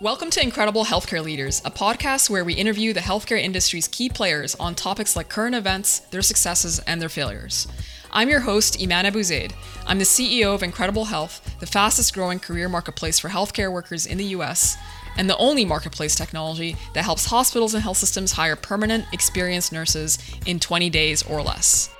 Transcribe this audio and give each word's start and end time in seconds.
Welcome 0.00 0.30
to 0.30 0.40
Incredible 0.40 0.84
Healthcare 0.84 1.24
Leaders, 1.24 1.60
a 1.64 1.72
podcast 1.72 2.30
where 2.30 2.44
we 2.44 2.54
interview 2.54 2.92
the 2.92 3.00
healthcare 3.00 3.42
industry's 3.42 3.88
key 3.88 4.08
players 4.08 4.54
on 4.54 4.76
topics 4.76 5.16
like 5.16 5.28
current 5.28 5.56
events, 5.56 5.98
their 5.98 6.22
successes, 6.22 6.78
and 6.86 7.02
their 7.02 7.08
failures. 7.08 7.66
I'm 8.12 8.28
your 8.28 8.38
host, 8.38 8.80
Iman 8.80 9.06
Abuzeid. 9.06 9.54
I'm 9.88 9.98
the 9.98 10.04
CEO 10.04 10.54
of 10.54 10.62
Incredible 10.62 11.06
Health, 11.06 11.56
the 11.58 11.66
fastest 11.66 12.14
growing 12.14 12.38
career 12.38 12.68
marketplace 12.68 13.18
for 13.18 13.28
healthcare 13.28 13.72
workers 13.72 14.06
in 14.06 14.18
the 14.18 14.26
US, 14.26 14.76
and 15.16 15.28
the 15.28 15.36
only 15.36 15.64
marketplace 15.64 16.14
technology 16.14 16.76
that 16.94 17.02
helps 17.02 17.24
hospitals 17.24 17.74
and 17.74 17.82
health 17.82 17.96
systems 17.96 18.30
hire 18.30 18.54
permanent, 18.54 19.04
experienced 19.12 19.72
nurses 19.72 20.20
in 20.46 20.60
20 20.60 20.90
days 20.90 21.24
or 21.24 21.42
less. 21.42 21.90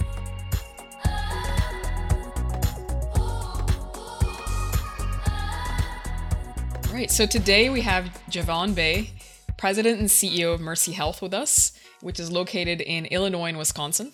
Right, 6.99 7.13
so 7.13 7.27
today 7.27 7.71
we 7.71 7.83
have 7.83 8.07
Javon 8.29 8.75
Bea, 8.75 9.13
President 9.57 10.01
and 10.01 10.09
CEO 10.09 10.53
of 10.53 10.61
Mercy 10.61 10.91
Health, 10.91 11.23
with 11.23 11.33
us, 11.33 11.73
which 12.01 12.19
is 12.19 12.33
located 12.33 12.81
in 12.81 13.07
Illinois 13.07 13.51
and 13.51 13.57
Wisconsin. 13.57 14.11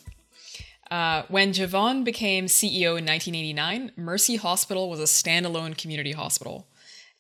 Uh, 0.91 1.23
when 1.29 1.55
Javon 1.55 2.05
became 2.05 2.45
CEO 2.45 2.99
in 2.99 3.07
1989, 3.07 3.93
Mercy 3.97 4.37
Hospital 4.37 4.91
was 4.91 5.01
a 5.01 5.05
standalone 5.05 5.79
community 5.79 6.13
hospital. 6.13 6.69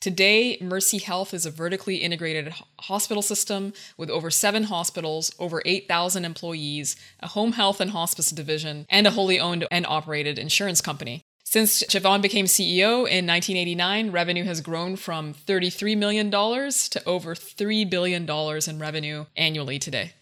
Today, 0.00 0.58
Mercy 0.60 0.98
Health 0.98 1.32
is 1.32 1.46
a 1.46 1.50
vertically 1.50 1.96
integrated 1.96 2.52
hospital 2.80 3.22
system 3.22 3.72
with 3.96 4.10
over 4.10 4.30
seven 4.30 4.64
hospitals, 4.64 5.34
over 5.38 5.62
8,000 5.64 6.26
employees, 6.26 6.94
a 7.20 7.28
home 7.28 7.52
health 7.52 7.80
and 7.80 7.92
hospice 7.92 8.30
division, 8.32 8.84
and 8.90 9.06
a 9.06 9.12
wholly 9.12 9.40
owned 9.40 9.66
and 9.70 9.86
operated 9.86 10.38
insurance 10.38 10.82
company. 10.82 11.23
Since 11.54 11.84
Javon 11.84 12.20
became 12.20 12.46
CEO 12.46 13.06
in 13.06 13.28
1989, 13.28 14.10
revenue 14.10 14.42
has 14.42 14.60
grown 14.60 14.96
from 14.96 15.34
$33 15.34 15.96
million 15.96 16.28
to 16.28 17.02
over 17.06 17.36
$3 17.36 17.88
billion 17.88 18.28
in 18.28 18.78
revenue 18.80 19.26
annually 19.36 19.78
today. 19.78 20.14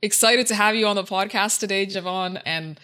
Excited 0.00 0.46
to 0.46 0.54
have 0.54 0.74
you 0.74 0.86
on 0.86 0.96
the 0.96 1.04
podcast 1.04 1.60
today, 1.60 1.84
Javon, 1.84 2.40
and 2.46 2.80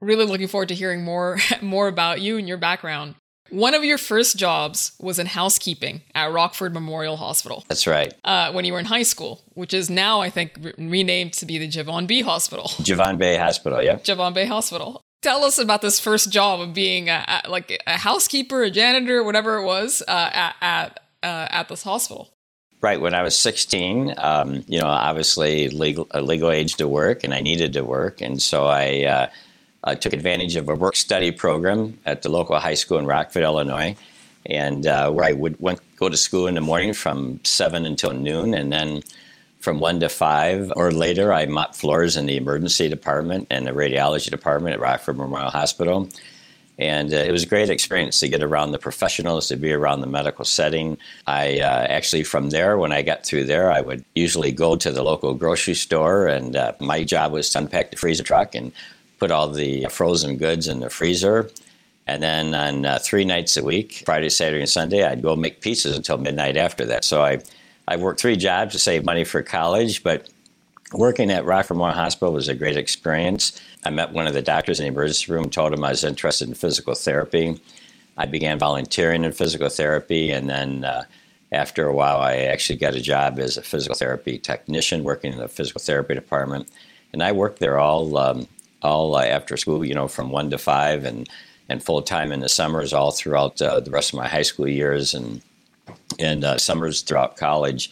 really 0.00 0.24
looking 0.24 0.48
forward 0.48 0.68
to 0.68 0.74
hearing 0.74 1.04
more, 1.04 1.40
more 1.60 1.88
about 1.88 2.22
you 2.22 2.38
and 2.38 2.48
your 2.48 2.56
background. 2.56 3.14
One 3.50 3.74
of 3.74 3.84
your 3.84 3.98
first 3.98 4.38
jobs 4.38 4.92
was 4.98 5.18
in 5.18 5.26
housekeeping 5.26 6.00
at 6.14 6.32
Rockford 6.32 6.72
Memorial 6.72 7.18
Hospital. 7.18 7.66
That's 7.68 7.86
right. 7.86 8.14
Uh, 8.24 8.50
when 8.52 8.64
you 8.64 8.72
were 8.72 8.78
in 8.78 8.86
high 8.86 9.02
school, 9.02 9.42
which 9.52 9.74
is 9.74 9.90
now, 9.90 10.22
I 10.22 10.30
think, 10.30 10.56
re- 10.58 10.72
renamed 10.78 11.34
to 11.34 11.44
be 11.44 11.58
the 11.58 11.68
Javon 11.68 12.06
Bea 12.06 12.22
Hospital. 12.22 12.64
Javon 12.78 13.18
Bea 13.18 13.36
Hospital, 13.36 13.82
yeah. 13.82 13.96
Javon 13.96 14.32
Bea 14.32 14.46
Hospital. 14.46 15.02
Tell 15.20 15.44
us 15.44 15.58
about 15.58 15.82
this 15.82 15.98
first 15.98 16.30
job 16.30 16.60
of 16.60 16.74
being 16.74 17.08
a, 17.08 17.42
a, 17.44 17.50
like 17.50 17.82
a 17.86 17.98
housekeeper, 17.98 18.62
a 18.62 18.70
janitor, 18.70 19.24
whatever 19.24 19.56
it 19.56 19.64
was, 19.64 20.00
uh, 20.06 20.30
at 20.32 20.56
at, 20.60 21.00
uh, 21.24 21.48
at 21.50 21.68
this 21.68 21.82
hospital. 21.82 22.30
Right 22.80 23.00
when 23.00 23.14
I 23.14 23.22
was 23.22 23.36
16, 23.36 24.14
um, 24.18 24.64
you 24.68 24.78
know, 24.78 24.86
obviously 24.86 25.68
legal 25.70 26.06
legal 26.14 26.52
age 26.52 26.76
to 26.76 26.86
work, 26.86 27.24
and 27.24 27.34
I 27.34 27.40
needed 27.40 27.72
to 27.72 27.84
work, 27.84 28.20
and 28.20 28.40
so 28.40 28.66
I, 28.66 29.04
uh, 29.04 29.26
I 29.82 29.96
took 29.96 30.12
advantage 30.12 30.54
of 30.54 30.68
a 30.68 30.76
work 30.76 30.94
study 30.94 31.32
program 31.32 31.98
at 32.06 32.22
the 32.22 32.28
local 32.28 32.56
high 32.56 32.74
school 32.74 32.98
in 32.98 33.06
Rockford, 33.06 33.42
Illinois, 33.42 33.96
and 34.46 34.86
uh, 34.86 35.10
where 35.10 35.24
I 35.24 35.32
would 35.32 35.58
went, 35.58 35.80
go 35.96 36.08
to 36.08 36.16
school 36.16 36.46
in 36.46 36.54
the 36.54 36.60
morning 36.60 36.92
from 36.92 37.40
seven 37.42 37.84
until 37.84 38.12
noon, 38.12 38.54
and 38.54 38.72
then 38.72 39.02
from 39.60 39.80
one 39.80 40.00
to 40.00 40.08
five 40.08 40.72
or 40.76 40.92
later, 40.92 41.32
I 41.32 41.46
mopped 41.46 41.76
floors 41.76 42.16
in 42.16 42.26
the 42.26 42.36
emergency 42.36 42.88
department 42.88 43.48
and 43.50 43.66
the 43.66 43.72
radiology 43.72 44.30
department 44.30 44.74
at 44.74 44.80
Rockford 44.80 45.16
Memorial 45.16 45.50
Hospital. 45.50 46.08
And 46.78 47.12
uh, 47.12 47.16
it 47.16 47.32
was 47.32 47.42
a 47.42 47.46
great 47.46 47.70
experience 47.70 48.20
to 48.20 48.28
get 48.28 48.40
around 48.40 48.70
the 48.70 48.78
professionals, 48.78 49.48
to 49.48 49.56
be 49.56 49.72
around 49.72 50.00
the 50.00 50.06
medical 50.06 50.44
setting. 50.44 50.96
I 51.26 51.58
uh, 51.58 51.86
actually, 51.88 52.22
from 52.22 52.50
there, 52.50 52.78
when 52.78 52.92
I 52.92 53.02
got 53.02 53.26
through 53.26 53.44
there, 53.46 53.72
I 53.72 53.80
would 53.80 54.04
usually 54.14 54.52
go 54.52 54.76
to 54.76 54.92
the 54.92 55.02
local 55.02 55.34
grocery 55.34 55.74
store, 55.74 56.28
and 56.28 56.54
uh, 56.54 56.74
my 56.78 57.02
job 57.02 57.32
was 57.32 57.50
to 57.50 57.58
unpack 57.58 57.90
the 57.90 57.96
freezer 57.96 58.22
truck 58.22 58.54
and 58.54 58.70
put 59.18 59.32
all 59.32 59.48
the 59.48 59.86
frozen 59.90 60.36
goods 60.36 60.68
in 60.68 60.78
the 60.78 60.88
freezer. 60.88 61.50
And 62.06 62.22
then 62.22 62.54
on 62.54 62.86
uh, 62.86 63.00
three 63.02 63.24
nights 63.24 63.56
a 63.56 63.64
week, 63.64 64.04
Friday, 64.06 64.28
Saturday, 64.28 64.60
and 64.60 64.70
Sunday, 64.70 65.02
I'd 65.04 65.20
go 65.20 65.34
make 65.34 65.60
pizzas 65.60 65.96
until 65.96 66.16
midnight 66.16 66.56
after 66.56 66.84
that. 66.86 67.04
So 67.04 67.22
I 67.22 67.40
I 67.88 67.96
worked 67.96 68.20
three 68.20 68.36
jobs 68.36 68.74
to 68.74 68.78
save 68.78 69.04
money 69.04 69.24
for 69.24 69.42
college, 69.42 70.02
but 70.02 70.28
working 70.92 71.30
at 71.30 71.46
Memorial 71.46 71.96
Hospital 71.96 72.34
was 72.34 72.48
a 72.48 72.54
great 72.54 72.76
experience. 72.76 73.58
I 73.82 73.90
met 73.90 74.12
one 74.12 74.26
of 74.26 74.34
the 74.34 74.42
doctors 74.42 74.78
in 74.78 74.84
the 74.84 74.92
emergency 74.92 75.32
room, 75.32 75.48
told 75.48 75.72
him 75.72 75.82
I 75.82 75.90
was 75.90 76.04
interested 76.04 76.48
in 76.48 76.54
physical 76.54 76.94
therapy. 76.94 77.58
I 78.18 78.26
began 78.26 78.58
volunteering 78.58 79.24
in 79.24 79.32
physical 79.32 79.70
therapy, 79.70 80.30
and 80.30 80.50
then 80.50 80.84
uh, 80.84 81.04
after 81.50 81.86
a 81.86 81.94
while, 81.94 82.18
I 82.18 82.36
actually 82.36 82.78
got 82.78 82.94
a 82.94 83.00
job 83.00 83.38
as 83.38 83.56
a 83.56 83.62
physical 83.62 83.96
therapy 83.96 84.38
technician 84.38 85.02
working 85.02 85.32
in 85.32 85.38
the 85.38 85.48
physical 85.48 85.80
therapy 85.80 86.14
department. 86.14 86.68
And 87.14 87.22
I 87.22 87.32
worked 87.32 87.58
there 87.58 87.78
all 87.78 88.18
um, 88.18 88.48
all 88.82 89.16
uh, 89.16 89.24
after 89.24 89.56
school, 89.56 89.82
you 89.84 89.94
know, 89.94 90.08
from 90.08 90.30
one 90.30 90.50
to 90.50 90.58
five, 90.58 91.04
and 91.04 91.26
and 91.70 91.82
full 91.82 92.02
time 92.02 92.32
in 92.32 92.40
the 92.40 92.50
summers, 92.50 92.92
all 92.92 93.12
throughout 93.12 93.62
uh, 93.62 93.80
the 93.80 93.90
rest 93.90 94.12
of 94.12 94.18
my 94.18 94.28
high 94.28 94.42
school 94.42 94.68
years, 94.68 95.14
and 95.14 95.40
and 96.18 96.44
uh, 96.44 96.58
summers 96.58 97.02
throughout 97.02 97.36
college. 97.36 97.90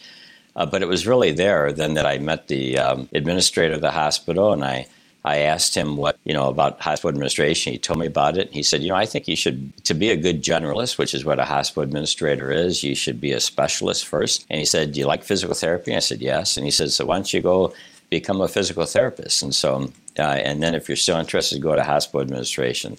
Uh, 0.55 0.65
but 0.65 0.81
it 0.81 0.87
was 0.87 1.05
really 1.05 1.31
there 1.31 1.71
then 1.71 1.93
that 1.93 2.05
I 2.05 2.17
met 2.17 2.47
the 2.47 2.79
um, 2.79 3.09
administrator 3.13 3.75
of 3.75 3.81
the 3.81 3.91
hospital, 3.91 4.53
and 4.53 4.63
I 4.63 4.87
I 5.27 5.39
asked 5.39 5.75
him 5.75 5.97
what 5.97 6.17
you 6.23 6.33
know 6.33 6.47
about 6.47 6.79
hospital 6.79 7.09
administration. 7.09 7.73
He 7.73 7.79
told 7.79 7.99
me 7.99 8.07
about 8.07 8.37
it. 8.37 8.51
He 8.53 8.63
said, 8.63 8.81
you 8.81 8.89
know, 8.89 8.95
I 8.95 9.05
think 9.05 9.27
you 9.27 9.35
should 9.35 9.59
to 9.83 9.93
be 9.93 10.09
a 10.09 10.15
good 10.15 10.41
generalist, 10.41 10.97
which 10.97 11.13
is 11.13 11.25
what 11.25 11.39
a 11.39 11.45
hospital 11.45 11.83
administrator 11.83 12.49
is. 12.49 12.81
You 12.83 12.95
should 12.95 13.19
be 13.19 13.33
a 13.33 13.39
specialist 13.39 14.05
first. 14.05 14.45
And 14.49 14.59
he 14.59 14.65
said, 14.65 14.93
do 14.93 15.01
you 15.01 15.05
like 15.05 15.23
physical 15.23 15.53
therapy? 15.53 15.93
I 15.93 15.99
said, 15.99 16.21
yes. 16.21 16.55
And 16.55 16.65
he 16.65 16.71
said, 16.71 16.91
so 16.91 17.05
why 17.05 17.15
don't 17.15 17.33
you 17.33 17.41
go 17.41 17.73
become 18.09 18.39
a 18.39 18.47
physical 18.47 18.85
therapist? 18.85 19.43
And 19.43 19.53
so, 19.53 19.91
uh, 20.17 20.21
and 20.21 20.63
then 20.63 20.73
if 20.73 20.87
you're 20.87 20.95
still 20.95 21.17
interested, 21.17 21.61
go 21.61 21.75
to 21.75 21.83
hospital 21.83 22.21
administration. 22.21 22.97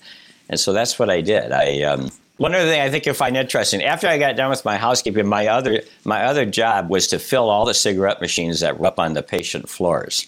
And 0.51 0.61
so 0.61 0.75
that's 0.75 0.99
what 0.99 1.09
I 1.09 1.23
did. 1.23 1.51
I 1.51 1.83
um, 1.83 2.11
one 2.39 2.55
other 2.55 2.71
thing 2.71 2.81
I 2.81 2.89
think 2.89 3.05
you'll 3.05 3.15
find 3.15 3.37
interesting. 3.37 3.83
After 3.83 4.07
I 4.07 4.17
got 4.17 4.37
done 4.37 4.49
with 4.49 4.65
my 4.65 4.77
housekeeping, 4.77 5.27
my 5.27 5.49
other 5.49 5.83
my 6.05 6.25
other 6.25 6.47
job 6.47 6.89
was 6.89 7.09
to 7.09 7.19
fill 7.19 7.51
all 7.51 7.65
the 7.65 7.75
cigarette 7.75 8.21
machines 8.21 8.61
that 8.61 8.79
were 8.79 8.87
up 8.87 8.99
on 8.99 9.13
the 9.13 9.23
patient 9.23 9.69
floors. 9.69 10.27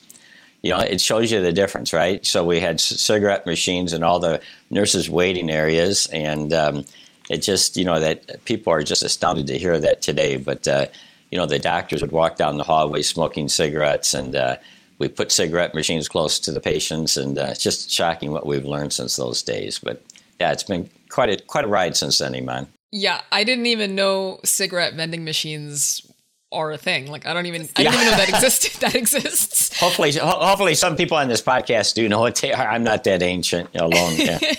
You 0.62 0.72
know, 0.72 0.80
it 0.80 1.00
shows 1.00 1.32
you 1.32 1.40
the 1.40 1.52
difference, 1.52 1.92
right? 1.92 2.24
So 2.26 2.44
we 2.44 2.60
had 2.60 2.80
cigarette 2.80 3.46
machines 3.46 3.92
in 3.92 4.02
all 4.02 4.18
the 4.20 4.42
nurses' 4.70 5.08
waiting 5.08 5.48
areas, 5.48 6.08
and 6.12 6.52
um, 6.52 6.84
it 7.30 7.38
just 7.38 7.76
you 7.76 7.84
know 7.84 8.00
that 8.00 8.44
people 8.44 8.72
are 8.72 8.82
just 8.82 9.04
astounded 9.04 9.46
to 9.46 9.58
hear 9.58 9.78
that 9.78 10.02
today. 10.02 10.36
But 10.36 10.66
uh, 10.66 10.86
you 11.30 11.38
know, 11.38 11.46
the 11.46 11.60
doctors 11.60 12.02
would 12.02 12.12
walk 12.12 12.36
down 12.36 12.58
the 12.58 12.64
hallway 12.64 13.02
smoking 13.02 13.48
cigarettes, 13.48 14.14
and 14.14 14.34
uh, 14.34 14.56
we 14.98 15.06
put 15.06 15.30
cigarette 15.30 15.74
machines 15.74 16.08
close 16.08 16.40
to 16.40 16.50
the 16.50 16.60
patients, 16.60 17.16
and 17.16 17.38
uh, 17.38 17.48
it's 17.50 17.62
just 17.62 17.88
shocking 17.88 18.32
what 18.32 18.46
we've 18.46 18.64
learned 18.64 18.92
since 18.92 19.14
those 19.14 19.42
days. 19.42 19.78
But 19.78 20.02
yeah, 20.40 20.52
it's 20.52 20.62
been 20.62 20.88
quite 21.10 21.28
a 21.28 21.42
quite 21.44 21.64
a 21.64 21.68
ride 21.68 21.96
since 21.96 22.18
then, 22.18 22.34
Iman. 22.34 22.66
Yeah, 22.92 23.20
I 23.30 23.44
didn't 23.44 23.66
even 23.66 23.94
know 23.94 24.40
cigarette 24.44 24.94
vending 24.94 25.24
machines 25.24 26.10
are 26.52 26.72
a 26.72 26.78
thing. 26.78 27.10
Like 27.10 27.26
I 27.26 27.34
don't 27.34 27.46
even 27.46 27.68
I 27.76 27.84
didn't 27.84 27.94
even 27.94 28.06
know 28.06 28.16
that 28.16 28.28
existed. 28.34 28.80
That 28.80 28.94
exists. 28.94 29.78
Hopefully, 29.78 30.12
hopefully, 30.12 30.74
some 30.74 30.96
people 30.96 31.16
on 31.16 31.28
this 31.28 31.42
podcast 31.42 31.94
do 31.94 32.08
know 32.08 32.20
what. 32.20 32.42
I'm 32.44 32.82
not 32.82 33.04
that 33.04 33.22
ancient 33.22 33.70
alone. 33.74 34.14
Yeah. 34.16 34.38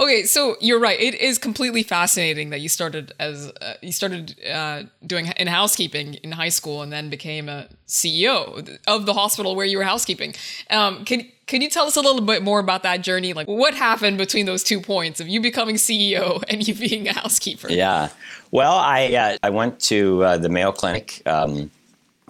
Okay, 0.00 0.24
so 0.24 0.56
you're 0.60 0.80
right. 0.80 0.98
It 0.98 1.14
is 1.14 1.36
completely 1.36 1.82
fascinating 1.82 2.48
that 2.50 2.60
you 2.60 2.70
started 2.70 3.12
as 3.20 3.52
uh, 3.60 3.74
you 3.82 3.92
started 3.92 4.34
uh, 4.50 4.84
doing 5.06 5.26
in 5.36 5.46
housekeeping 5.46 6.14
in 6.14 6.32
high 6.32 6.48
school 6.48 6.80
and 6.80 6.90
then 6.90 7.10
became 7.10 7.50
a 7.50 7.68
CEO 7.86 8.78
of 8.86 9.04
the 9.04 9.12
hospital 9.12 9.54
where 9.54 9.66
you 9.66 9.76
were 9.76 9.84
housekeeping. 9.84 10.34
Um, 10.70 11.04
can 11.04 11.26
can 11.46 11.60
you 11.60 11.68
tell 11.68 11.84
us 11.84 11.96
a 11.96 12.00
little 12.00 12.22
bit 12.22 12.42
more 12.42 12.60
about 12.60 12.82
that 12.84 13.02
journey? 13.02 13.34
Like, 13.34 13.46
what 13.46 13.74
happened 13.74 14.16
between 14.16 14.46
those 14.46 14.62
two 14.62 14.80
points 14.80 15.20
of 15.20 15.28
you 15.28 15.38
becoming 15.38 15.76
CEO 15.76 16.42
and 16.48 16.66
you 16.66 16.74
being 16.74 17.06
a 17.06 17.12
housekeeper? 17.12 17.70
Yeah, 17.70 18.08
well, 18.52 18.76
I 18.76 19.14
uh, 19.14 19.36
I 19.42 19.50
went 19.50 19.80
to 19.80 20.24
uh, 20.24 20.38
the 20.38 20.48
Mayo 20.48 20.72
Clinic. 20.72 21.20
Um, 21.26 21.70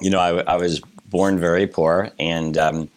you 0.01 0.11
know, 0.11 0.19
I, 0.19 0.41
I, 0.41 0.57
was 0.57 0.81
born 1.09 1.39
very 1.39 1.69
poor 1.69 2.11
and. 2.19 2.59
Um, 2.59 2.91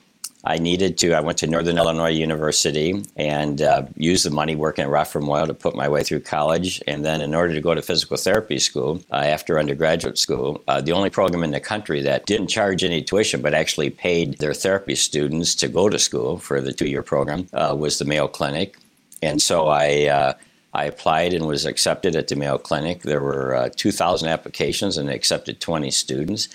I 0.45 0.57
needed 0.57 0.97
to. 0.99 1.13
I 1.13 1.21
went 1.21 1.37
to 1.39 1.47
Northern 1.47 1.77
Illinois 1.77 2.09
University 2.11 3.01
and 3.15 3.61
uh, 3.61 3.83
used 3.95 4.25
the 4.25 4.29
money 4.29 4.55
working 4.55 4.83
at 4.83 4.89
Rockford 4.89 5.21
Memorial 5.21 5.47
to 5.47 5.53
put 5.53 5.75
my 5.75 5.87
way 5.87 6.03
through 6.03 6.19
college. 6.19 6.81
And 6.85 7.05
then, 7.05 7.21
in 7.21 7.33
order 7.33 7.53
to 7.53 7.61
go 7.61 7.73
to 7.73 7.81
physical 7.81 8.17
therapy 8.17 8.59
school 8.59 9.01
uh, 9.11 9.15
after 9.15 9.57
undergraduate 9.57 10.17
school, 10.17 10.61
uh, 10.67 10.81
the 10.81 10.91
only 10.91 11.09
program 11.09 11.43
in 11.43 11.51
the 11.51 11.61
country 11.61 12.01
that 12.01 12.25
didn't 12.25 12.47
charge 12.47 12.83
any 12.83 13.01
tuition 13.01 13.41
but 13.41 13.53
actually 13.53 13.89
paid 13.89 14.37
their 14.39 14.53
therapy 14.53 14.95
students 14.95 15.55
to 15.55 15.69
go 15.69 15.87
to 15.87 15.97
school 15.97 16.37
for 16.37 16.59
the 16.59 16.73
two-year 16.73 17.03
program 17.03 17.47
uh, 17.53 17.73
was 17.77 17.97
the 17.99 18.05
Mayo 18.05 18.27
Clinic. 18.27 18.77
And 19.21 19.41
so 19.41 19.67
I. 19.67 20.07
Uh, 20.07 20.33
I 20.75 20.85
applied 20.85 21.33
and 21.33 21.45
was 21.45 21.65
accepted 21.65 22.15
at 22.15 22.29
the 22.29 22.35
Mayo 22.35 22.57
Clinic. 22.57 23.03
There 23.03 23.21
were 23.21 23.55
uh, 23.55 23.69
2,000 23.75 24.27
applications 24.27 24.97
and 24.97 25.07
they 25.07 25.13
accepted 25.13 25.59
20 25.59 25.91
students. 25.91 26.49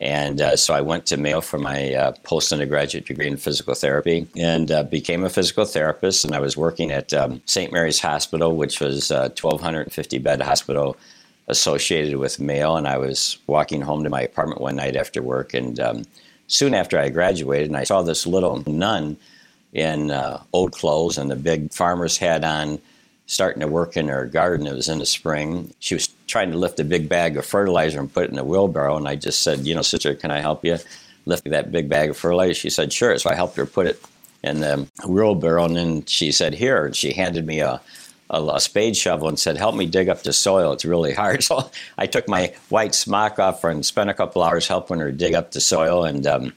And 0.00 0.40
uh, 0.40 0.56
so 0.56 0.72
I 0.72 0.80
went 0.80 1.04
to 1.06 1.18
Mayo 1.18 1.42
for 1.42 1.58
my 1.58 1.92
uh, 1.92 2.12
post 2.22 2.52
undergraduate 2.52 3.04
degree 3.04 3.26
in 3.26 3.36
physical 3.36 3.74
therapy 3.74 4.26
and 4.34 4.70
uh, 4.72 4.82
became 4.84 5.24
a 5.24 5.28
physical 5.28 5.66
therapist. 5.66 6.24
And 6.24 6.34
I 6.34 6.40
was 6.40 6.56
working 6.56 6.90
at 6.90 7.12
um, 7.12 7.42
St. 7.44 7.70
Mary's 7.70 8.00
Hospital, 8.00 8.56
which 8.56 8.80
was 8.80 9.10
a 9.10 9.32
1,250 9.38 10.18
bed 10.18 10.40
hospital 10.40 10.96
associated 11.48 12.16
with 12.16 12.40
Mayo, 12.40 12.76
and 12.76 12.86
I 12.86 12.96
was 12.96 13.38
walking 13.46 13.82
home 13.82 14.04
to 14.04 14.10
my 14.10 14.22
apartment 14.22 14.60
one 14.60 14.76
night 14.76 14.96
after 14.96 15.20
work, 15.20 15.52
and 15.52 15.78
um, 15.80 16.04
soon 16.46 16.74
after 16.74 16.98
I 16.98 17.08
graduated, 17.08 17.68
and 17.68 17.76
I 17.76 17.84
saw 17.84 18.02
this 18.02 18.26
little 18.26 18.62
nun 18.66 19.16
in 19.72 20.10
uh, 20.10 20.42
old 20.52 20.72
clothes 20.72 21.18
and 21.18 21.30
a 21.30 21.36
big 21.36 21.72
farmer's 21.72 22.18
hat 22.18 22.44
on, 22.44 22.78
starting 23.26 23.60
to 23.60 23.68
work 23.68 23.96
in 23.96 24.08
her 24.08 24.26
garden. 24.26 24.66
It 24.66 24.74
was 24.74 24.88
in 24.88 24.98
the 24.98 25.06
spring. 25.06 25.72
She 25.80 25.94
was 25.94 26.08
trying 26.30 26.52
to 26.52 26.58
lift 26.58 26.80
a 26.80 26.84
big 26.84 27.08
bag 27.08 27.36
of 27.36 27.44
fertilizer 27.44 27.98
and 27.98 28.12
put 28.12 28.24
it 28.24 28.30
in 28.30 28.38
a 28.38 28.44
wheelbarrow, 28.44 28.96
and 28.96 29.08
I 29.08 29.16
just 29.16 29.42
said, 29.42 29.66
"You 29.66 29.74
know, 29.74 29.82
sister, 29.82 30.14
can 30.14 30.30
I 30.30 30.40
help 30.40 30.64
you 30.64 30.78
lift 31.26 31.44
that 31.50 31.72
big 31.72 31.88
bag 31.88 32.10
of 32.10 32.16
fertilizer?" 32.16 32.54
She 32.54 32.70
said, 32.70 32.92
"Sure." 32.92 33.18
So 33.18 33.30
I 33.30 33.34
helped 33.34 33.56
her 33.56 33.66
put 33.66 33.86
it 33.86 34.00
in 34.42 34.60
the 34.60 34.88
wheelbarrow, 35.06 35.64
and 35.64 35.76
then 35.76 36.04
she 36.06 36.32
said, 36.32 36.54
"Here," 36.54 36.86
and 36.86 36.96
she 36.96 37.12
handed 37.12 37.46
me 37.46 37.60
a 37.60 37.80
a, 38.30 38.40
a, 38.54 38.60
spade 38.60 38.96
shovel 38.96 39.28
and 39.28 39.38
said, 39.38 39.56
"Help 39.56 39.74
me 39.74 39.86
dig 39.86 40.08
up 40.08 40.22
the 40.22 40.32
soil. 40.32 40.72
It's 40.72 40.84
really 40.84 41.12
hard." 41.12 41.42
So 41.50 41.68
I 41.98 42.06
took 42.06 42.28
my 42.28 42.54
white 42.68 42.94
smock 42.94 43.38
off 43.38 43.64
and 43.64 43.84
spent 43.84 44.08
a 44.08 44.14
couple 44.14 44.42
hours 44.42 44.68
helping 44.68 45.00
her 45.00 45.10
dig 45.10 45.34
up 45.34 45.50
the 45.50 45.60
soil, 45.60 46.04
and 46.04 46.26
um, 46.26 46.52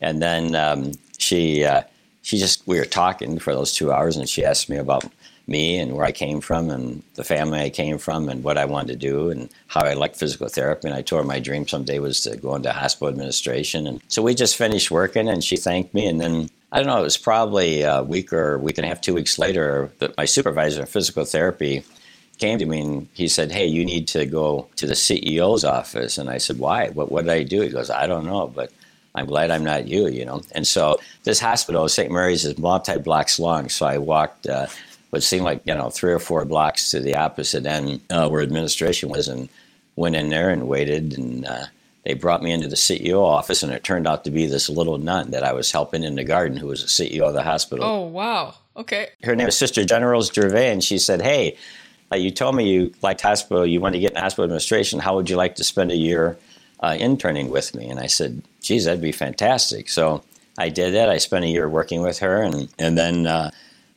and 0.00 0.20
then 0.20 0.54
um, 0.56 0.92
she 1.18 1.64
uh, 1.64 1.82
she 2.22 2.38
just 2.38 2.66
we 2.66 2.78
were 2.78 2.84
talking 2.84 3.38
for 3.38 3.54
those 3.54 3.72
two 3.72 3.92
hours, 3.92 4.16
and 4.16 4.28
she 4.28 4.44
asked 4.44 4.68
me 4.68 4.76
about 4.76 5.04
me 5.46 5.78
and 5.78 5.92
where 5.94 6.04
I 6.04 6.12
came 6.12 6.40
from 6.40 6.70
and 6.70 7.02
the 7.14 7.24
family 7.24 7.60
I 7.60 7.70
came 7.70 7.98
from 7.98 8.28
and 8.28 8.42
what 8.42 8.58
I 8.58 8.64
wanted 8.64 8.92
to 8.92 9.08
do 9.10 9.30
and 9.30 9.48
how 9.68 9.82
I 9.82 9.94
liked 9.94 10.16
physical 10.16 10.48
therapy. 10.48 10.88
And 10.88 10.96
I 10.96 11.02
told 11.02 11.22
her 11.22 11.26
my 11.26 11.38
dream 11.38 11.68
someday 11.68 11.98
was 11.98 12.20
to 12.22 12.36
go 12.36 12.54
into 12.54 12.72
hospital 12.72 13.08
administration. 13.08 13.86
And 13.86 14.00
so 14.08 14.22
we 14.22 14.34
just 14.34 14.56
finished 14.56 14.90
working, 14.90 15.28
and 15.28 15.44
she 15.44 15.56
thanked 15.56 15.94
me, 15.94 16.06
and 16.06 16.20
then 16.20 16.50
I 16.72 16.78
don't 16.78 16.88
know, 16.88 16.98
it 16.98 17.04
was 17.04 17.16
probably 17.16 17.82
a 17.82 18.02
week 18.02 18.32
or 18.32 18.58
week 18.58 18.76
and 18.78 18.84
a 18.84 18.88
half, 18.88 19.00
two 19.00 19.14
weeks 19.14 19.38
later, 19.38 19.90
that 19.98 20.16
my 20.16 20.24
supervisor 20.24 20.80
in 20.80 20.86
physical 20.86 21.24
therapy 21.24 21.84
came 22.38 22.58
to 22.58 22.66
me 22.66 22.80
and 22.80 23.08
he 23.14 23.28
said, 23.28 23.52
Hey, 23.52 23.66
you 23.66 23.84
need 23.84 24.08
to 24.08 24.26
go 24.26 24.68
to 24.76 24.86
the 24.86 24.94
CEO's 24.94 25.64
office. 25.64 26.18
And 26.18 26.28
I 26.28 26.38
said, 26.38 26.58
Why? 26.58 26.88
What, 26.88 27.10
what 27.10 27.24
did 27.24 27.32
I 27.32 27.44
do? 27.44 27.62
He 27.62 27.68
goes, 27.68 27.88
I 27.88 28.06
don't 28.06 28.26
know, 28.26 28.48
but 28.48 28.72
I'm 29.14 29.26
glad 29.26 29.50
I'm 29.50 29.64
not 29.64 29.86
you, 29.86 30.08
you 30.08 30.24
know. 30.24 30.42
And 30.52 30.66
so 30.66 30.98
this 31.24 31.40
hospital, 31.40 31.88
St. 31.88 32.10
Mary's, 32.10 32.44
is 32.44 32.58
multi 32.58 32.98
blocks 32.98 33.38
long. 33.38 33.68
So 33.70 33.86
I 33.86 33.98
walked 33.98 34.46
uh, 34.46 34.66
what 35.16 35.22
seemed 35.22 35.44
like, 35.44 35.62
you 35.64 35.74
know, 35.74 35.88
three 35.88 36.12
or 36.12 36.18
four 36.18 36.44
blocks 36.44 36.90
to 36.90 37.00
the 37.00 37.16
opposite 37.16 37.64
end 37.64 38.02
uh, 38.10 38.28
where 38.28 38.42
administration 38.42 39.08
was 39.08 39.28
and 39.28 39.48
went 39.96 40.14
in 40.14 40.28
there 40.28 40.50
and 40.50 40.68
waited. 40.68 41.16
And 41.16 41.46
uh, 41.46 41.64
they 42.04 42.12
brought 42.12 42.42
me 42.42 42.52
into 42.52 42.68
the 42.68 42.76
CEO 42.76 43.24
office, 43.24 43.62
and 43.62 43.72
it 43.72 43.82
turned 43.82 44.06
out 44.06 44.24
to 44.24 44.30
be 44.30 44.44
this 44.44 44.68
little 44.68 44.98
nun 44.98 45.30
that 45.30 45.42
I 45.42 45.54
was 45.54 45.72
helping 45.72 46.04
in 46.04 46.16
the 46.16 46.24
garden 46.24 46.58
who 46.58 46.66
was 46.66 46.82
the 46.82 46.88
CEO 46.88 47.22
of 47.22 47.32
the 47.32 47.42
hospital. 47.42 47.82
Oh, 47.82 48.02
wow. 48.02 48.56
Okay. 48.76 49.08
Her 49.22 49.34
name 49.34 49.48
is 49.48 49.56
Sister 49.56 49.86
Generose 49.86 50.30
Gervais, 50.34 50.70
and 50.70 50.84
she 50.84 50.98
said, 50.98 51.22
Hey, 51.22 51.56
uh, 52.12 52.16
you 52.16 52.30
told 52.30 52.54
me 52.54 52.70
you 52.70 52.92
liked 53.00 53.22
hospital, 53.22 53.66
you 53.66 53.80
wanted 53.80 53.94
to 53.94 54.00
get 54.00 54.10
in 54.10 54.18
hospital 54.18 54.44
administration. 54.44 55.00
How 55.00 55.14
would 55.14 55.30
you 55.30 55.36
like 55.36 55.54
to 55.56 55.64
spend 55.64 55.92
a 55.92 55.96
year 55.96 56.36
uh, 56.80 56.94
interning 57.00 57.48
with 57.48 57.74
me? 57.74 57.88
And 57.88 57.98
I 57.98 58.06
said, 58.06 58.42
Geez, 58.60 58.84
that'd 58.84 59.00
be 59.00 59.12
fantastic. 59.12 59.88
So 59.88 60.22
I 60.58 60.68
did 60.68 60.92
that. 60.92 61.08
I 61.08 61.16
spent 61.16 61.46
a 61.46 61.48
year 61.48 61.70
working 61.70 62.02
with 62.02 62.18
her, 62.18 62.42
and, 62.42 62.68
and 62.78 62.98
then 62.98 63.26
uh, 63.26 63.50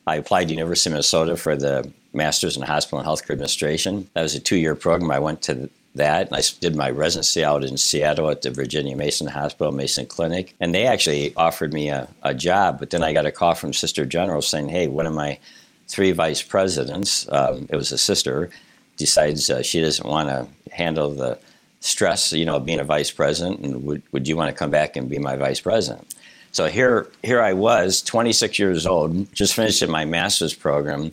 I 0.08 0.16
applied 0.16 0.48
to 0.48 0.54
University 0.54 0.90
of 0.90 0.94
Minnesota 0.94 1.38
for 1.38 1.56
the 1.56 1.92
Master's 2.14 2.58
in 2.58 2.64
Hospital 2.64 3.00
and 3.00 3.08
Healthcare 3.08 3.32
Administration. 3.32 4.10
That 4.14 4.24
was 4.24 4.36
a 4.36 4.40
two 4.40 4.58
year 4.58 4.76
program. 4.76 5.12
I 5.12 5.20
went 5.20 5.42
to 5.44 5.70
that. 5.96 6.28
and 6.28 6.36
I 6.36 6.42
did 6.60 6.76
my 6.76 6.90
residency 6.90 7.44
out 7.44 7.64
in 7.64 7.78
Seattle 7.78 8.30
at 8.30 8.42
the 8.42 8.52
Virginia 8.52 8.96
Mason 8.96 9.28
Hospital, 9.28 9.72
Mason 9.72 10.06
Clinic. 10.06 10.56
And 10.60 10.74
they 10.74 10.86
actually 10.86 11.36
offered 11.36 11.74
me 11.74 11.90
a, 11.90 12.08
a 12.24 12.34
job, 12.34 12.80
but 12.80 12.90
then 12.90 13.04
I 13.04 13.14
got 13.14 13.26
a 13.26 13.32
call 13.32 13.56
from 13.56 13.74
Sister 13.74 14.06
Generose 14.06 14.48
saying, 14.48 14.70
hey, 14.70 14.88
one 14.88 15.06
of 15.06 15.14
my 15.14 15.40
three 15.88 16.12
vice 16.12 16.42
presidents, 16.42 17.28
um, 17.32 17.68
it 17.70 17.76
was 17.76 17.92
a 17.92 17.98
sister, 17.98 18.50
decides 18.98 19.50
uh, 19.50 19.62
she 19.62 19.82
doesn't 19.82 20.08
want 20.08 20.30
to 20.30 20.48
handle 20.74 21.10
the 21.12 21.38
stress, 21.80 22.34
you 22.34 22.46
know, 22.46 22.60
being 22.60 22.80
a 22.80 22.84
vice 22.84 23.12
president, 23.12 23.60
and 23.62 23.84
would, 23.86 24.04
would 24.12 24.28
you 24.28 24.36
want 24.36 24.50
to 24.50 24.58
come 24.58 24.70
back 24.70 24.96
and 24.96 25.10
be 25.10 25.18
my 25.18 25.36
vice 25.36 25.62
president? 25.62 26.14
So 26.52 26.68
here, 26.68 27.08
here 27.24 27.42
I 27.42 27.54
was, 27.54 28.02
26 28.02 28.58
years 28.60 28.86
old, 28.86 29.32
just 29.34 29.54
finished 29.54 29.86
my 29.88 30.06
master's 30.06 30.54
program, 30.54 31.12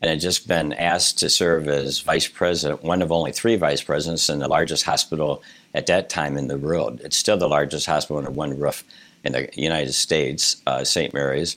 and 0.00 0.10
had 0.10 0.20
just 0.20 0.48
been 0.48 0.72
asked 0.74 1.18
to 1.20 1.30
serve 1.30 1.68
as 1.68 2.00
vice 2.00 2.28
president, 2.28 2.82
one 2.82 3.00
of 3.00 3.12
only 3.12 3.32
three 3.32 3.56
vice 3.56 3.82
presidents 3.82 4.28
in 4.28 4.40
the 4.40 4.48
largest 4.48 4.84
hospital 4.84 5.42
at 5.74 5.86
that 5.86 6.10
time 6.10 6.36
in 6.36 6.48
the 6.48 6.58
world. 6.58 7.00
It's 7.02 7.16
still 7.16 7.36
the 7.36 7.48
largest 7.48 7.86
hospital 7.86 8.18
under 8.18 8.30
one 8.30 8.58
roof 8.58 8.84
in 9.22 9.32
the 9.32 9.48
United 9.54 9.94
States, 9.94 10.60
uh, 10.66 10.84
St. 10.84 11.14
Mary's. 11.14 11.56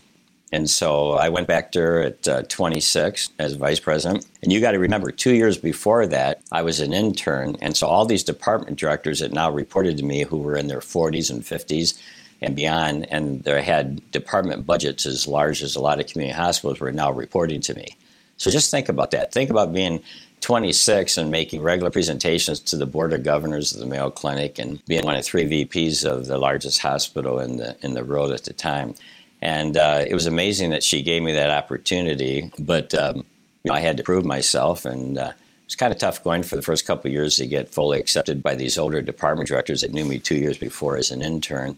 And 0.53 0.69
so 0.69 1.11
I 1.11 1.27
went 1.27 1.47
back 1.47 1.73
there 1.73 2.01
at 2.03 2.27
uh, 2.27 2.43
26 2.43 3.31
as 3.37 3.53
vice 3.55 3.81
president. 3.81 4.25
And 4.41 4.53
you 4.53 4.61
got 4.61 4.71
to 4.71 4.79
remember, 4.79 5.11
two 5.11 5.33
years 5.33 5.57
before 5.57 6.07
that, 6.07 6.41
I 6.53 6.61
was 6.61 6.79
an 6.79 6.93
intern. 6.93 7.57
And 7.61 7.75
so 7.75 7.87
all 7.87 8.05
these 8.05 8.23
department 8.23 8.79
directors 8.79 9.19
that 9.19 9.33
now 9.33 9.51
reported 9.51 9.97
to 9.97 10.05
me 10.05 10.23
who 10.23 10.37
were 10.37 10.55
in 10.55 10.67
their 10.67 10.79
40s 10.79 11.29
and 11.29 11.41
50s 11.43 12.01
and 12.41 12.55
beyond, 12.55 13.11
and 13.11 13.43
they 13.43 13.61
had 13.61 14.11
department 14.11 14.65
budgets 14.65 15.05
as 15.05 15.27
large 15.27 15.61
as 15.63 15.75
a 15.75 15.81
lot 15.81 15.99
of 15.99 16.07
community 16.07 16.37
hospitals 16.37 16.79
were 16.79 16.91
now 16.91 17.11
reporting 17.11 17.61
to 17.61 17.73
me. 17.73 17.95
So 18.37 18.51
just 18.51 18.69
think 18.69 18.89
about 18.89 19.11
that. 19.11 19.31
Think 19.33 19.49
about 19.49 19.73
being 19.73 20.01
26 20.41 21.17
and 21.17 21.31
making 21.31 21.61
regular 21.61 21.89
presentations 21.89 22.59
to 22.59 22.77
the 22.77 22.85
board 22.85 23.11
of 23.11 23.23
governors 23.23 23.73
of 23.73 23.79
the 23.79 23.87
Mayo 23.87 24.11
Clinic 24.11 24.59
and 24.59 24.83
being 24.85 25.03
one 25.03 25.15
of 25.15 25.25
three 25.25 25.45
VPs 25.65 26.05
of 26.05 26.27
the 26.27 26.37
largest 26.37 26.79
hospital 26.79 27.39
in 27.39 27.57
the 27.57 27.75
in 27.81 27.93
the 27.93 28.03
world 28.03 28.31
at 28.31 28.43
the 28.43 28.53
time. 28.53 28.93
And 29.41 29.77
uh, 29.77 30.05
it 30.07 30.13
was 30.13 30.25
amazing 30.25 30.71
that 30.71 30.83
she 30.83 31.01
gave 31.01 31.21
me 31.23 31.33
that 31.33 31.49
opportunity, 31.51 32.51
but 32.59 32.93
um, 32.93 33.17
you 33.17 33.23
know, 33.71 33.73
I 33.73 33.81
had 33.81 33.97
to 33.97 34.03
prove 34.03 34.25
myself, 34.25 34.85
and 34.85 35.17
uh, 35.17 35.33
it 35.33 35.65
was 35.65 35.75
kind 35.75 35.91
of 35.91 35.99
tough 35.99 36.23
going 36.23 36.43
for 36.43 36.55
the 36.55 36.61
first 36.61 36.87
couple 36.87 37.11
years 37.11 37.35
to 37.37 37.45
get 37.45 37.69
fully 37.69 37.99
accepted 37.99 38.41
by 38.41 38.55
these 38.55 38.77
older 38.77 39.01
department 39.01 39.49
directors 39.49 39.81
that 39.81 39.93
knew 39.93 40.05
me 40.05 40.19
two 40.19 40.37
years 40.37 40.57
before 40.57 40.97
as 40.97 41.11
an 41.11 41.21
intern. 41.21 41.77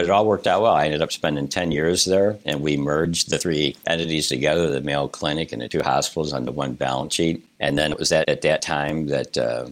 But 0.00 0.06
it 0.06 0.12
all 0.12 0.24
worked 0.24 0.46
out 0.46 0.62
well. 0.62 0.72
I 0.72 0.86
ended 0.86 1.02
up 1.02 1.12
spending 1.12 1.46
10 1.46 1.72
years 1.72 2.06
there, 2.06 2.38
and 2.46 2.62
we 2.62 2.78
merged 2.78 3.28
the 3.28 3.36
three 3.36 3.76
entities 3.86 4.28
together 4.28 4.70
the 4.70 4.80
Mayo 4.80 5.08
Clinic 5.08 5.52
and 5.52 5.60
the 5.60 5.68
two 5.68 5.82
hospitals 5.82 6.32
onto 6.32 6.52
one 6.52 6.72
balance 6.72 7.14
sheet. 7.14 7.46
And 7.60 7.76
then 7.76 7.92
it 7.92 7.98
was 7.98 8.10
at, 8.10 8.26
at 8.26 8.40
that 8.40 8.62
time 8.62 9.08
that 9.08 9.36
uh, 9.36 9.66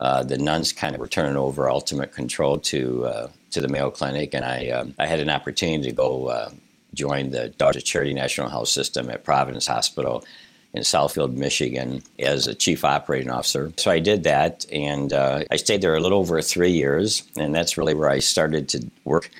uh, 0.00 0.22
the 0.22 0.38
nuns 0.38 0.72
kind 0.72 0.94
of 0.94 1.02
were 1.02 1.06
turning 1.06 1.36
over 1.36 1.68
ultimate 1.68 2.12
control 2.12 2.56
to, 2.60 3.04
uh, 3.04 3.28
to 3.50 3.60
the 3.60 3.68
Mayo 3.68 3.90
Clinic, 3.90 4.32
and 4.32 4.42
I, 4.42 4.70
um, 4.70 4.94
I 4.98 5.04
had 5.04 5.20
an 5.20 5.28
opportunity 5.28 5.90
to 5.90 5.94
go 5.94 6.28
uh, 6.28 6.50
join 6.94 7.30
the 7.30 7.50
Daughters 7.50 7.82
Charity 7.82 8.14
National 8.14 8.48
Health 8.48 8.68
System 8.68 9.10
at 9.10 9.22
Providence 9.22 9.66
Hospital 9.66 10.24
in 10.72 10.80
Southfield, 10.80 11.34
Michigan, 11.34 12.02
as 12.18 12.46
a 12.46 12.54
chief 12.54 12.86
operating 12.86 13.28
officer. 13.28 13.70
So 13.76 13.90
I 13.90 13.98
did 13.98 14.22
that, 14.22 14.64
and 14.72 15.12
uh, 15.12 15.44
I 15.50 15.56
stayed 15.56 15.82
there 15.82 15.94
a 15.94 16.00
little 16.00 16.20
over 16.20 16.40
three 16.40 16.72
years, 16.72 17.22
and 17.36 17.54
that's 17.54 17.76
really 17.76 17.92
where 17.92 18.08
I 18.08 18.20
started 18.20 18.70
to 18.70 18.90
work 19.04 19.30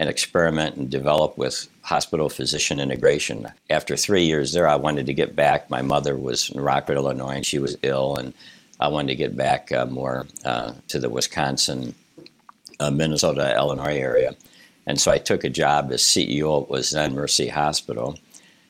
and 0.00 0.08
experiment 0.08 0.76
and 0.76 0.90
develop 0.90 1.36
with 1.36 1.68
hospital 1.82 2.30
physician 2.30 2.80
integration. 2.80 3.46
After 3.68 3.98
three 3.98 4.24
years 4.24 4.54
there, 4.54 4.66
I 4.66 4.76
wanted 4.76 5.04
to 5.04 5.14
get 5.14 5.36
back. 5.36 5.68
My 5.68 5.82
mother 5.82 6.16
was 6.16 6.48
in 6.48 6.58
Rockford, 6.58 6.96
Illinois, 6.96 7.34
and 7.34 7.44
she 7.44 7.58
was 7.58 7.76
ill, 7.82 8.16
and 8.16 8.32
I 8.80 8.88
wanted 8.88 9.08
to 9.08 9.14
get 9.14 9.36
back 9.36 9.70
uh, 9.72 9.84
more 9.84 10.26
uh, 10.42 10.72
to 10.88 10.98
the 10.98 11.10
Wisconsin, 11.10 11.94
uh, 12.80 12.90
Minnesota, 12.90 13.54
Illinois 13.54 13.98
area. 13.98 14.34
And 14.86 14.98
so 14.98 15.12
I 15.12 15.18
took 15.18 15.44
a 15.44 15.50
job 15.50 15.92
as 15.92 16.00
CEO. 16.00 16.62
It 16.62 16.70
was 16.70 16.92
then 16.92 17.14
Mercy 17.14 17.48
Hospital. 17.48 18.18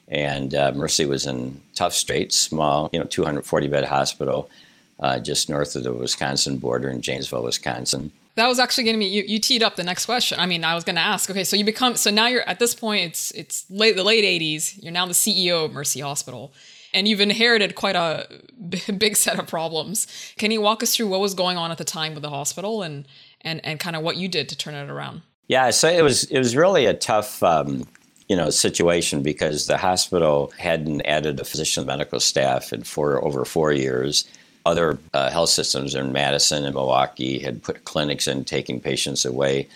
And 0.09 0.53
uh, 0.53 0.73
Mercy 0.75 1.07
was 1.07 1.27
in 1.27 1.61
tough 1.77 1.93
straits, 1.93 2.37
small, 2.37 2.91
you 2.93 2.99
know, 2.99 3.07
240 3.07 3.69
bed 3.69 3.85
hospital 3.85 4.51
uh, 4.99 5.21
just 5.21 5.49
north 5.49 5.77
of 5.77 5.85
the 5.85 5.93
Wisconsin 5.93 6.59
border 6.59 6.91
in 6.91 7.01
Janesville, 7.01 7.45
Wisconsin 7.45 8.11
that 8.37 8.47
was 8.47 8.59
actually 8.59 8.85
going 8.85 8.97
to 8.97 9.01
be 9.01 9.07
you, 9.07 9.25
you 9.27 9.39
teed 9.39 9.63
up 9.63 9.77
the 9.77 9.85
next 9.85 10.07
question. 10.07 10.39
I 10.39 10.47
mean 10.47 10.65
i 10.65 10.75
was 10.75 10.85
going 10.85 10.97
to 10.97 11.03
ask 11.03 11.31
okay 11.31 11.45
so 11.45 11.57
you 11.57 11.65
become 11.65 11.97
so 11.97 12.11
now 12.11 12.27
you're 12.27 12.49
at 12.49 12.59
this 12.59 12.75
point 12.75 13.03
it's 13.03 13.31
it's 13.33 13.71
late 13.71 13.97
the 13.97 14.05
late 14.05 14.25
80s 14.25 14.83
you're 14.83 14.93
now 14.93 15.07
the 15.07 15.13
ceo 15.13 15.67
of 15.67 15.73
mercy 15.73 16.01
hospital 16.01 16.53
and 16.93 17.07
you've 17.09 17.21
inherited 17.21 17.75
quite 17.75 17.97
a 17.97 18.27
big 18.99 19.17
set 19.17 19.39
of 19.39 19.47
problems. 19.47 20.07
Can 20.39 20.51
you 20.51 20.61
walk 20.61 20.83
us 20.83 20.95
through 20.97 21.09
what 21.09 21.21
was 21.21 21.35
going 21.35 21.57
on 21.57 21.71
at 21.71 21.79
the 21.79 21.85
time 21.85 22.15
with 22.15 22.23
the 22.23 22.31
hospital 22.31 22.83
and 22.83 23.07
and 23.43 23.65
and 23.65 23.81
kind 23.81 23.97
of 23.97 24.03
what 24.03 24.17
you 24.17 24.29
did 24.29 24.49
to 24.51 24.57
turn 24.57 24.75
it 24.75 24.91
around? 24.91 25.23
Yeah 25.49 25.71
so 25.71 25.89
it 25.89 26.03
was 26.03 26.25
it 26.25 26.39
was 26.39 26.57
really 26.57 26.87
a 26.87 26.95
tough 26.95 27.43
um, 27.43 27.87
you 28.29 28.37
know 28.37 28.51
situation 28.51 29.23
because 29.23 29.67
the 29.67 29.77
hospital 29.77 30.53
hadn't 30.59 31.03
added 31.03 31.41
a 31.41 31.45
physician 31.45 31.87
medical 31.87 32.21
staff 32.21 32.73
in 32.73 32.83
for 32.83 33.25
over 33.25 33.45
four 33.45 33.73
years 33.73 34.25
other 34.67 34.99
uh, 35.15 35.31
health 35.31 35.51
systems 35.51 35.95
in 35.95 36.13
Madison 36.13 36.65
and 36.65 36.75
Milwaukee 36.75 37.39
had 37.39 37.63
put 37.63 37.85
clinics 37.85 38.29
in, 38.29 38.45
taking 38.45 38.81
patients 38.81 39.25
away 39.25 39.69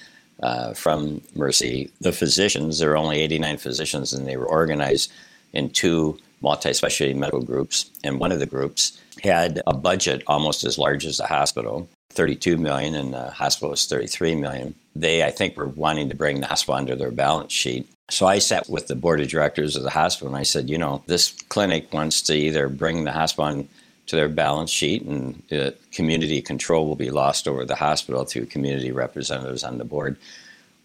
uh, 0.43 0.75
from 0.75 1.21
Mercy. 1.35 1.91
The 2.01 2.13
physicians, 2.13 2.79
there 2.79 2.91
were 2.91 2.97
only 2.97 3.21
89 3.21 3.57
physicians, 3.59 4.13
and 4.13 4.27
they 4.27 4.37
were 4.37 4.47
organized 4.47 5.13
in 5.53 5.71
two 5.71 6.19
multi-specialty 6.41 7.15
medical 7.15 7.43
groups. 7.43 7.91
And 8.03 8.21
one 8.21 8.33
of 8.33 8.41
the 8.41 8.47
groups 8.47 9.01
had 9.23 9.63
a 9.67 9.75
budget 9.75 10.23
almost 10.27 10.65
as 10.65 10.79
large 10.79 11.07
as 11.07 11.17
the 11.17 11.27
hospital, 11.27 11.89
32 12.11 12.59
million, 12.59 12.95
and 12.95 13.15
the 13.15 13.31
hospital 13.31 13.71
was 13.71 13.87
33 13.87 14.35
million. 14.35 14.75
They, 14.95 15.25
I 15.25 15.31
think, 15.31 15.57
were 15.57 15.69
wanting 15.69 16.09
to 16.11 16.15
bring 16.15 16.41
the 16.41 16.47
hospital 16.47 16.75
under 16.75 16.95
their 16.95 17.11
balance 17.11 17.53
sheet. 17.53 17.89
So 18.11 18.27
I 18.27 18.39
sat 18.39 18.69
with 18.69 18.87
the 18.87 18.95
board 18.95 19.21
of 19.21 19.29
directors 19.29 19.77
of 19.77 19.83
the 19.83 19.91
hospital 19.91 20.29
and 20.29 20.37
I 20.37 20.43
said, 20.43 20.69
you 20.69 20.77
know, 20.77 21.03
this 21.07 21.33
clinic 21.49 21.93
wants 21.93 22.21
to 22.23 22.35
either 22.35 22.69
bring 22.69 23.05
the 23.05 23.13
hospital 23.13 23.67
to 24.07 24.17
their 24.17 24.29
balance 24.29 24.71
sheet, 24.71 25.03
and 25.03 25.43
uh, 25.53 25.71
community 25.93 26.43
control 26.43 26.87
will 26.87 26.97
be 26.97 27.11
lost 27.11 27.49
over 27.49 27.65
the 27.65 27.77
hospital 27.77 28.25
through 28.25 28.47
community 28.47 28.93
representatives 28.93 29.65
on 29.65 29.79
the 29.79 29.85
board. 29.85 30.17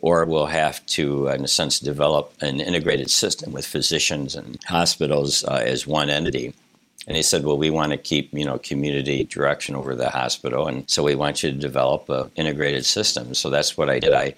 Or 0.02 0.24
we'll 0.24 0.46
have 0.46 0.86
to, 0.88 1.28
in 1.28 1.44
a 1.44 1.48
sense, 1.48 1.80
develop 1.80 2.34
an 2.40 2.62
integrated 2.62 3.12
system 3.12 3.52
with 3.52 3.66
physicians 3.66 4.36
and 4.36 4.58
hospitals 4.66 5.44
uh, 5.44 5.62
as 5.66 5.86
one 5.86 6.10
entity. 6.10 6.54
And 7.08 7.18
he 7.18 7.24
said, 7.24 7.44
"Well, 7.44 7.58
we 7.58 7.70
want 7.70 7.92
to 7.92 7.98
keep, 7.98 8.34
you 8.34 8.46
know, 8.46 8.60
community 8.60 9.26
direction 9.26 9.76
over 9.76 9.96
the 9.96 10.10
hospital, 10.10 10.68
and 10.68 10.90
so 10.90 11.04
we 11.04 11.16
want 11.16 11.44
you 11.44 11.52
to 11.52 11.58
develop 11.58 12.10
an 12.10 12.32
integrated 12.36 12.86
system." 12.86 13.34
So 13.34 13.50
that's 13.50 13.78
what 13.78 13.90
I 13.90 14.00
did. 14.00 14.14
I, 14.14 14.36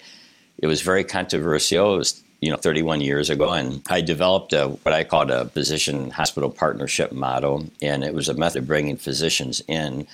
it 0.58 0.66
was 0.66 0.82
very 0.82 1.04
controversial. 1.04 1.94
It 1.94 1.98
was 1.98 2.21
you 2.42 2.50
know 2.50 2.56
31 2.56 3.00
years 3.00 3.30
ago 3.30 3.50
and 3.50 3.80
i 3.88 4.02
developed 4.02 4.52
a, 4.52 4.68
what 4.68 4.92
i 4.92 5.02
called 5.02 5.30
a 5.30 5.46
physician 5.46 6.10
hospital 6.10 6.50
partnership 6.50 7.12
model 7.12 7.64
and 7.80 8.04
it 8.04 8.12
was 8.12 8.28
a 8.28 8.34
method 8.34 8.62
of 8.62 8.66
bringing 8.66 8.96
physicians 8.96 9.62
in 9.68 10.06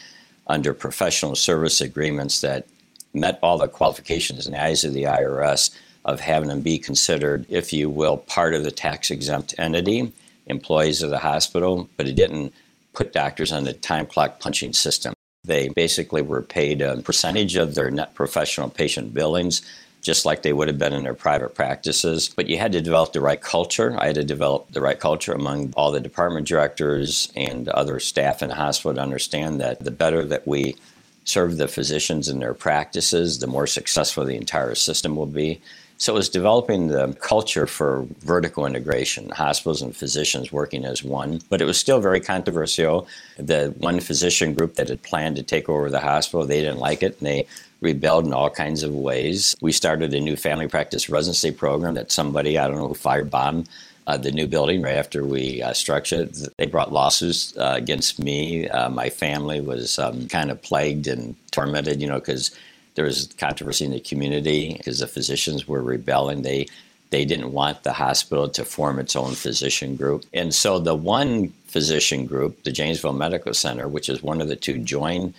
under 0.46 0.72
professional 0.72 1.34
service 1.34 1.80
agreements 1.80 2.40
that 2.42 2.66
met 3.14 3.38
all 3.42 3.58
the 3.58 3.66
qualifications 3.66 4.46
in 4.46 4.52
the 4.52 4.62
eyes 4.62 4.84
of 4.84 4.92
the 4.92 5.04
irs 5.04 5.74
of 6.04 6.20
having 6.20 6.48
them 6.48 6.60
be 6.60 6.78
considered 6.78 7.44
if 7.48 7.72
you 7.72 7.90
will 7.90 8.18
part 8.18 8.54
of 8.54 8.62
the 8.62 8.70
tax 8.70 9.10
exempt 9.10 9.54
entity 9.58 10.12
employees 10.46 11.02
of 11.02 11.10
the 11.10 11.18
hospital 11.18 11.88
but 11.96 12.06
it 12.06 12.14
didn't 12.14 12.52
put 12.98 13.12
doctors 13.12 13.52
on 13.52 13.62
the 13.62 13.72
time 13.72 14.04
clock 14.04 14.40
punching 14.40 14.72
system. 14.72 15.14
They 15.44 15.68
basically 15.68 16.20
were 16.20 16.42
paid 16.42 16.82
a 16.82 16.96
percentage 16.96 17.54
of 17.54 17.76
their 17.76 17.92
net 17.92 18.14
professional 18.14 18.68
patient 18.68 19.14
billings 19.14 19.62
just 20.08 20.24
like 20.24 20.40
they 20.40 20.54
would 20.54 20.68
have 20.68 20.78
been 20.78 20.94
in 20.94 21.02
their 21.02 21.12
private 21.12 21.54
practices. 21.54 22.30
But 22.34 22.46
you 22.48 22.56
had 22.56 22.72
to 22.72 22.80
develop 22.80 23.12
the 23.12 23.20
right 23.20 23.38
culture. 23.38 23.94
I 24.00 24.06
had 24.06 24.14
to 24.14 24.24
develop 24.24 24.72
the 24.72 24.80
right 24.80 24.98
culture 24.98 25.34
among 25.34 25.74
all 25.76 25.92
the 25.92 26.00
department 26.00 26.48
directors 26.48 27.30
and 27.36 27.68
other 27.68 28.00
staff 28.00 28.42
in 28.42 28.48
the 28.48 28.54
hospital 28.54 28.94
to 28.94 29.02
understand 29.02 29.60
that 29.60 29.84
the 29.84 29.90
better 29.90 30.24
that 30.24 30.48
we 30.48 30.76
serve 31.24 31.58
the 31.58 31.68
physicians 31.68 32.30
in 32.30 32.38
their 32.38 32.54
practices, 32.54 33.40
the 33.40 33.46
more 33.46 33.66
successful 33.66 34.24
the 34.24 34.34
entire 34.34 34.74
system 34.74 35.14
will 35.14 35.26
be. 35.26 35.60
So 35.98 36.14
it 36.14 36.16
was 36.16 36.30
developing 36.30 36.88
the 36.88 37.12
culture 37.20 37.66
for 37.66 38.06
vertical 38.20 38.64
integration, 38.64 39.28
hospitals 39.28 39.82
and 39.82 39.94
physicians 39.94 40.50
working 40.50 40.86
as 40.86 41.04
one. 41.04 41.42
But 41.50 41.60
it 41.60 41.66
was 41.66 41.76
still 41.76 42.00
very 42.00 42.20
controversial. 42.20 43.06
The 43.36 43.74
one 43.76 44.00
physician 44.00 44.54
group 44.54 44.76
that 44.76 44.88
had 44.88 45.02
planned 45.02 45.36
to 45.36 45.42
take 45.42 45.68
over 45.68 45.90
the 45.90 46.00
hospital, 46.00 46.46
they 46.46 46.60
didn't 46.60 46.78
like 46.78 47.02
it, 47.02 47.18
and 47.18 47.26
they 47.26 47.46
rebelled 47.80 48.26
in 48.26 48.32
all 48.32 48.50
kinds 48.50 48.82
of 48.82 48.92
ways. 48.94 49.56
We 49.60 49.72
started 49.72 50.12
a 50.14 50.20
new 50.20 50.36
family 50.36 50.68
practice 50.68 51.08
residency 51.08 51.52
program 51.52 51.94
that 51.94 52.12
somebody, 52.12 52.58
I 52.58 52.66
don't 52.66 52.76
know, 52.76 52.88
who 52.88 52.94
firebombed 52.94 53.68
uh, 54.06 54.16
the 54.16 54.32
new 54.32 54.46
building 54.46 54.82
right 54.82 54.96
after 54.96 55.24
we 55.24 55.62
uh, 55.62 55.72
structured 55.74 56.30
it. 56.30 56.48
They 56.56 56.66
brought 56.66 56.92
lawsuits 56.92 57.56
uh, 57.56 57.74
against 57.76 58.18
me. 58.18 58.68
Uh, 58.68 58.88
my 58.88 59.10
family 59.10 59.60
was 59.60 59.98
um, 59.98 60.28
kind 60.28 60.50
of 60.50 60.60
plagued 60.62 61.06
and 61.06 61.36
tormented, 61.50 62.00
you 62.00 62.08
know, 62.08 62.18
because 62.18 62.50
there 62.94 63.04
was 63.04 63.28
controversy 63.38 63.84
in 63.84 63.92
the 63.92 64.00
community 64.00 64.74
because 64.76 64.98
the 64.98 65.06
physicians 65.06 65.68
were 65.68 65.82
rebelling. 65.82 66.42
They 66.42 66.66
they 67.10 67.24
didn't 67.24 67.52
want 67.52 67.84
the 67.84 67.92
hospital 67.92 68.48
to 68.50 68.64
form 68.64 68.98
its 68.98 69.16
own 69.16 69.34
physician 69.34 69.96
group. 69.96 70.24
And 70.34 70.54
so 70.54 70.78
the 70.78 70.94
one 70.94 71.48
physician 71.66 72.26
group, 72.26 72.64
the 72.64 72.72
Janesville 72.72 73.14
Medical 73.14 73.54
Center, 73.54 73.88
which 73.88 74.08
is 74.10 74.22
one 74.22 74.42
of 74.42 74.48
the 74.48 74.56
two, 74.56 74.78
joined 74.78 75.32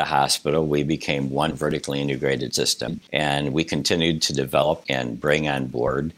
the 0.00 0.06
hospital. 0.06 0.66
We 0.66 0.82
became 0.82 1.28
one 1.28 1.52
vertically 1.52 2.00
integrated 2.00 2.54
system, 2.54 3.00
and 3.12 3.52
we 3.52 3.64
continued 3.64 4.22
to 4.22 4.32
develop 4.32 4.82
and 4.88 5.20
bring 5.20 5.46
on 5.46 5.66
board, 5.66 6.14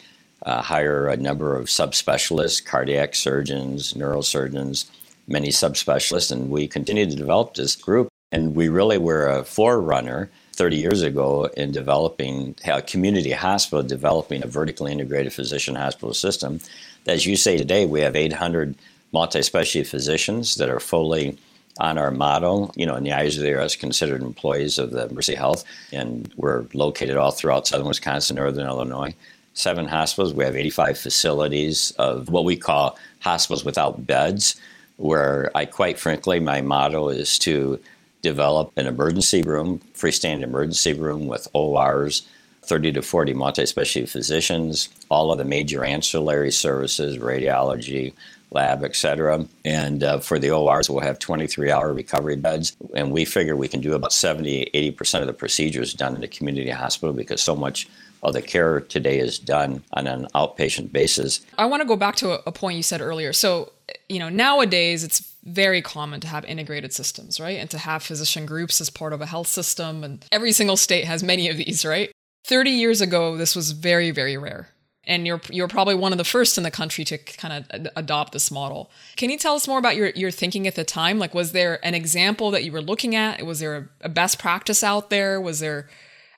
uh, 0.46 0.62
hire 0.62 1.08
a 1.08 1.16
number 1.16 1.56
of 1.56 1.66
subspecialists, 1.66 2.64
cardiac 2.64 3.16
surgeons, 3.16 3.94
neurosurgeons, 3.94 4.88
many 5.26 5.48
subspecialists, 5.48 6.30
and 6.30 6.48
we 6.48 6.68
continued 6.68 7.10
to 7.10 7.16
develop 7.16 7.54
this 7.54 7.74
group. 7.74 8.08
And 8.30 8.54
we 8.54 8.68
really 8.68 8.98
were 8.98 9.26
a 9.26 9.44
forerunner 9.44 10.30
30 10.52 10.76
years 10.76 11.02
ago 11.02 11.46
in 11.56 11.72
developing 11.72 12.54
a 12.64 12.80
community 12.82 13.32
hospital, 13.32 13.82
developing 13.82 14.44
a 14.44 14.46
vertically 14.46 14.92
integrated 14.92 15.32
physician 15.32 15.74
hospital 15.74 16.14
system. 16.14 16.60
As 17.08 17.26
you 17.26 17.34
say 17.34 17.56
today, 17.56 17.84
we 17.84 18.00
have 18.00 18.14
800 18.14 18.76
multi 19.12 19.42
specialty 19.42 19.82
physicians 19.82 20.54
that 20.54 20.70
are 20.70 20.80
fully 20.80 21.36
on 21.80 21.98
our 21.98 22.10
model. 22.10 22.72
You 22.76 22.86
know, 22.86 22.96
in 22.96 23.04
the 23.04 23.12
eyes 23.12 23.36
of 23.36 23.42
the 23.42 23.50
IRS, 23.50 23.78
considered 23.78 24.22
employees 24.22 24.78
of 24.78 24.90
the 24.90 25.08
Mercy 25.12 25.34
Health, 25.34 25.64
and 25.92 26.32
we're 26.36 26.64
located 26.74 27.16
all 27.16 27.30
throughout 27.30 27.66
southern 27.66 27.88
Wisconsin, 27.88 28.36
northern 28.36 28.66
Illinois. 28.66 29.14
Seven 29.54 29.86
hospitals. 29.86 30.32
We 30.32 30.44
have 30.44 30.56
85 30.56 30.98
facilities 30.98 31.90
of 31.98 32.30
what 32.30 32.44
we 32.44 32.56
call 32.56 32.98
hospitals 33.20 33.64
without 33.64 34.06
beds, 34.06 34.56
where 34.96 35.50
I 35.54 35.66
quite 35.66 35.98
frankly, 35.98 36.40
my 36.40 36.62
motto 36.62 37.08
is 37.10 37.38
to 37.40 37.78
develop 38.22 38.72
an 38.76 38.86
emergency 38.86 39.42
room, 39.42 39.80
freestanding 39.94 40.42
emergency 40.42 40.94
room 40.94 41.26
with 41.26 41.48
ORs, 41.52 42.22
30 42.62 42.92
to 42.92 43.02
40 43.02 43.34
multi 43.34 43.66
specialty 43.66 44.06
physicians, 44.06 44.88
all 45.10 45.32
of 45.32 45.38
the 45.38 45.44
major 45.44 45.84
ancillary 45.84 46.52
services, 46.52 47.18
radiology, 47.18 48.12
lab, 48.54 48.84
et 48.84 48.96
cetera. 48.96 49.46
And 49.64 50.02
uh, 50.02 50.18
for 50.20 50.38
the 50.38 50.50
ORs, 50.50 50.88
we'll 50.88 51.00
have 51.00 51.18
23 51.18 51.70
hour 51.70 51.92
recovery 51.92 52.36
beds. 52.36 52.76
And 52.94 53.12
we 53.12 53.24
figure 53.24 53.56
we 53.56 53.68
can 53.68 53.80
do 53.80 53.94
about 53.94 54.12
70, 54.12 54.70
80% 54.74 55.20
of 55.20 55.26
the 55.26 55.32
procedures 55.32 55.94
done 55.94 56.16
in 56.16 56.22
a 56.22 56.28
community 56.28 56.70
hospital 56.70 57.12
because 57.12 57.42
so 57.42 57.56
much 57.56 57.88
of 58.22 58.34
the 58.34 58.42
care 58.42 58.80
today 58.80 59.18
is 59.18 59.38
done 59.38 59.82
on 59.94 60.06
an 60.06 60.26
outpatient 60.34 60.92
basis. 60.92 61.44
I 61.58 61.66
want 61.66 61.82
to 61.82 61.88
go 61.88 61.96
back 61.96 62.16
to 62.16 62.46
a 62.46 62.52
point 62.52 62.76
you 62.76 62.82
said 62.82 63.00
earlier. 63.00 63.32
So, 63.32 63.72
you 64.08 64.20
know, 64.20 64.28
nowadays 64.28 65.02
it's 65.02 65.32
very 65.44 65.82
common 65.82 66.20
to 66.20 66.28
have 66.28 66.44
integrated 66.44 66.92
systems, 66.92 67.40
right? 67.40 67.58
And 67.58 67.68
to 67.70 67.78
have 67.78 68.02
physician 68.02 68.46
groups 68.46 68.80
as 68.80 68.90
part 68.90 69.12
of 69.12 69.20
a 69.20 69.26
health 69.26 69.48
system. 69.48 70.04
And 70.04 70.24
every 70.30 70.52
single 70.52 70.76
state 70.76 71.04
has 71.04 71.22
many 71.24 71.48
of 71.48 71.56
these, 71.56 71.84
right? 71.84 72.12
30 72.44 72.70
years 72.70 73.00
ago, 73.00 73.36
this 73.36 73.56
was 73.56 73.72
very, 73.72 74.10
very 74.10 74.36
rare. 74.36 74.68
And 75.04 75.26
you're 75.26 75.40
you're 75.50 75.68
probably 75.68 75.96
one 75.96 76.12
of 76.12 76.18
the 76.18 76.24
first 76.24 76.56
in 76.56 76.64
the 76.64 76.70
country 76.70 77.04
to 77.04 77.18
kind 77.18 77.64
of 77.70 77.88
adopt 77.96 78.32
this 78.32 78.50
model. 78.50 78.90
Can 79.16 79.30
you 79.30 79.38
tell 79.38 79.54
us 79.54 79.66
more 79.66 79.78
about 79.78 79.96
your, 79.96 80.10
your 80.10 80.30
thinking 80.30 80.66
at 80.68 80.76
the 80.76 80.84
time? 80.84 81.18
Like, 81.18 81.34
was 81.34 81.52
there 81.52 81.84
an 81.84 81.94
example 81.94 82.52
that 82.52 82.62
you 82.62 82.70
were 82.70 82.80
looking 82.80 83.16
at? 83.16 83.44
Was 83.44 83.58
there 83.58 83.76
a, 83.76 84.06
a 84.06 84.08
best 84.08 84.38
practice 84.38 84.84
out 84.84 85.10
there? 85.10 85.40
Was 85.40 85.58
there 85.58 85.88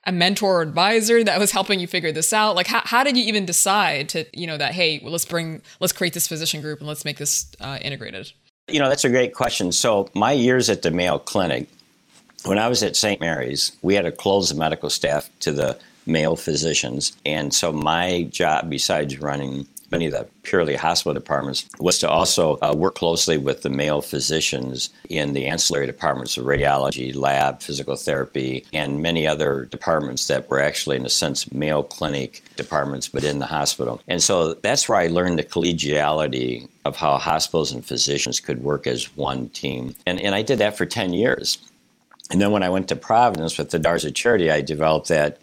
a 0.05 0.11
mentor 0.11 0.59
or 0.59 0.61
advisor 0.61 1.23
that 1.23 1.39
was 1.39 1.51
helping 1.51 1.79
you 1.79 1.87
figure 1.87 2.11
this 2.11 2.31
out? 2.31 2.55
Like, 2.55 2.67
how, 2.67 2.81
how 2.83 3.03
did 3.03 3.17
you 3.17 3.23
even 3.25 3.45
decide 3.45 4.09
to, 4.09 4.25
you 4.33 4.47
know, 4.47 4.57
that, 4.57 4.73
hey, 4.73 4.99
well, 5.01 5.11
let's 5.11 5.25
bring, 5.25 5.61
let's 5.79 5.93
create 5.93 6.13
this 6.13 6.27
physician 6.27 6.61
group 6.61 6.79
and 6.79 6.87
let's 6.87 7.05
make 7.05 7.17
this 7.17 7.51
uh, 7.59 7.79
integrated? 7.81 8.31
You 8.67 8.79
know, 8.79 8.89
that's 8.89 9.05
a 9.05 9.09
great 9.09 9.33
question. 9.33 9.71
So, 9.71 10.09
my 10.13 10.31
years 10.31 10.69
at 10.69 10.81
the 10.81 10.91
Mayo 10.91 11.19
Clinic, 11.19 11.67
when 12.45 12.59
I 12.59 12.67
was 12.67 12.83
at 12.83 12.95
St. 12.95 13.19
Mary's, 13.19 13.71
we 13.81 13.95
had 13.95 14.03
to 14.03 14.11
close 14.11 14.49
the 14.49 14.55
medical 14.55 14.89
staff 14.89 15.29
to 15.41 15.51
the 15.51 15.77
Mayo 16.05 16.35
physicians. 16.35 17.15
And 17.25 17.53
so, 17.53 17.71
my 17.71 18.23
job, 18.31 18.69
besides 18.69 19.19
running 19.19 19.67
many 19.91 20.07
of 20.07 20.13
the 20.13 20.27
purely 20.43 20.75
hospital 20.75 21.13
departments 21.13 21.67
was 21.79 21.99
to 21.99 22.09
also 22.09 22.57
uh, 22.61 22.73
work 22.75 22.95
closely 22.95 23.37
with 23.37 23.61
the 23.61 23.69
Mayo 23.69 24.01
physicians 24.01 24.89
in 25.09 25.33
the 25.33 25.45
ancillary 25.45 25.85
departments 25.85 26.37
of 26.37 26.45
radiology, 26.45 27.15
lab, 27.15 27.61
physical 27.61 27.95
therapy, 27.95 28.65
and 28.73 29.01
many 29.01 29.27
other 29.27 29.65
departments 29.65 30.27
that 30.27 30.49
were 30.49 30.59
actually, 30.59 30.97
in 30.97 31.05
a 31.05 31.09
sense, 31.09 31.51
Mayo 31.51 31.83
clinic 31.83 32.43
departments, 32.55 33.07
but 33.07 33.23
in 33.23 33.39
the 33.39 33.45
hospital. 33.45 34.01
And 34.07 34.21
so 34.21 34.55
that's 34.55 34.89
where 34.89 34.97
I 34.97 35.07
learned 35.07 35.39
the 35.39 35.43
collegiality 35.43 36.67
of 36.83 36.95
how 36.95 37.17
hospitals 37.17 37.71
and 37.71 37.85
physicians 37.85 38.39
could 38.39 38.63
work 38.63 38.87
as 38.87 39.15
one 39.15 39.49
team. 39.49 39.95
And, 40.05 40.19
and 40.19 40.35
I 40.35 40.41
did 40.41 40.59
that 40.59 40.77
for 40.77 40.85
10 40.85 41.13
years. 41.13 41.57
And 42.31 42.41
then 42.41 42.51
when 42.51 42.63
I 42.63 42.69
went 42.69 42.87
to 42.89 42.95
Providence 42.95 43.57
with 43.57 43.69
the 43.69 43.79
Daughters 43.79 44.11
Charity, 44.13 44.49
I 44.49 44.61
developed 44.61 45.09
that. 45.09 45.39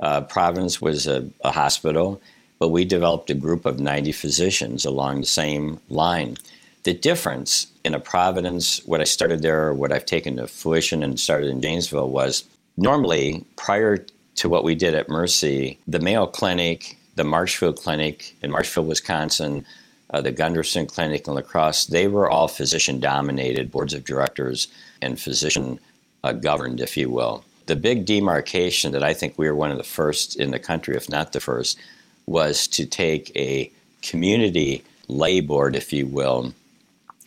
Uh, 0.00 0.22
Providence 0.22 0.80
was 0.80 1.06
a, 1.06 1.28
a 1.42 1.52
hospital 1.52 2.20
but 2.60 2.68
we 2.68 2.84
developed 2.84 3.30
a 3.30 3.34
group 3.34 3.64
of 3.64 3.80
90 3.80 4.12
physicians 4.12 4.84
along 4.84 5.20
the 5.20 5.26
same 5.26 5.80
line. 5.88 6.36
The 6.84 6.92
difference 6.92 7.66
in 7.84 7.94
a 7.94 8.00
Providence, 8.00 8.84
what 8.84 9.00
I 9.00 9.04
started 9.04 9.42
there, 9.42 9.72
what 9.72 9.92
I've 9.92 10.06
taken 10.06 10.36
to 10.36 10.46
fruition 10.46 11.02
and 11.02 11.18
started 11.18 11.48
in 11.48 11.62
Janesville 11.62 12.10
was 12.10 12.44
normally 12.76 13.44
prior 13.56 14.04
to 14.36 14.48
what 14.48 14.62
we 14.62 14.74
did 14.74 14.94
at 14.94 15.08
Mercy, 15.08 15.78
the 15.88 15.98
Mayo 15.98 16.26
Clinic, 16.26 16.98
the 17.16 17.24
Marshfield 17.24 17.76
Clinic 17.76 18.36
in 18.42 18.50
Marshfield, 18.50 18.86
Wisconsin, 18.86 19.64
uh, 20.10 20.20
the 20.20 20.32
Gundersen 20.32 20.86
Clinic 20.86 21.26
in 21.26 21.34
La 21.34 21.40
Crosse, 21.40 21.86
they 21.86 22.08
were 22.08 22.28
all 22.28 22.48
physician 22.48 23.00
dominated 23.00 23.70
boards 23.70 23.94
of 23.94 24.04
directors 24.04 24.68
and 25.00 25.20
physician 25.20 25.78
uh, 26.24 26.32
governed, 26.32 26.80
if 26.80 26.96
you 26.96 27.08
will. 27.08 27.44
The 27.70 27.76
big 27.76 28.04
demarcation 28.04 28.90
that 28.90 29.04
I 29.04 29.14
think 29.14 29.38
we 29.38 29.46
were 29.46 29.54
one 29.54 29.70
of 29.70 29.78
the 29.78 29.84
first 29.84 30.34
in 30.34 30.50
the 30.50 30.58
country, 30.58 30.96
if 30.96 31.08
not 31.08 31.32
the 31.32 31.38
first, 31.38 31.78
was 32.26 32.66
to 32.66 32.84
take 32.84 33.30
a 33.36 33.70
community 34.02 34.82
lay 35.06 35.38
board, 35.38 35.76
if 35.76 35.92
you 35.92 36.08
will, 36.08 36.52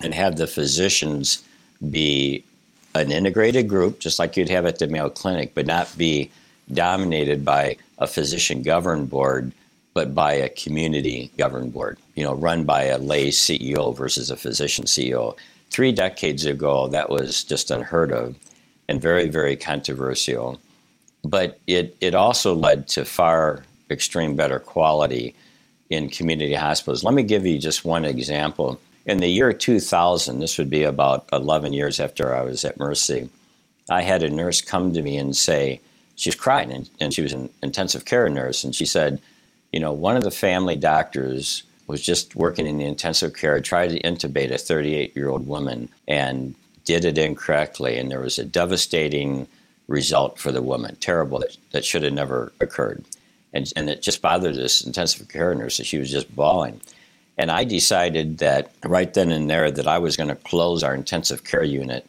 and 0.02 0.14
have 0.14 0.36
the 0.36 0.46
physicians 0.46 1.42
be 1.90 2.44
an 2.94 3.10
integrated 3.14 3.70
group, 3.70 4.00
just 4.00 4.20
like 4.20 4.36
you'd 4.36 4.50
have 4.50 4.66
at 4.66 4.80
the 4.80 4.88
Mayo 4.88 5.10
Clinic, 5.10 5.54
but 5.54 5.66
not 5.66 5.98
be 5.98 6.30
dominated 6.74 7.46
by 7.46 7.78
a 7.98 8.06
physician 8.06 8.64
governed 8.64 9.10
board, 9.10 9.54
but 9.94 10.14
by 10.14 10.34
a 10.34 10.50
community 10.50 11.32
governed 11.38 11.72
board, 11.72 11.98
you 12.16 12.24
know, 12.26 12.34
run 12.34 12.66
by 12.66 12.84
a 12.84 12.98
lay 12.98 13.30
CEO 13.30 13.96
versus 13.96 14.30
a 14.30 14.36
physician 14.36 14.84
CEO 14.84 15.38
three 15.70 15.94
decades 15.94 16.46
ago, 16.46 16.90
that 16.90 17.10
was 17.10 17.46
just 17.46 17.72
unheard 17.72 18.12
of 18.12 18.36
and 18.88 19.02
very, 19.02 19.30
very 19.30 19.56
controversial. 19.56 20.60
But 21.24 21.60
it, 21.68 21.96
it 22.02 22.16
also 22.16 22.54
led 22.54 22.88
to 22.90 23.06
far 23.06 23.64
extreme 23.90 24.36
better 24.36 24.60
quality 24.60 25.36
in 25.90 26.10
community 26.10 26.54
hospitals. 26.54 27.04
Let 27.04 27.14
me 27.14 27.24
give 27.24 27.46
you 27.46 27.60
just 27.60 27.86
one 27.86 28.06
example. 28.06 28.80
In 29.06 29.18
the 29.18 29.28
year 29.28 29.54
2000, 29.54 30.40
this 30.40 30.58
would 30.58 30.70
be 30.70 30.84
about 30.84 31.26
11 31.32 31.74
years 31.74 32.00
after 32.00 32.36
I 32.36 32.42
was 32.42 32.66
at 32.66 32.80
Mercy, 32.80 33.30
I 33.90 34.02
had 34.02 34.24
a 34.24 34.30
nurse 34.30 34.62
come 34.62 34.94
to 34.94 35.02
me 35.02 35.18
and 35.18 35.36
say, 35.36 35.82
she 36.16 36.30
was 36.30 36.36
crying, 36.36 36.72
and, 36.72 36.90
and 37.00 37.14
she 37.14 37.22
was 37.22 37.34
an 37.34 37.50
intensive 37.62 38.06
care 38.06 38.30
nurse, 38.30 38.64
and 38.64 38.74
she 38.74 38.86
said, 38.86 39.22
you 39.72 39.80
know, 39.80 39.92
one 39.92 40.16
of 40.16 40.24
the 40.24 40.32
family 40.32 40.76
doctors 40.76 41.64
was 41.88 42.02
just 42.02 42.36
working 42.36 42.68
in 42.68 42.78
the 42.78 42.86
intensive 42.86 43.36
care, 43.36 43.60
tried 43.60 43.90
to 43.90 44.02
intubate 44.02 44.52
a 44.52 44.58
38 44.58 45.16
year 45.16 45.30
old 45.30 45.48
woman 45.48 45.90
and 46.08 46.56
did 46.86 47.06
it 47.06 47.18
incorrectly, 47.18 47.98
and 47.98 48.12
there 48.12 48.20
was 48.20 48.40
a 48.40 48.46
devastating 48.46 49.48
result 49.88 50.40
for 50.40 50.52
the 50.52 50.62
woman, 50.62 50.96
terrible, 51.00 51.40
that, 51.40 51.58
that 51.72 51.86
should 51.86 52.04
have 52.04 52.14
never 52.14 52.52
occurred. 52.60 53.04
And, 53.54 53.72
and 53.76 53.90
it 53.90 54.02
just 54.02 54.22
bothered 54.22 54.56
this 54.56 54.84
intensive 54.84 55.28
care 55.28 55.54
nurse 55.54 55.78
that 55.78 55.86
she 55.86 55.98
was 55.98 56.12
just 56.12 56.36
bawling. 56.36 56.82
And 57.38 57.52
I 57.52 57.64
decided 57.64 58.40
that 58.40 58.72
right 58.84 59.14
then 59.14 59.32
and 59.32 59.50
there 59.50 59.72
that 59.72 59.88
I 59.88 59.98
was 59.98 60.18
going 60.18 60.30
to 60.30 60.36
close 60.36 60.84
our 60.84 60.94
intensive 60.94 61.44
care 61.44 61.64
unit 61.64 62.06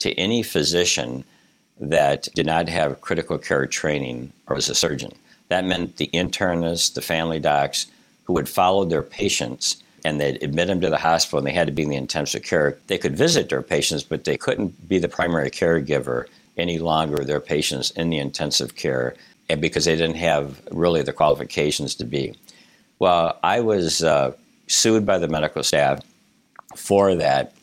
to 0.00 0.12
any 0.14 0.42
physician 0.42 1.24
that 1.80 2.28
did 2.34 2.46
not 2.46 2.68
have 2.68 3.00
critical 3.00 3.38
care 3.38 3.66
training 3.66 4.32
or 4.46 4.56
was 4.56 4.68
a 4.68 4.74
surgeon. 4.74 5.12
That 5.48 5.64
meant 5.64 5.96
the 5.96 6.10
internists, 6.12 6.94
the 6.94 7.00
family 7.00 7.40
docs 7.40 7.86
who 8.24 8.36
had 8.36 8.48
followed 8.48 8.90
their 8.90 9.02
patients 9.02 9.82
and 10.04 10.20
they'd 10.20 10.42
admit 10.42 10.68
them 10.68 10.80
to 10.80 10.90
the 10.90 10.98
hospital 10.98 11.38
and 11.38 11.46
they 11.46 11.52
had 11.52 11.66
to 11.66 11.72
be 11.72 11.82
in 11.82 11.88
the 11.88 11.96
intensive 11.96 12.42
care. 12.42 12.78
They 12.86 12.98
could 12.98 13.16
visit 13.16 13.48
their 13.48 13.62
patients, 13.62 14.02
but 14.02 14.24
they 14.24 14.36
couldn't 14.36 14.88
be 14.88 14.98
the 14.98 15.08
primary 15.08 15.50
caregiver 15.50 16.26
any 16.56 16.78
longer 16.78 17.24
their 17.24 17.40
patients 17.40 17.90
in 17.92 18.10
the 18.10 18.18
intensive 18.18 18.74
care 18.74 19.14
and 19.48 19.60
because 19.60 19.84
they 19.84 19.96
didn't 19.96 20.16
have 20.16 20.60
really 20.70 21.02
the 21.02 21.12
qualifications 21.12 21.94
to 21.96 22.04
be. 22.04 22.34
Well, 22.98 23.38
I 23.42 23.60
was 23.60 24.02
uh, 24.02 24.32
sued 24.66 25.06
by 25.06 25.18
the 25.18 25.28
medical 25.28 25.62
staff 25.62 26.00
for 26.76 27.14
that, 27.14 27.54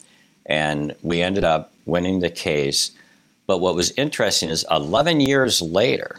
and 0.46 0.96
we 1.01 1.22
ended 1.22 1.44
up 1.44 1.74
winning 1.86 2.20
the 2.20 2.30
case. 2.30 2.92
But 3.48 3.60
what 3.60 3.75
was 3.75 3.92
interesting 3.92 4.50
is 4.50 4.65
11 4.72 5.20
years 5.20 5.62
later, 5.62 6.18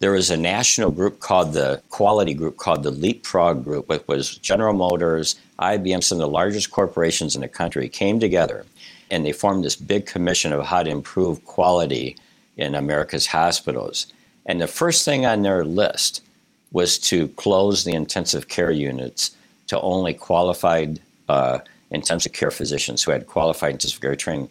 there 0.00 0.12
was 0.12 0.30
a 0.30 0.36
national 0.36 0.90
group 0.90 1.20
called 1.20 1.52
the 1.52 1.82
Quality 1.90 2.34
Group, 2.34 2.56
called 2.56 2.82
the 2.82 2.90
Leapfrog 2.90 3.64
Group, 3.64 3.88
which 3.88 4.06
was 4.06 4.36
General 4.38 4.72
Motors, 4.72 5.36
IBM, 5.58 6.02
some 6.04 6.16
of 6.16 6.20
the 6.20 6.28
largest 6.28 6.70
corporations 6.70 7.34
in 7.34 7.40
the 7.40 7.48
country, 7.48 7.88
came 7.88 8.20
together 8.20 8.64
and 9.10 9.24
they 9.24 9.32
formed 9.32 9.64
this 9.64 9.76
big 9.76 10.06
commission 10.06 10.52
of 10.52 10.64
how 10.64 10.82
to 10.82 10.90
improve 10.90 11.44
quality 11.44 12.16
in 12.56 12.74
America's 12.74 13.26
hospitals. 13.26 14.06
And 14.46 14.60
the 14.60 14.66
first 14.66 15.04
thing 15.04 15.26
on 15.26 15.42
their 15.42 15.64
list 15.64 16.22
was 16.72 16.98
to 16.98 17.28
close 17.28 17.84
the 17.84 17.92
intensive 17.92 18.48
care 18.48 18.70
units 18.70 19.34
to 19.68 19.80
only 19.80 20.14
qualified 20.14 21.00
uh, 21.28 21.60
intensive 21.90 22.32
care 22.32 22.50
physicians 22.50 23.02
who 23.02 23.12
had 23.12 23.26
qualified 23.26 23.72
intensive 23.72 24.00
care 24.00 24.16
training. 24.16 24.48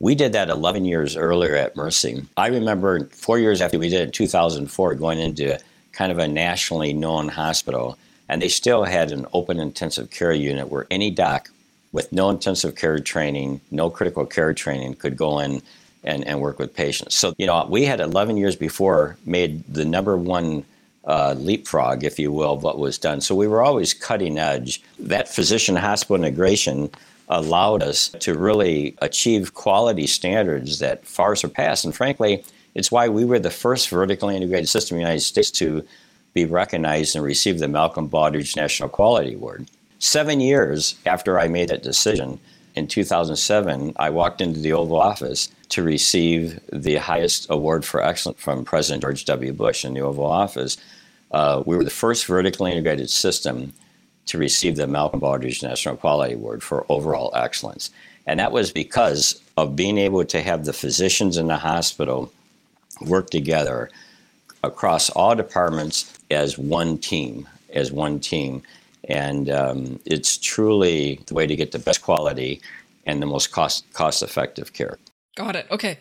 We 0.00 0.14
did 0.14 0.32
that 0.32 0.48
11 0.48 0.84
years 0.84 1.16
earlier 1.16 1.56
at 1.56 1.74
Mercy. 1.74 2.24
I 2.36 2.48
remember 2.48 3.06
four 3.06 3.38
years 3.38 3.60
after 3.60 3.78
we 3.78 3.88
did 3.88 4.00
it 4.00 4.04
in 4.04 4.12
2004, 4.12 4.94
going 4.94 5.18
into 5.18 5.58
kind 5.92 6.12
of 6.12 6.18
a 6.18 6.28
nationally 6.28 6.92
known 6.92 7.28
hospital, 7.28 7.98
and 8.28 8.40
they 8.40 8.48
still 8.48 8.84
had 8.84 9.10
an 9.10 9.26
open 9.32 9.58
intensive 9.58 10.10
care 10.10 10.32
unit 10.32 10.68
where 10.68 10.86
any 10.90 11.10
doc 11.10 11.50
with 11.90 12.12
no 12.12 12.30
intensive 12.30 12.76
care 12.76 13.00
training, 13.00 13.60
no 13.70 13.90
critical 13.90 14.24
care 14.24 14.54
training 14.54 14.94
could 14.94 15.16
go 15.16 15.40
in 15.40 15.62
and, 16.04 16.24
and 16.28 16.40
work 16.40 16.60
with 16.60 16.76
patients. 16.76 17.16
So, 17.16 17.34
you 17.38 17.46
know, 17.46 17.66
we 17.68 17.84
had 17.84 17.98
11 17.98 18.36
years 18.36 18.54
before 18.54 19.16
made 19.24 19.64
the 19.72 19.84
number 19.84 20.16
one 20.16 20.64
uh, 21.04 21.34
leapfrog, 21.38 22.04
if 22.04 22.18
you 22.18 22.30
will, 22.30 22.52
of 22.52 22.62
what 22.62 22.78
was 22.78 22.98
done. 22.98 23.20
So 23.20 23.34
we 23.34 23.48
were 23.48 23.62
always 23.62 23.94
cutting 23.94 24.38
edge. 24.38 24.80
That 25.00 25.28
physician 25.28 25.74
hospital 25.74 26.22
integration 26.22 26.90
allowed 27.28 27.82
us 27.82 28.08
to 28.20 28.34
really 28.34 28.96
achieve 28.98 29.54
quality 29.54 30.06
standards 30.06 30.78
that 30.78 31.06
far 31.06 31.36
surpass. 31.36 31.84
And 31.84 31.94
frankly, 31.94 32.44
it's 32.74 32.90
why 32.90 33.08
we 33.08 33.24
were 33.24 33.38
the 33.38 33.50
first 33.50 33.88
vertically 33.88 34.36
integrated 34.36 34.68
system 34.68 34.96
in 34.96 35.02
the 35.02 35.08
United 35.08 35.24
States 35.24 35.50
to 35.52 35.84
be 36.34 36.44
recognized 36.44 37.16
and 37.16 37.24
receive 37.24 37.58
the 37.58 37.68
Malcolm 37.68 38.08
Baldrige 38.08 38.56
National 38.56 38.88
Quality 38.88 39.34
Award. 39.34 39.66
Seven 39.98 40.40
years 40.40 40.94
after 41.04 41.38
I 41.38 41.48
made 41.48 41.68
that 41.68 41.82
decision, 41.82 42.38
in 42.76 42.86
2007, 42.86 43.94
I 43.96 44.10
walked 44.10 44.40
into 44.40 44.60
the 44.60 44.72
Oval 44.72 45.00
Office 45.00 45.48
to 45.70 45.82
receive 45.82 46.60
the 46.72 46.96
highest 46.96 47.46
award 47.50 47.84
for 47.84 48.02
excellence 48.02 48.40
from 48.40 48.64
President 48.64 49.02
George 49.02 49.24
W. 49.24 49.52
Bush 49.52 49.84
in 49.84 49.94
the 49.94 50.00
Oval 50.00 50.26
Office. 50.26 50.76
Uh, 51.32 51.62
we 51.66 51.76
were 51.76 51.84
the 51.84 51.90
first 51.90 52.26
vertically 52.26 52.70
integrated 52.70 53.10
system 53.10 53.72
to 54.28 54.38
receive 54.38 54.76
the 54.76 54.86
Malcolm 54.86 55.20
Baldrige 55.20 55.62
National 55.62 55.96
Quality 55.96 56.34
Award 56.34 56.62
for 56.62 56.86
overall 56.88 57.32
excellence. 57.34 57.90
And 58.26 58.38
that 58.40 58.52
was 58.52 58.70
because 58.70 59.40
of 59.56 59.74
being 59.74 59.98
able 59.98 60.24
to 60.24 60.42
have 60.42 60.64
the 60.64 60.72
physicians 60.72 61.36
in 61.36 61.48
the 61.48 61.56
hospital 61.56 62.30
work 63.00 63.30
together 63.30 63.90
across 64.62 65.08
all 65.10 65.34
departments 65.34 66.12
as 66.30 66.58
one 66.58 66.98
team, 66.98 67.48
as 67.72 67.90
one 67.90 68.20
team. 68.20 68.62
And 69.08 69.50
um, 69.50 70.00
it's 70.04 70.36
truly 70.36 71.20
the 71.26 71.34
way 71.34 71.46
to 71.46 71.56
get 71.56 71.72
the 71.72 71.78
best 71.78 72.02
quality 72.02 72.60
and 73.06 73.22
the 73.22 73.26
most 73.26 73.50
cost 73.50 73.90
cost 73.94 74.22
effective 74.22 74.74
care. 74.74 74.98
Got 75.36 75.56
it. 75.56 75.66
Okay. 75.70 75.98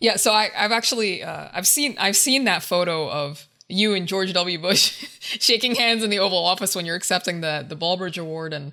Yeah. 0.00 0.16
So 0.16 0.32
I, 0.32 0.50
have 0.52 0.72
actually 0.72 1.22
uh, 1.22 1.48
I've 1.52 1.66
seen 1.66 1.96
I've 1.98 2.16
seen 2.16 2.44
that 2.44 2.62
photo 2.62 3.08
of 3.10 3.46
you 3.70 3.94
and 3.94 4.06
George 4.06 4.32
W. 4.32 4.58
Bush 4.58 5.06
shaking 5.20 5.74
hands 5.74 6.02
in 6.02 6.10
the 6.10 6.18
Oval 6.18 6.44
Office 6.44 6.74
when 6.74 6.86
you're 6.86 6.96
accepting 6.96 7.40
the 7.40 7.64
the 7.66 7.76
Baldrige 7.76 8.18
Award. 8.18 8.52
And 8.52 8.72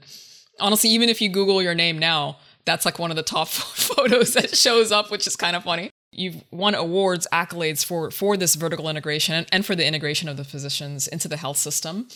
honestly, 0.60 0.90
even 0.90 1.10
if 1.10 1.22
you 1.22 1.30
Google 1.30 1.62
your 1.62 1.76
name 1.76 1.98
now, 1.98 2.38
that's 2.66 2.86
like 2.86 3.00
one 3.00 3.12
of 3.12 3.18
the 3.18 3.24
top 3.24 3.48
photos 3.50 4.34
that 4.34 4.56
shows 4.56 4.92
up, 4.92 5.12
which 5.12 5.28
is 5.28 5.36
kind 5.36 5.56
of 5.56 5.64
funny. 5.64 5.90
You've 6.12 6.44
won 6.52 6.74
awards, 6.74 7.28
accolades 7.32 7.86
for 7.86 8.12
for 8.12 8.38
this 8.38 8.56
vertical 8.56 8.90
integration 8.90 9.46
and 9.52 9.66
for 9.66 9.76
the 9.76 9.86
integration 9.86 10.30
of 10.30 10.38
the 10.38 10.44
physicians 10.44 11.08
into 11.08 11.28
the 11.28 11.38
health 11.38 11.58
system. 11.58 12.08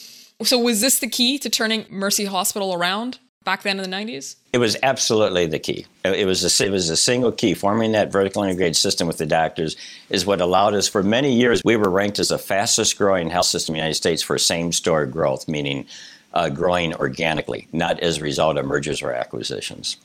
So 0.44 0.58
was 0.58 0.82
this 0.82 1.00
the 1.00 1.08
key 1.08 1.38
to 1.40 1.50
turning 1.50 1.86
Mercy 1.90 2.26
Hospital 2.26 2.74
around? 2.74 3.20
Back 3.44 3.64
then 3.64 3.80
in 3.80 3.90
the 3.90 3.96
90s? 3.96 4.36
It 4.54 4.58
was 4.58 4.78
absolutely 4.84 5.46
the 5.46 5.60
key. 5.60 5.86
It 6.04 6.26
was 6.26 6.44
a, 6.44 6.66
it 6.66 6.70
was 6.70 6.90
a 6.90 6.98
single 6.98 7.32
key. 7.32 7.54
Forming 7.54 7.92
that 7.94 8.12
vertical 8.12 8.44
integrated 8.44 8.76
system 8.76 9.08
with 9.08 9.18
the 9.18 9.26
doctors 9.26 9.76
is 10.10 10.26
what 10.26 10.42
allowed 10.42 10.74
us, 10.74 10.88
for 10.88 11.04
many 11.04 11.34
years, 11.34 11.62
we 11.64 11.76
were 11.76 11.90
ranked 11.90 12.20
as 12.20 12.30
the 12.30 12.38
fastest 12.38 12.98
growing 12.98 13.30
health 13.30 13.48
system 13.48 13.76
in 13.76 13.78
the 13.78 13.84
United 13.84 13.96
States 13.96 14.22
for 14.22 14.38
same 14.38 14.72
store 14.72 15.06
growth, 15.06 15.48
meaning 15.48 15.86
uh, 16.34 16.50
growing 16.50 16.94
organically, 16.96 17.68
not 17.72 18.00
as 18.00 18.18
a 18.18 18.22
result 18.22 18.58
of 18.58 18.66
mergers 18.66 19.02
or 19.02 19.12
acquisitions. 19.12 19.98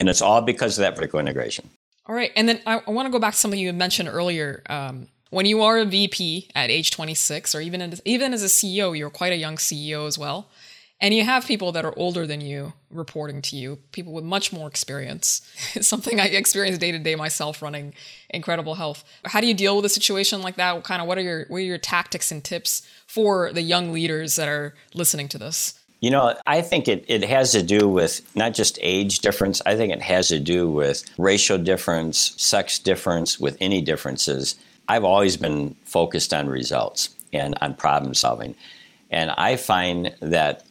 And 0.00 0.08
it's 0.08 0.22
all 0.22 0.40
because 0.40 0.78
of 0.78 0.82
that 0.82 0.96
vertical 0.96 1.20
integration. 1.20 1.68
All 2.06 2.14
right. 2.14 2.32
And 2.34 2.48
then 2.48 2.60
I, 2.66 2.80
I 2.86 2.90
want 2.90 3.06
to 3.06 3.12
go 3.12 3.18
back 3.18 3.34
to 3.34 3.38
something 3.38 3.60
you 3.60 3.72
mentioned 3.72 4.08
earlier. 4.08 4.62
Um, 4.68 5.08
when 5.30 5.46
you 5.46 5.62
are 5.62 5.78
a 5.78 5.84
VP 5.84 6.48
at 6.54 6.70
age 6.70 6.90
26, 6.90 7.54
or 7.54 7.60
even 7.60 7.80
as, 7.80 8.02
even 8.04 8.34
as 8.34 8.42
a 8.42 8.46
CEO, 8.46 8.96
you're 8.96 9.10
quite 9.10 9.32
a 9.32 9.36
young 9.36 9.56
CEO 9.56 10.06
as 10.06 10.18
well. 10.18 10.48
And 11.02 11.12
you 11.12 11.24
have 11.24 11.44
people 11.44 11.72
that 11.72 11.84
are 11.84 11.92
older 11.98 12.28
than 12.28 12.40
you 12.40 12.74
reporting 12.88 13.42
to 13.42 13.56
you, 13.56 13.78
people 13.90 14.12
with 14.12 14.22
much 14.22 14.52
more 14.52 14.68
experience. 14.68 15.42
It's 15.74 15.88
something 15.88 16.20
I 16.20 16.26
experience 16.26 16.78
day 16.78 16.92
to 16.92 16.98
day 16.98 17.16
myself 17.16 17.60
running 17.60 17.92
Incredible 18.30 18.76
Health. 18.76 19.02
How 19.24 19.40
do 19.40 19.48
you 19.48 19.54
deal 19.54 19.74
with 19.74 19.84
a 19.84 19.88
situation 19.88 20.42
like 20.42 20.56
that? 20.56 20.76
What 20.76 20.84
kind 20.84 21.02
of 21.02 21.08
what 21.08 21.18
are 21.18 21.22
your 21.22 21.46
what 21.48 21.58
are 21.58 21.60
your 21.60 21.78
tactics 21.78 22.30
and 22.30 22.44
tips 22.44 22.86
for 23.06 23.52
the 23.52 23.62
young 23.62 23.92
leaders 23.92 24.36
that 24.36 24.48
are 24.48 24.74
listening 24.94 25.26
to 25.28 25.38
this? 25.38 25.74
You 26.00 26.10
know, 26.10 26.34
I 26.46 26.62
think 26.62 26.88
it, 26.88 27.04
it 27.08 27.24
has 27.24 27.52
to 27.52 27.62
do 27.62 27.88
with 27.88 28.22
not 28.36 28.54
just 28.54 28.78
age 28.80 29.20
difference, 29.20 29.60
I 29.66 29.76
think 29.76 29.92
it 29.92 30.02
has 30.02 30.28
to 30.28 30.38
do 30.38 30.70
with 30.70 31.04
racial 31.18 31.58
difference, 31.58 32.34
sex 32.36 32.78
difference, 32.78 33.40
with 33.40 33.56
any 33.60 33.80
differences. 33.80 34.56
I've 34.88 35.04
always 35.04 35.36
been 35.36 35.74
focused 35.84 36.32
on 36.34 36.48
results 36.48 37.10
and 37.32 37.56
on 37.60 37.74
problem 37.74 38.14
solving. 38.14 38.54
And 39.10 39.30
I 39.30 39.56
find 39.56 40.14
that 40.20 40.64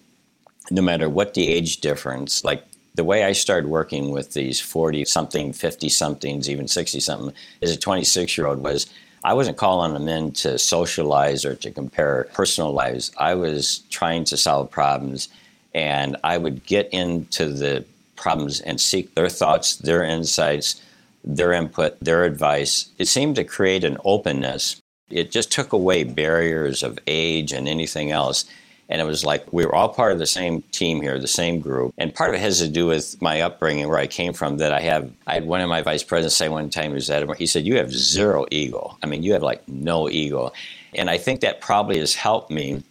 no 0.71 0.81
matter 0.81 1.09
what 1.09 1.33
the 1.33 1.47
age 1.47 1.77
difference, 1.77 2.43
like 2.43 2.63
the 2.95 3.03
way 3.03 3.23
I 3.23 3.33
started 3.33 3.69
working 3.69 4.11
with 4.11 4.33
these 4.33 4.59
40 4.59 5.05
something, 5.05 5.53
50 5.53 5.89
somethings, 5.89 6.49
even 6.49 6.67
60 6.67 6.99
something 6.99 7.33
as 7.61 7.71
a 7.71 7.77
26 7.77 8.37
year 8.37 8.47
old 8.47 8.63
was 8.63 8.87
I 9.23 9.33
wasn't 9.33 9.57
calling 9.57 9.93
them 9.93 10.07
in 10.07 10.31
to 10.33 10.57
socialize 10.57 11.45
or 11.45 11.55
to 11.55 11.69
compare 11.69 12.27
personal 12.33 12.73
lives. 12.73 13.11
I 13.17 13.35
was 13.35 13.79
trying 13.89 14.23
to 14.25 14.37
solve 14.37 14.71
problems 14.71 15.29
and 15.75 16.17
I 16.23 16.37
would 16.37 16.65
get 16.65 16.89
into 16.91 17.47
the 17.47 17.85
problems 18.15 18.61
and 18.61 18.81
seek 18.81 19.13
their 19.13 19.29
thoughts, 19.29 19.75
their 19.75 20.03
insights, 20.03 20.81
their 21.23 21.53
input, 21.53 21.99
their 21.99 22.23
advice. 22.23 22.89
It 22.97 23.07
seemed 23.07 23.35
to 23.35 23.43
create 23.43 23.83
an 23.83 23.97
openness. 24.03 24.77
It 25.09 25.31
just 25.31 25.51
took 25.51 25.71
away 25.71 26.03
barriers 26.03 26.81
of 26.81 26.97
age 27.05 27.51
and 27.51 27.67
anything 27.67 28.11
else 28.11 28.45
And 28.91 29.01
it 29.01 29.05
was 29.05 29.23
like 29.23 29.51
we 29.53 29.65
were 29.65 29.73
all 29.73 29.89
part 29.89 30.11
of 30.11 30.19
the 30.19 30.27
same 30.27 30.61
team 30.71 31.01
here, 31.01 31.17
the 31.17 31.27
same 31.27 31.59
group. 31.59 31.93
And 31.97 32.13
part 32.13 32.29
of 32.29 32.35
it 32.35 32.41
has 32.41 32.59
to 32.59 32.67
do 32.67 32.85
with 32.87 33.19
my 33.21 33.41
upbringing, 33.41 33.87
where 33.87 33.97
I 33.97 34.07
came 34.07 34.33
from. 34.33 34.57
That 34.57 34.73
I 34.73 34.81
have, 34.81 35.09
I 35.25 35.35
had 35.35 35.45
one 35.45 35.61
of 35.61 35.69
my 35.69 35.81
vice 35.81 36.03
presidents 36.03 36.35
say 36.35 36.49
one 36.49 36.69
time, 36.69 36.91
he 36.91 36.95
was 36.95 37.09
at 37.09 37.37
he 37.37 37.47
said, 37.47 37.65
"You 37.65 37.77
have 37.77 37.91
zero 37.91 38.45
ego. 38.51 38.97
I 39.01 39.07
mean, 39.07 39.23
you 39.23 39.33
have 39.33 39.43
like 39.43 39.67
no 39.67 40.09
ego." 40.09 40.51
And 40.93 41.09
I 41.09 41.17
think 41.17 41.39
that 41.41 41.61
probably 41.61 41.99
has 41.99 42.13
helped 42.13 42.51
me 42.51 42.83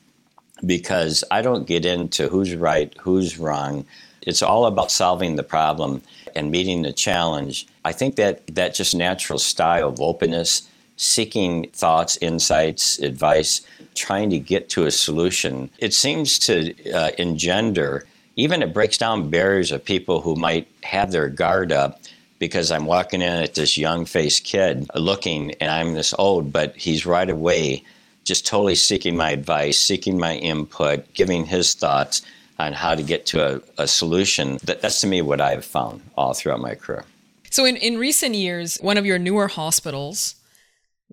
because 0.65 1.23
I 1.31 1.43
don't 1.43 1.67
get 1.67 1.85
into 1.85 2.29
who's 2.29 2.55
right, 2.55 2.95
who's 2.99 3.39
wrong. 3.39 3.85
It's 4.23 4.43
all 4.43 4.67
about 4.67 4.91
solving 4.91 5.37
the 5.37 5.43
problem 5.43 6.03
and 6.35 6.51
meeting 6.51 6.83
the 6.83 6.93
challenge. 6.93 7.67
I 7.85 7.93
think 7.93 8.17
that 8.17 8.47
that 8.55 8.75
just 8.75 8.95
natural 8.95 9.39
style 9.39 9.89
of 9.89 10.01
openness, 10.01 10.69
seeking 11.01 11.67
thoughts, 11.71 12.19
insights, 12.21 12.99
advice, 12.99 13.63
trying 13.95 14.29
to 14.29 14.39
get 14.39 14.69
to 14.69 14.85
a 14.85 14.91
solution, 14.91 15.71
it 15.79 15.95
seems 15.95 16.39
to 16.39 16.75
uh, 16.93 17.11
engender, 17.17 18.07
even 18.37 18.63
it 18.63 18.75
breaks 18.75 18.99
down 18.99 19.31
barriers 19.31 19.73
of 19.73 19.83
people 19.83 20.21
who 20.21 20.37
might 20.37 20.69
have 20.83 21.11
their 21.11 21.29
guard 21.31 21.73
up 21.73 22.03
because 22.39 22.71
I'm 22.71 22.85
walking 22.85 23.23
in 23.23 23.43
at 23.43 23.55
this 23.55 23.79
young 23.79 24.05
faced 24.05 24.45
kid 24.45 24.89
looking 24.95 25.53
and 25.53 25.71
I'm 25.71 25.95
this 25.95 26.15
old, 26.19 26.53
but 26.53 26.77
he's 26.77 27.07
right 27.07 27.29
away 27.29 27.83
just 28.25 28.47
totally 28.47 28.75
seeking 28.75 29.17
my 29.17 29.31
advice, 29.31 29.79
seeking 29.79 30.19
my 30.19 30.37
input, 30.37 31.15
giving 31.15 31.47
his 31.47 31.73
thoughts 31.73 32.21
on 32.59 32.75
how 32.75 32.95
to 32.95 33.03
get 33.03 33.25
to 33.27 33.57
a, 33.57 33.61
a 33.79 33.89
solution. 33.89 34.59
That, 34.65 34.83
that's 34.83 35.01
to 35.01 35.07
me 35.07 35.23
what 35.23 35.41
I've 35.41 35.65
found 35.65 36.03
all 36.19 36.35
throughout 36.35 36.61
my 36.61 36.75
career. 36.75 37.05
So, 37.49 37.65
in, 37.65 37.77
in 37.77 37.99
recent 37.99 38.35
years, 38.35 38.77
one 38.83 38.99
of 38.99 39.07
your 39.07 39.19
newer 39.19 39.49
hospitals 39.49 40.37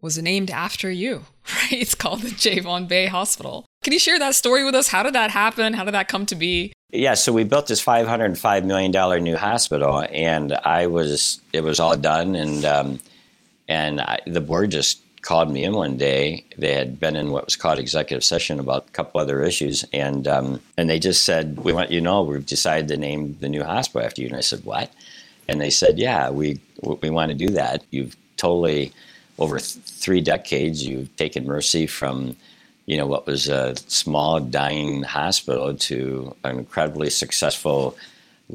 was 0.02 0.18
named 0.18 0.52
after 0.52 0.92
you, 0.92 1.26
right? 1.56 1.74
It's 1.74 1.96
called 1.96 2.22
the 2.22 2.30
Javon 2.30 2.88
Bea 2.88 3.08
Hospital. 3.08 3.66
Can 3.84 3.94
you 3.94 4.00
share 4.00 4.20
that 4.20 4.36
story 4.36 4.64
with 4.64 4.76
us? 4.76 4.90
How 4.90 5.04
did 5.04 5.14
that 5.14 5.32
happen? 5.32 5.74
How 5.74 5.84
did 5.84 5.94
that 5.94 6.08
come 6.08 6.26
to 6.28 6.36
be? 6.36 6.74
Yeah, 6.90 7.16
so 7.16 7.34
we 7.34 7.44
built 7.44 7.68
this 7.68 7.84
$505 7.84 8.64
million 8.64 9.24
new 9.24 9.36
hospital, 9.36 10.06
and 10.10 10.54
I 10.54 10.88
was, 10.88 11.42
it 11.52 11.62
was 11.62 11.80
all 11.80 11.98
done, 11.98 12.36
and, 12.36 12.64
um, 12.64 13.00
and 13.68 14.00
I, 14.00 14.20
the 14.26 14.40
board 14.40 14.72
just 14.72 15.02
called 15.22 15.52
me 15.52 15.66
in 15.66 15.74
one 15.74 15.98
day. 15.98 16.46
They 16.58 16.74
had 16.74 17.00
been 17.00 17.18
in 17.18 17.32
what 17.32 17.46
was 17.46 17.58
called 17.58 17.80
executive 17.80 18.24
session 18.24 18.60
about 18.60 18.88
a 18.88 18.92
couple 18.92 19.20
other 19.20 19.44
issues, 19.44 19.84
and 19.92 20.26
um, 20.28 20.62
and 20.78 20.90
they 20.90 21.00
just 21.00 21.26
said, 21.26 21.60
"We 21.66 21.74
want 21.74 21.92
you 21.92 22.00
to 22.00 22.04
know 22.04 22.24
we've 22.24 22.46
decided 22.46 22.88
to 22.88 22.98
name 22.98 23.38
the 23.42 23.50
new 23.50 23.64
hospital 23.64 24.06
after 24.06 24.22
you." 24.22 24.28
And 24.28 24.38
I 24.38 24.42
said, 24.42 24.64
"What?" 24.64 24.90
And 25.50 25.60
they 25.60 25.70
said, 25.70 26.00
"Yeah, 26.00 26.30
we 26.30 26.62
we 27.02 27.10
want 27.10 27.32
to 27.32 27.38
do 27.38 27.50
that. 27.50 27.84
You've 27.92 28.16
totally 28.38 28.94
over 29.38 29.60
th- 29.60 29.84
three 29.84 30.22
decades 30.22 30.86
you've 30.86 31.16
taken 31.16 31.46
Mercy 31.46 31.88
from." 31.88 32.36
You 32.86 32.96
know 32.96 33.06
what 33.06 33.28
was 33.28 33.50
a 33.50 33.76
small 33.88 34.40
dying 34.40 35.04
hospital 35.04 35.76
to 35.76 36.34
an 36.46 36.58
incredibly 36.60 37.10
successful, 37.10 37.98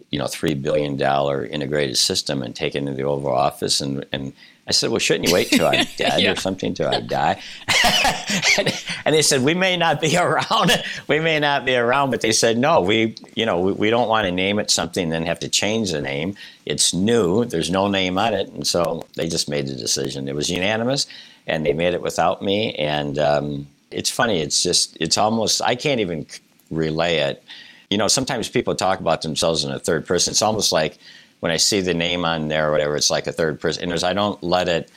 you 0.09 0.18
know, 0.18 0.27
three 0.27 0.55
billion 0.55 0.97
dollar 0.97 1.45
integrated 1.45 1.99
system, 1.99 2.42
and 2.42 2.57
taken 2.57 2.87
to 2.87 2.92
the 2.95 3.03
Oval 3.03 3.33
Office 3.33 3.83
and 3.83 4.07
and 4.11 4.33
I 4.66 4.70
said, 4.70 4.90
well, 4.90 5.01
shouldn't 5.01 5.29
you 5.29 5.35
wait 5.35 5.48
till 5.48 5.66
I'm 5.66 5.87
dead 5.96 6.20
yeah. 6.20 6.33
or 6.33 6.37
something 6.37 6.72
till 6.72 6.88
I 6.88 7.01
die? 7.01 7.42
and, 8.59 8.85
and, 9.05 9.14
they 9.14 9.22
said, 9.22 9.42
we 9.42 9.55
may 9.55 9.77
not 9.77 10.01
be 10.01 10.16
around. 10.18 10.70
we 11.09 11.18
may 11.18 11.40
not 11.40 11.64
be 11.64 11.75
around, 11.75 12.11
but 12.11 12.20
they 12.20 12.31
said, 12.31 12.57
no, 12.57 12.81
we, 12.81 13.16
you 13.35 13.44
know, 13.44 13.61
we, 13.61 13.72
we 13.72 13.90
don't 13.90 14.09
want 14.09 14.27
to 14.27 14.31
name 14.31 14.61
it 14.61 14.70
something 14.70 15.05
and 15.05 15.12
then 15.12 15.27
have 15.27 15.40
to 15.40 15.48
change 15.48 15.90
the 15.90 16.01
name. 16.01 16.37
It's 16.64 16.94
new. 16.94 17.44
There's 17.44 17.70
no 17.70 17.88
name 17.88 18.18
on 18.18 18.35
it. 18.35 18.48
And 18.51 18.64
so 18.64 19.07
they 19.16 19.29
just 19.29 19.48
made 19.48 19.66
the 19.66 19.75
decision. 19.75 20.29
It 20.29 20.35
was 20.35 20.48
unanimous 20.48 21.09
and 21.48 21.66
they 21.66 21.72
made 21.72 21.94
it 21.94 22.03
without 22.03 22.40
me. 22.40 22.75
And 22.77 23.18
um, 23.18 23.66
it's 23.90 24.11
funny. 24.11 24.40
It's 24.40 24.62
just, 24.62 24.96
it's 25.01 25.18
almost, 25.18 25.61
I 25.61 25.75
can't 25.75 26.01
even 26.01 26.25
relay 26.70 27.16
it. 27.16 27.42
You 27.90 27.98
know, 27.98 28.07
sometimes 28.07 28.48
people 28.48 28.77
talk 28.77 29.01
about 29.01 29.22
themselves 29.22 29.64
in 29.64 29.72
a 29.72 29.81
third 29.81 30.07
person. 30.07 30.31
It's 30.31 30.40
almost 30.40 30.70
like, 30.70 30.98
when 31.42 31.50
I 31.50 31.57
see 31.57 31.81
the 31.81 31.92
name 31.92 32.24
on 32.24 32.46
there 32.46 32.68
or 32.68 32.70
whatever, 32.70 32.94
it's 32.94 33.11
like 33.11 33.26
a 33.26 33.33
third 33.33 33.59
person. 33.61 33.90
And 33.90 34.05
I 34.05 34.12
don't 34.12 34.40
let 34.44 34.68
it. 34.68 34.88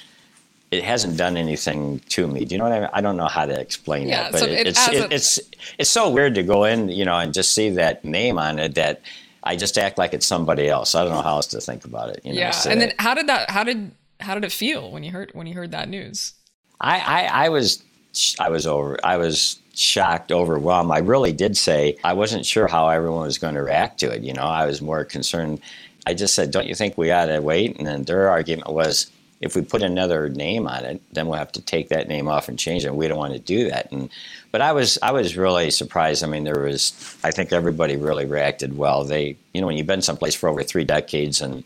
It 0.70 0.84
hasn't 0.84 1.18
done 1.18 1.38
anything 1.38 2.02
to 2.10 2.28
me. 2.28 2.46
Do 2.46 2.54
you 2.54 2.60
know 2.60 2.66
what 2.66 2.74
I 2.74 2.80
mean? 2.82 2.90
I 2.94 3.02
don't 3.02 3.18
know 3.18 3.26
how 3.26 3.48
to 3.48 3.60
explain 3.60 4.08
yeah, 4.08 4.28
it, 4.28 4.32
but 4.32 4.40
so 4.42 4.46
it, 4.46 4.68
it's 4.68 4.88
it, 4.90 5.12
it's 5.12 5.40
it's 5.80 5.90
so 5.90 6.08
weird 6.12 6.36
to 6.36 6.44
go 6.44 6.66
in, 6.66 6.90
you 6.90 7.04
know, 7.04 7.18
and 7.18 7.34
just 7.34 7.54
see 7.54 7.72
that 7.72 8.06
name 8.06 8.38
on 8.38 8.60
it 8.60 8.76
that 8.76 9.02
I 9.44 9.56
just 9.56 9.76
act 9.80 9.98
like 9.98 10.14
it's 10.14 10.28
somebody 10.28 10.70
else. 10.70 10.94
I 10.94 11.04
don't 11.04 11.14
know 11.14 11.24
how 11.24 11.38
else 11.38 11.48
to 11.48 11.62
think 11.62 11.84
about 11.84 12.10
it. 12.10 12.22
You 12.24 12.34
know, 12.34 12.40
yeah, 12.40 12.52
so 12.52 12.70
and 12.70 12.80
then 12.80 12.94
how 13.00 13.16
did 13.16 13.26
that? 13.26 13.50
How 13.50 13.64
did 13.64 13.90
how 14.20 14.36
did 14.36 14.44
it 14.44 14.52
feel 14.52 14.92
when 14.92 15.04
you 15.04 15.12
heard 15.12 15.32
when 15.34 15.48
you 15.48 15.56
heard 15.56 15.72
that 15.72 15.90
news? 15.90 16.34
I, 16.80 17.00
I, 17.00 17.46
I 17.46 17.50
was 17.50 17.82
I 18.40 18.50
was 18.50 18.68
over 18.68 19.00
I 19.04 19.18
was 19.18 19.58
shocked, 19.74 20.32
overwhelmed. 20.32 20.92
I 20.92 21.00
really 21.00 21.34
did 21.34 21.58
say 21.58 21.98
I 22.04 22.14
wasn't 22.14 22.46
sure 22.46 22.68
how 22.68 22.88
everyone 22.90 23.26
was 23.26 23.40
going 23.40 23.56
to 23.56 23.64
react 23.64 24.00
to 24.02 24.12
it. 24.12 24.22
You 24.22 24.34
know, 24.34 24.44
I 24.44 24.68
was 24.68 24.80
more 24.80 25.06
concerned 25.06 25.60
I 26.06 26.14
just 26.14 26.36
said, 26.36 26.52
don't 26.52 26.68
you 26.68 26.76
think 26.76 26.98
we 26.98 27.12
ought 27.12 27.26
to 27.26 27.40
wait? 27.40 27.78
And 27.78 27.88
then 27.88 28.04
their 28.04 28.30
argument 28.30 28.72
was, 28.72 29.10
if 29.42 29.56
we 29.56 29.62
put 29.62 29.84
another 29.84 30.30
name 30.30 30.68
on 30.68 30.86
it, 30.86 31.02
then 31.12 31.28
we'll 31.28 31.38
have 31.38 31.52
to 31.54 31.62
take 31.62 31.90
that 31.90 32.08
name 32.08 32.28
off 32.28 32.48
and 32.48 32.58
change 32.58 32.86
it. 32.86 32.96
We 32.96 33.08
don't 33.08 33.18
want 33.18 33.34
to 33.34 33.40
do 33.40 33.70
that. 33.70 33.92
And 33.92 34.10
but 34.52 34.62
I 34.62 34.72
was 34.72 34.98
I 35.04 35.12
was 35.12 35.36
really 35.36 35.72
surprised. 35.72 36.24
I 36.24 36.28
mean, 36.28 36.46
there 36.46 36.62
was 36.62 36.94
I 37.24 37.32
think 37.32 37.52
everybody 37.52 37.98
really 37.98 38.26
reacted 38.26 38.78
well. 38.78 39.04
They 39.04 39.38
you 39.54 39.62
know 39.62 39.68
when 39.68 39.78
you've 39.78 39.88
been 39.88 40.02
someplace 40.02 40.36
for 40.36 40.48
over 40.48 40.64
three 40.64 40.86
decades 40.86 41.42
and 41.42 41.64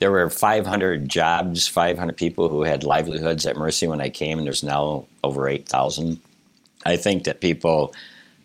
there 0.00 0.10
were 0.10 0.28
500 0.28 1.08
jobs, 1.08 1.68
500 1.68 2.16
people 2.16 2.48
who 2.48 2.62
had 2.62 2.82
livelihoods 2.82 3.46
at 3.46 3.56
Mercy 3.56 3.86
when 3.86 4.00
I 4.00 4.08
came, 4.08 4.38
and 4.38 4.44
there's 4.44 4.64
now 4.64 5.06
over 5.22 5.46
8,000. 5.46 6.20
I 6.84 6.96
think 6.96 7.22
that 7.24 7.40
people, 7.40 7.94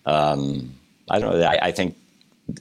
um, 0.05 0.75
I 1.09 1.17
don't 1.17 1.33
know, 1.33 1.43
I, 1.43 1.57
I 1.63 1.71
think 1.71 1.97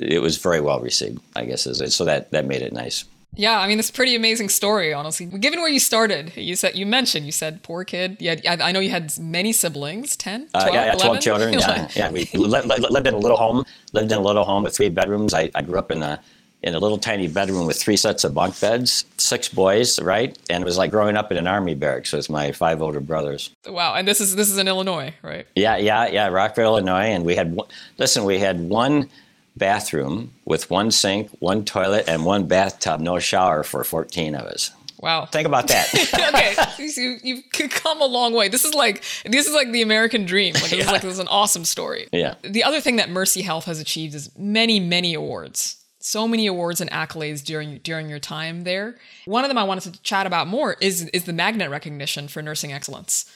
it 0.01 0.21
was 0.21 0.39
very 0.39 0.61
well 0.61 0.81
received, 0.81 1.21
I 1.35 1.45
guess. 1.45 1.67
Is 1.67 1.81
it. 1.81 1.93
So 1.93 2.05
that 2.05 2.31
that 2.31 2.47
made 2.47 2.63
it 2.63 2.73
nice. 2.73 3.05
Yeah, 3.39 3.61
I 3.61 3.69
mean, 3.69 3.79
it's 3.79 3.91
a 3.91 3.93
pretty 3.93 4.17
amazing 4.17 4.49
story, 4.49 4.95
honestly. 4.95 5.27
Given 5.27 5.61
where 5.61 5.69
you 5.69 5.79
started, 5.79 6.35
you 6.37 6.57
said 6.57 6.75
you 6.75 6.87
mentioned 6.87 7.27
you 7.27 7.33
said 7.33 7.63
poor 7.63 7.85
kid. 7.85 8.17
Yeah, 8.19 8.37
I 8.45 8.73
know 8.73 8.81
you 8.81 8.91
had 8.91 9.13
many 9.19 9.53
siblings, 9.53 10.17
10, 10.17 10.49
12, 10.49 10.55
uh, 10.55 10.73
yeah, 10.73 10.85
yeah, 10.87 10.93
11? 10.95 11.07
12 11.07 11.21
children. 11.21 11.53
yeah, 11.53 11.89
yeah. 11.95 12.11
We 12.11 12.25
lived, 12.33 12.67
lived 12.67 13.07
in 13.07 13.13
a 13.13 13.19
little 13.19 13.37
home. 13.37 13.65
Lived 13.93 14.11
in 14.11 14.17
a 14.17 14.23
little 14.23 14.45
home 14.45 14.63
with 14.63 14.75
three 14.75 14.89
bedrooms. 14.89 15.35
I, 15.35 15.51
I 15.55 15.63
grew 15.63 15.79
up 15.79 15.91
in 15.91 16.03
a 16.03 16.19
in 16.63 16.75
a 16.75 16.79
little 16.79 16.99
tiny 16.99 17.29
bedroom 17.29 17.67
with 17.67 17.81
three 17.81 17.97
sets 17.97 18.25
of 18.25 18.35
bunk 18.35 18.59
beds, 18.59 19.05
six 19.19 19.49
boys, 19.49 20.01
right? 20.01 20.37
And 20.49 20.63
it 20.63 20.65
was 20.65 20.79
like 20.79 20.91
growing 20.91 21.17
up 21.17 21.31
in 21.31 21.37
an 21.37 21.47
army 21.47 21.75
barracks. 21.75 22.11
So 22.11 22.19
it's 22.19 22.31
my 22.31 22.51
five 22.53 22.83
older 22.83 23.01
brothers. 23.01 23.51
Wow, 23.69 23.95
and 23.95 24.09
this 24.09 24.21
is 24.21 24.35
this 24.35 24.51
is 24.51 24.57
in 24.57 24.67
Illinois, 24.67 25.15
right? 25.23 25.47
Yeah, 25.55 25.77
yeah, 25.77 26.09
yeah, 26.09 26.29
Rockville, 26.29 26.79
Illinois, 26.79 27.13
and 27.13 27.25
we 27.25 27.37
had 27.37 27.59
listen, 27.99 28.25
we 28.25 28.39
had 28.39 28.61
one 28.61 29.11
bathroom 29.57 30.33
with 30.45 30.71
one 30.71 30.91
sink, 30.91 31.31
one 31.39 31.65
toilet, 31.65 32.05
and 32.09 32.25
one 32.25 32.47
bathtub, 32.47 33.01
no 33.01 33.19
shower 33.19 33.63
for 33.63 33.83
14 33.85 34.35
of 34.35 34.43
us. 34.43 34.71
Wow. 35.01 35.27
Think 35.27 35.47
about 35.47 35.69
that. 35.69 35.93
okay. 36.79 36.85
You, 36.85 37.19
you've 37.23 37.71
come 37.71 38.01
a 38.01 38.07
long 38.07 38.33
way. 38.33 38.49
This 38.49 38.65
is 38.65 38.75
like 38.75 39.05
this 39.25 39.47
is 39.47 39.55
like 39.55 39.71
the 39.71 39.83
American 39.83 40.25
dream. 40.25 40.55
Like 40.55 40.65
this 40.65 40.73
yeah. 40.73 40.85
is 40.85 40.87
like 40.91 41.03
this 41.03 41.13
is 41.13 41.19
an 41.19 41.29
awesome 41.29 41.65
story. 41.65 42.09
Yeah. 42.13 42.35
The 42.43 42.65
other 42.65 42.81
thing 42.81 42.97
that 42.97 43.11
Mercy 43.11 43.43
Health 43.43 43.67
has 43.67 43.79
achieved 43.79 44.15
is 44.15 44.31
many, 44.39 44.81
many 44.81 45.15
awards. 45.15 45.85
So 45.99 46.27
many 46.27 46.47
awards 46.47 46.81
and 46.81 46.91
accolades 46.91 47.45
during 47.45 47.79
during 47.79 48.09
your 48.09 48.19
time 48.19 48.65
there. 48.65 48.97
One 49.27 49.45
of 49.45 49.51
them 49.51 49.59
I 49.59 49.65
wanted 49.65 49.93
to 49.95 50.03
chat 50.03 50.27
about 50.27 50.47
more 50.47 50.77
is 50.81 51.09
is 51.09 51.25
the 51.25 51.33
magnet 51.33 51.69
recognition 51.69 52.29
for 52.29 52.41
nursing 52.41 52.73
excellence. 52.73 53.31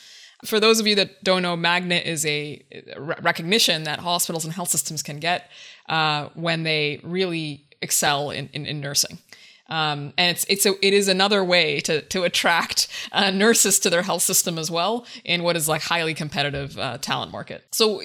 For 0.44 0.58
those 0.58 0.80
of 0.80 0.86
you 0.86 0.94
that 0.96 1.22
don't 1.22 1.42
know, 1.42 1.56
magnet 1.56 2.06
is 2.06 2.24
a 2.24 2.62
recognition 2.96 3.84
that 3.84 3.98
hospitals 3.98 4.44
and 4.44 4.54
health 4.54 4.70
systems 4.70 5.02
can 5.02 5.18
get 5.18 5.50
uh, 5.88 6.28
when 6.34 6.62
they 6.62 7.00
really 7.02 7.64
excel 7.82 8.30
in, 8.30 8.48
in, 8.52 8.66
in 8.66 8.80
nursing. 8.80 9.18
Um, 9.68 10.12
and 10.18 10.36
it's 10.36 10.44
it's 10.48 10.66
a, 10.66 10.74
it 10.84 10.92
is 10.92 11.06
another 11.06 11.44
way 11.44 11.78
to 11.80 12.02
to 12.02 12.24
attract 12.24 12.88
uh, 13.12 13.30
nurses 13.30 13.78
to 13.80 13.90
their 13.90 14.02
health 14.02 14.22
system 14.22 14.58
as 14.58 14.68
well 14.68 15.06
in 15.24 15.44
what 15.44 15.56
is 15.56 15.68
like 15.68 15.82
highly 15.82 16.12
competitive 16.12 16.76
uh, 16.76 16.98
talent 16.98 17.30
market. 17.30 17.64
So 17.70 18.02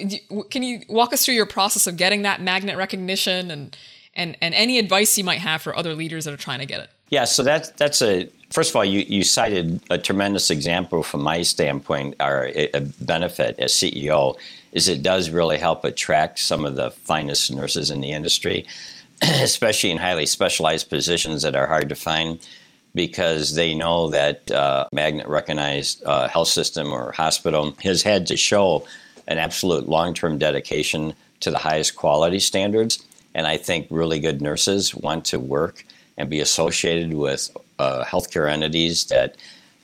can 0.48 0.62
you 0.62 0.82
walk 0.88 1.12
us 1.12 1.24
through 1.24 1.34
your 1.34 1.46
process 1.46 1.88
of 1.88 1.96
getting 1.96 2.22
that 2.22 2.40
magnet 2.40 2.76
recognition 2.76 3.50
and 3.50 3.76
and 4.14 4.36
and 4.40 4.54
any 4.54 4.78
advice 4.78 5.18
you 5.18 5.24
might 5.24 5.40
have 5.40 5.60
for 5.60 5.76
other 5.76 5.94
leaders 5.94 6.24
that 6.24 6.32
are 6.32 6.38
trying 6.38 6.60
to 6.60 6.66
get 6.66 6.80
it? 6.80 6.90
Yeah, 7.10 7.24
so 7.24 7.42
that's 7.42 7.70
that's 7.70 8.00
a 8.00 8.28
first 8.50 8.70
of 8.70 8.76
all 8.76 8.84
you 8.84 9.00
you 9.00 9.22
cited 9.22 9.80
a 9.90 9.98
tremendous 9.98 10.50
example 10.50 11.02
from 11.02 11.22
my 11.22 11.42
standpoint 11.42 12.14
or 12.20 12.50
a 12.54 12.80
benefit 13.00 13.58
as 13.58 13.72
CEO 13.72 14.36
is 14.76 14.88
it 14.88 15.02
does 15.02 15.30
really 15.30 15.56
help 15.56 15.84
attract 15.84 16.38
some 16.38 16.66
of 16.66 16.76
the 16.76 16.90
finest 16.90 17.50
nurses 17.50 17.90
in 17.90 18.02
the 18.02 18.12
industry, 18.12 18.66
especially 19.22 19.90
in 19.90 19.96
highly 19.96 20.26
specialized 20.26 20.90
positions 20.90 21.42
that 21.42 21.56
are 21.56 21.66
hard 21.66 21.88
to 21.88 21.94
find 21.94 22.46
because 22.94 23.54
they 23.54 23.74
know 23.74 24.10
that 24.10 24.50
uh, 24.50 24.86
magnet 24.92 25.26
recognized 25.28 26.02
uh, 26.04 26.28
health 26.28 26.48
system 26.48 26.92
or 26.92 27.12
hospital 27.12 27.74
has 27.82 28.02
had 28.02 28.26
to 28.26 28.36
show 28.36 28.86
an 29.28 29.38
absolute 29.38 29.88
long-term 29.88 30.36
dedication 30.36 31.14
to 31.40 31.50
the 31.50 31.58
highest 31.58 31.96
quality 31.96 32.38
standards. 32.38 33.02
And 33.34 33.46
i 33.46 33.56
think 33.56 33.86
really 33.90 34.20
good 34.20 34.42
nurses 34.42 34.94
want 34.94 35.24
to 35.26 35.38
work 35.38 35.84
and 36.18 36.28
be 36.28 36.40
associated 36.40 37.14
with 37.14 37.50
uh, 37.78 38.04
healthcare 38.04 38.50
entities 38.50 39.04
that 39.06 39.36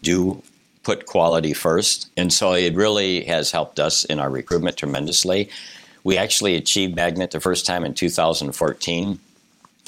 do 0.03 0.43
put 0.83 1.07
quality 1.07 1.53
first. 1.53 2.11
And 2.17 2.33
so 2.33 2.53
it 2.55 2.75
really 2.75 3.25
has 3.25 3.51
helped 3.51 3.79
us 3.79 4.05
in 4.05 4.19
our 4.19 4.31
recruitment 4.31 4.77
tremendously. 4.77 5.49
We 6.05 6.19
actually 6.19 6.57
achieved 6.57 6.97
Magnet 6.97 7.31
the 7.31 7.41
first 7.41 7.67
time 7.67 7.85
in 7.85 7.95
2014. 7.95 9.19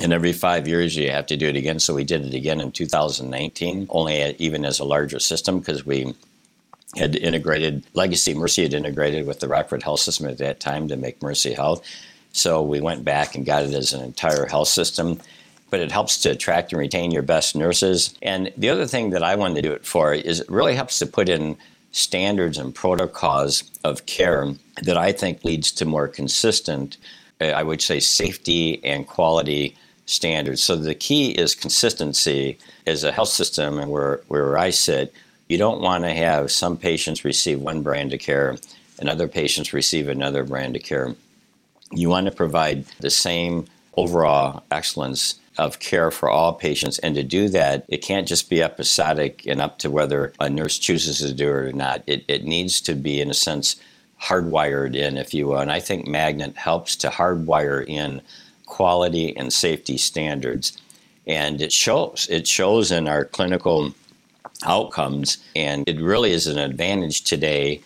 And 0.01 0.13
every 0.13 0.33
five 0.33 0.67
years, 0.67 0.97
you 0.97 1.11
have 1.11 1.27
to 1.27 1.37
do 1.37 1.49
it 1.49 1.57
again. 1.57 1.79
So 1.79 1.95
we 1.95 2.05
did 2.05 2.25
it 2.25 2.35
again 2.35 2.61
in 2.61 2.73
2019, 2.73 3.87
only 3.91 4.35
even 4.39 4.65
as 4.65 4.81
a 4.81 4.85
larger 4.85 5.21
system 5.21 5.61
because 5.61 5.87
we 5.87 6.15
had 6.97 7.17
integrated 7.17 7.85
Legacy 7.95 8.35
Mercy 8.35 8.63
had 8.63 8.75
integrated 8.75 9.27
with 9.27 9.41
the 9.41 9.49
Rockford 9.49 9.83
Health 9.83 10.01
System 10.01 10.27
at 10.27 10.39
that 10.39 10.61
time 10.61 10.89
to 10.89 10.97
make 10.97 11.23
Mercy 11.23 11.53
Health. 11.53 11.85
So 12.33 12.63
we 12.63 12.81
went 12.81 13.05
back 13.05 13.35
and 13.35 13.47
got 13.47 13.65
it 13.65 13.75
as 13.75 13.93
an 13.93 14.03
entire 14.05 14.47
health 14.47 14.69
system. 14.69 15.21
But 15.71 15.81
it 15.81 15.91
helps 15.91 16.19
to 16.23 16.31
attract 16.31 16.73
and 16.73 16.79
retain 16.79 17.11
your 17.11 17.23
best 17.23 17.57
nurses. 17.57 18.15
And 18.23 18.53
the 18.57 18.69
other 18.69 18.87
thing 18.87 19.11
that 19.11 19.23
I 19.23 19.35
wanted 19.35 19.57
to 19.57 19.63
do 19.63 19.73
it 19.73 19.85
for 19.85 20.15
is 20.15 20.41
it 20.41 20.49
really 20.49 20.75
helps 20.75 20.99
to 21.01 21.07
put 21.07 21.29
in 21.29 21.57
standards 21.93 22.59
and 22.59 22.75
protocols 22.75 23.65
of 23.85 24.07
care 24.07 24.49
that 24.83 24.97
I 24.97 25.13
think 25.13 25.45
leads 25.45 25.71
to 25.73 25.85
more 25.85 26.09
consistent, 26.09 26.97
uh, 27.41 27.47
I 27.47 27.63
would 27.63 27.81
say, 27.81 28.01
safety 28.01 28.85
and 28.85 29.07
quality 29.07 29.77
standards. 30.07 30.63
So 30.63 30.77
the 30.77 30.95
key 30.95 31.31
is 31.31 31.55
consistency 31.55 32.59
as 32.87 33.05
a 33.05 33.13
health 33.13 33.29
system 33.29 33.79
and 33.79 33.91
where, 33.91 34.21
where 34.29 34.59
I 34.59 34.71
sit. 34.71 35.13
You 35.49 35.57
don't 35.57 35.81
want 35.81 36.05
to 36.05 36.13
have 36.13 36.51
some 36.51 36.77
patients 36.77 37.25
receive 37.25 37.61
one 37.61 37.83
brand 37.83 38.13
of 38.13 38.21
care 38.21 38.57
and 38.99 39.09
other 39.09 39.29
patients 39.29 39.73
receive 39.73 40.09
another 40.09 40.45
brand 40.45 40.77
of 40.77 40.83
care. 40.83 41.15
You 41.93 42.09
want 42.09 42.27
to 42.27 42.33
provide 42.33 42.87
the 43.01 43.11
same 43.11 43.67
overall 43.97 44.65
excellence 44.71 45.39
of 45.59 45.79
care 45.79 46.11
for 46.11 46.29
all 46.29 46.53
patients. 46.53 46.99
And 46.99 47.15
to 47.15 47.23
do 47.23 47.49
that, 47.51 47.85
it 47.89 47.99
can't 47.99 48.27
just 48.27 48.51
be 48.51 48.63
episodic 48.63 49.47
and 49.47 49.61
up 49.61 49.79
to 49.79 49.91
whether 49.91 50.33
a 50.41 50.49
nurse 50.51 50.79
chooses 50.79 51.19
to 51.19 51.33
do 51.33 51.49
it 51.49 51.53
or 51.53 51.73
not. 51.73 52.03
It, 52.07 52.25
it 52.29 52.45
needs 52.45 52.81
to 52.83 52.95
be, 52.95 53.21
in 53.21 53.31
a 53.31 53.35
sense, 53.35 53.77
hardwired 54.21 54.97
in, 54.97 55.17
if 55.17 55.35
you 55.35 55.49
will. 55.49 55.59
And 55.59 55.71
I 55.71 55.81
think 55.81 56.07
Magnet 56.07 56.57
helps 56.57 56.97
to 56.97 57.09
hardwire 57.09 57.87
in 57.87 58.21
quality 58.67 59.37
and 59.37 59.53
safety 59.53 59.97
standards. 59.97 60.77
And 61.27 61.63
it 61.63 61.73
shows. 61.73 62.27
It 62.31 62.47
shows 62.47 62.91
in 62.91 63.07
our 63.07 63.25
clinical 63.25 63.95
outcomes. 64.65 65.39
And 65.55 65.89
it 65.89 66.01
really 66.01 66.33
is 66.33 66.47
an 66.47 66.59
advantage 66.59 67.23
today 67.23 67.81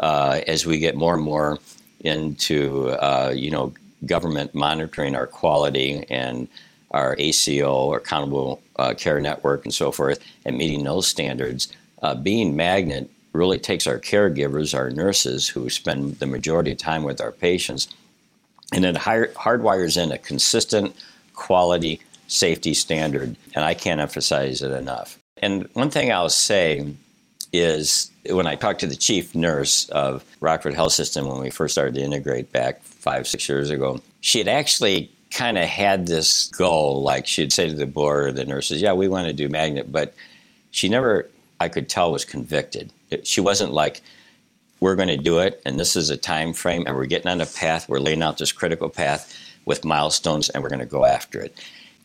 uh, 0.00 0.40
as 0.46 0.66
we 0.66 0.78
get 0.78 0.96
more 0.96 1.14
and 1.14 1.22
more 1.22 1.58
into, 2.00 2.90
uh, 2.90 3.32
you 3.34 3.50
know, 3.50 3.72
government 4.04 4.54
monitoring 4.54 5.14
our 5.14 5.26
quality 5.26 6.04
and 6.10 6.48
our 6.94 7.16
ACO 7.18 7.92
accountable 7.94 8.62
uh, 8.76 8.94
care 8.94 9.20
network 9.20 9.64
and 9.64 9.74
so 9.74 9.90
forth 9.90 10.20
and 10.46 10.56
meeting 10.56 10.84
those 10.84 11.06
standards. 11.06 11.68
Uh, 12.02 12.14
being 12.14 12.56
magnet 12.56 13.10
really 13.32 13.58
takes 13.58 13.86
our 13.86 13.98
caregivers, 13.98 14.74
our 14.74 14.90
nurses 14.90 15.48
who 15.48 15.68
spend 15.68 16.18
the 16.20 16.26
majority 16.26 16.70
of 16.70 16.78
time 16.78 17.02
with 17.02 17.20
our 17.20 17.32
patients, 17.32 17.88
and 18.72 18.84
it 18.84 18.94
hardwires 18.94 20.02
in 20.02 20.12
a 20.12 20.18
consistent 20.18 20.94
quality 21.34 22.00
safety 22.28 22.72
standard. 22.72 23.36
And 23.54 23.64
I 23.64 23.74
can't 23.74 24.00
emphasize 24.00 24.62
it 24.62 24.70
enough. 24.70 25.18
And 25.38 25.68
one 25.74 25.90
thing 25.90 26.12
I'll 26.12 26.30
say 26.30 26.94
is 27.52 28.10
when 28.30 28.46
I 28.46 28.54
talked 28.54 28.80
to 28.80 28.86
the 28.86 28.96
chief 28.96 29.34
nurse 29.34 29.88
of 29.90 30.24
Rockford 30.40 30.74
Health 30.74 30.92
System 30.92 31.26
when 31.26 31.40
we 31.40 31.50
first 31.50 31.74
started 31.74 31.94
to 31.96 32.02
integrate 32.02 32.52
back 32.52 32.82
five, 32.82 33.26
six 33.26 33.48
years 33.48 33.70
ago, 33.70 34.00
she 34.20 34.38
had 34.38 34.48
actually 34.48 35.10
kind 35.34 35.58
of 35.58 35.64
had 35.64 36.06
this 36.06 36.48
goal. 36.48 37.02
Like 37.02 37.26
she'd 37.26 37.52
say 37.52 37.68
to 37.68 37.74
the 37.74 37.86
board 37.86 38.26
or 38.26 38.32
the 38.32 38.44
nurses, 38.44 38.80
"Yeah, 38.80 38.92
we 38.94 39.08
want 39.08 39.26
to 39.26 39.32
do 39.32 39.48
magnet," 39.48 39.92
but 39.92 40.14
she 40.70 40.88
never, 40.88 41.28
I 41.60 41.68
could 41.68 41.88
tell, 41.88 42.12
was 42.12 42.24
convicted. 42.24 42.90
She 43.24 43.40
wasn't 43.40 43.72
like, 43.72 44.00
"We're 44.80 44.96
going 44.96 45.08
to 45.08 45.16
do 45.16 45.40
it, 45.40 45.60
and 45.66 45.78
this 45.78 45.96
is 45.96 46.10
a 46.10 46.16
time 46.16 46.52
frame, 46.52 46.84
and 46.86 46.96
we're 46.96 47.06
getting 47.06 47.30
on 47.30 47.40
a 47.40 47.46
path. 47.46 47.88
We're 47.88 48.00
laying 48.00 48.22
out 48.22 48.38
this 48.38 48.52
critical 48.52 48.88
path 48.88 49.36
with 49.66 49.84
milestones, 49.84 50.48
and 50.50 50.62
we're 50.62 50.70
going 50.70 50.80
to 50.80 50.86
go 50.86 51.04
after 51.04 51.40
it." 51.40 51.58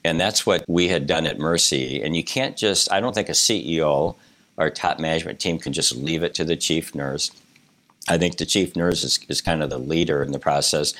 And 0.04 0.20
that's 0.20 0.46
what 0.46 0.64
we 0.68 0.88
had 0.88 1.08
done 1.08 1.26
at 1.26 1.40
Mercy. 1.40 2.02
And 2.02 2.16
you 2.16 2.24
can't 2.24 2.56
just, 2.56 2.92
I 2.92 3.00
don't 3.00 3.14
think 3.14 3.30
a 3.30 3.34
CEO 3.34 4.16
or 4.58 4.70
top 4.70 5.00
management 5.00 5.40
team 5.40 5.60
can 5.60 5.74
just 5.74 5.96
leave 5.96 6.24
it 6.24 6.34
to 6.36 6.44
the 6.44 6.56
chief 6.56 6.96
nurse. 6.96 7.32
I 8.08 8.18
think 8.18 8.38
the 8.38 8.46
chief 8.46 8.76
nurse 8.76 9.04
is, 9.04 9.20
is 9.28 9.42
kind 9.42 9.62
of 9.62 9.70
the 9.70 9.78
leader 9.78 10.24
in 10.24 10.32
the 10.32 10.40
process. 10.40 10.94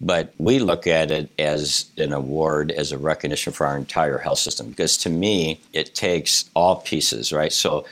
But 0.00 0.34
we 0.38 0.58
look 0.58 0.86
at 0.86 1.10
it 1.10 1.30
as 1.38 1.86
an 1.96 2.12
award, 2.12 2.70
as 2.70 2.92
a 2.92 2.98
recognition 2.98 3.52
for 3.52 3.66
our 3.66 3.76
entire 3.76 4.18
health 4.18 4.38
system. 4.38 4.68
Because 4.68 4.96
to 4.98 5.10
me, 5.10 5.60
it 5.72 5.94
takes 5.94 6.50
all 6.54 6.76
pieces, 6.76 7.32
right? 7.32 7.52
So, 7.52 7.86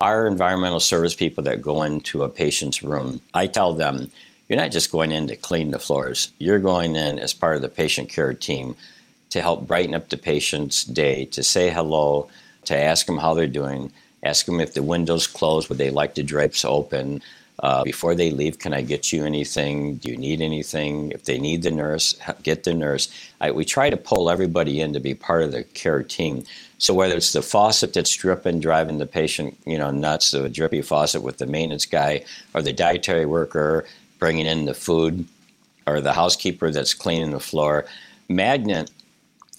our 0.00 0.26
environmental 0.26 0.80
service 0.80 1.14
people 1.14 1.44
that 1.44 1.60
go 1.60 1.82
into 1.82 2.22
a 2.22 2.28
patient's 2.30 2.82
room, 2.82 3.20
I 3.34 3.46
tell 3.46 3.74
them, 3.74 4.10
you're 4.48 4.58
not 4.58 4.72
just 4.72 4.90
going 4.90 5.12
in 5.12 5.28
to 5.28 5.36
clean 5.36 5.70
the 5.70 5.78
floors, 5.78 6.32
you're 6.38 6.58
going 6.58 6.96
in 6.96 7.18
as 7.18 7.34
part 7.34 7.56
of 7.56 7.62
the 7.62 7.68
patient 7.68 8.08
care 8.08 8.32
team 8.32 8.76
to 9.28 9.42
help 9.42 9.66
brighten 9.66 9.94
up 9.94 10.08
the 10.08 10.16
patient's 10.16 10.84
day, 10.84 11.26
to 11.26 11.42
say 11.42 11.70
hello, 11.70 12.28
to 12.64 12.76
ask 12.76 13.06
them 13.06 13.18
how 13.18 13.34
they're 13.34 13.46
doing, 13.46 13.92
ask 14.22 14.46
them 14.46 14.58
if 14.58 14.74
the 14.74 14.82
window's 14.82 15.26
closed, 15.26 15.68
would 15.68 15.78
they 15.78 15.90
like 15.90 16.14
the 16.14 16.22
drapes 16.22 16.64
open, 16.64 17.22
uh, 17.62 17.84
before 17.84 18.14
they 18.14 18.30
leave, 18.30 18.58
can 18.58 18.72
I 18.72 18.80
get 18.80 19.12
you 19.12 19.24
anything? 19.24 19.96
Do 19.96 20.10
you 20.10 20.16
need 20.16 20.40
anything? 20.40 21.12
If 21.12 21.24
they 21.24 21.38
need 21.38 21.62
the 21.62 21.70
nurse, 21.70 22.18
get 22.42 22.64
the 22.64 22.72
nurse. 22.72 23.12
I, 23.40 23.50
we 23.50 23.66
try 23.66 23.90
to 23.90 23.98
pull 23.98 24.30
everybody 24.30 24.80
in 24.80 24.94
to 24.94 25.00
be 25.00 25.14
part 25.14 25.42
of 25.42 25.52
the 25.52 25.64
care 25.64 26.02
team. 26.02 26.44
So 26.78 26.94
whether 26.94 27.14
it's 27.14 27.34
the 27.34 27.42
faucet 27.42 27.92
that's 27.92 28.14
dripping, 28.16 28.60
driving 28.60 28.96
the 28.96 29.06
patient, 29.06 29.58
you 29.66 29.76
know, 29.76 29.90
nuts, 29.90 30.30
the 30.30 30.48
drippy 30.48 30.80
faucet 30.80 31.22
with 31.22 31.36
the 31.36 31.46
maintenance 31.46 31.84
guy, 31.84 32.24
or 32.54 32.62
the 32.62 32.72
dietary 32.72 33.26
worker 33.26 33.84
bringing 34.18 34.46
in 34.46 34.64
the 34.64 34.74
food, 34.74 35.26
or 35.86 36.00
the 36.00 36.14
housekeeper 36.14 36.70
that's 36.70 36.94
cleaning 36.94 37.30
the 37.30 37.40
floor, 37.40 37.84
magnet 38.28 38.90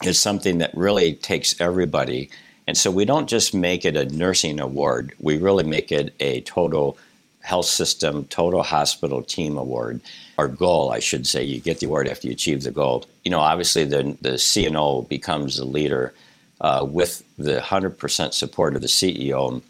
is 0.03 0.19
something 0.19 0.57
that 0.57 0.75
really 0.75 1.13
takes 1.13 1.59
everybody. 1.61 2.31
And 2.65 2.75
so 2.75 2.89
we 2.89 3.05
don't 3.05 3.29
just 3.29 3.53
make 3.53 3.85
it 3.85 3.95
a 3.95 4.05
nursing 4.05 4.59
award; 4.59 5.13
we 5.19 5.37
really 5.37 5.63
make 5.63 5.91
it 5.91 6.15
a 6.19 6.41
total 6.41 6.97
health 7.41 7.65
system 7.65 8.25
total 8.25 8.63
hospital 8.63 9.21
team 9.21 9.57
award 9.57 9.99
or 10.37 10.47
goal 10.47 10.91
i 10.91 10.99
should 10.99 11.25
say. 11.27 11.43
You 11.43 11.59
get 11.59 11.79
the 11.79 11.87
award 11.87 12.07
after 12.07 12.27
you 12.27 12.33
achieve 12.33 12.63
the 12.63 12.71
goal. 12.71 13.05
You 13.23 13.31
know 13.31 13.39
obviously 13.39 13.83
the, 13.85 14.15
the 14.21 14.33
cno 14.33 15.07
becomes 15.07 15.57
the 15.57 15.65
leader 15.65 16.13
uh, 16.61 16.85
with 16.87 17.23
the 17.37 17.59
100% 17.59 18.33
support 18.33 18.75
of 18.75 18.81
the 18.81 18.87
ceo 18.87 19.61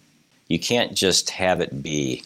you 0.52 0.60
can't 0.60 0.94
just 0.94 1.30
have 1.30 1.62
it 1.62 1.82
be 1.82 2.24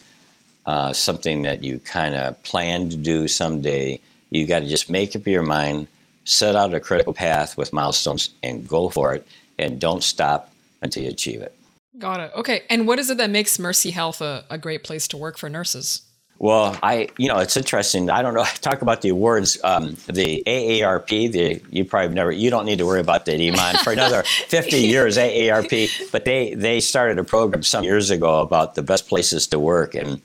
uh, 0.66 0.92
something 0.94 1.44
that 1.44 1.64
you 1.64 1.80
kind 1.80 2.16
of 2.16 2.42
plan 2.42 2.90
to 2.90 2.98
do 2.98 3.28
someday. 3.28 4.00
You 4.32 4.48
got 4.48 4.60
to 4.60 4.68
just 4.68 4.90
make 4.90 5.16
up 5.16 5.28
your 5.28 5.44
mind 5.44 5.88
set 6.24 6.56
out 6.56 6.74
a 6.74 6.80
critical 6.80 7.14
path 7.14 7.56
with 7.56 7.72
milestones 7.72 8.32
and 8.42 8.68
go 8.68 8.90
for 8.90 9.14
it 9.14 9.28
and 9.60 9.80
don't 9.80 10.04
stop 10.04 10.52
until 10.82 11.04
you 11.04 11.10
achieve 11.10 11.42
it 11.42 11.55
Got 11.98 12.20
it. 12.20 12.32
Okay. 12.36 12.64
And 12.70 12.88
what 12.88 13.00
is 13.00 13.10
it 13.10 13.18
that 13.18 13.30
makes 13.30 13.58
Mercy 13.58 13.92
Health 13.92 14.22
a, 14.22 14.46
a 14.50 14.58
great 14.58 14.84
place 14.84 15.08
to 15.10 15.18
work 15.18 15.38
for 15.38 15.50
nurses? 15.50 16.02
Well, 16.38 16.78
I, 16.84 17.08
you 17.18 17.30
know, 17.30 17.38
it's 17.38 17.56
interesting. 17.56 18.10
I 18.10 18.22
don't 18.22 18.34
know. 18.34 18.42
I 18.42 18.50
Talk 18.62 18.82
about 18.82 19.02
the 19.02 19.10
awards. 19.10 19.58
Um, 19.64 19.96
the 20.08 20.44
AARP. 20.46 21.32
The 21.32 21.62
you 21.70 21.86
probably 21.86 22.14
never. 22.14 22.32
You 22.32 22.50
don't 22.50 22.66
need 22.66 22.80
to 22.80 22.86
worry 22.86 23.00
about 23.00 23.26
that, 23.26 23.40
Iman, 23.40 23.78
for 23.78 23.94
another 23.94 24.24
50 24.48 24.78
years. 24.78 25.18
AARP. 25.18 26.12
But 26.12 26.26
they 26.26 26.54
they 26.54 26.82
started 26.82 27.18
a 27.20 27.24
program 27.24 27.64
some 27.64 27.84
years 27.84 28.12
ago 28.12 28.42
about 28.42 28.76
the 28.76 28.84
best 28.84 29.08
places 29.08 29.48
to 29.48 29.60
work, 29.60 29.96
and 29.96 30.22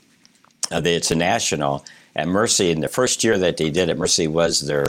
uh, 0.69 0.81
they, 0.81 0.95
it's 0.95 1.11
a 1.11 1.15
national. 1.15 1.85
And 2.13 2.29
Mercy, 2.29 2.71
in 2.71 2.81
the 2.81 2.89
first 2.89 3.23
year 3.23 3.37
that 3.37 3.55
they 3.55 3.69
did 3.69 3.87
it, 3.87 3.97
Mercy 3.97 4.27
was 4.27 4.61
their 4.61 4.87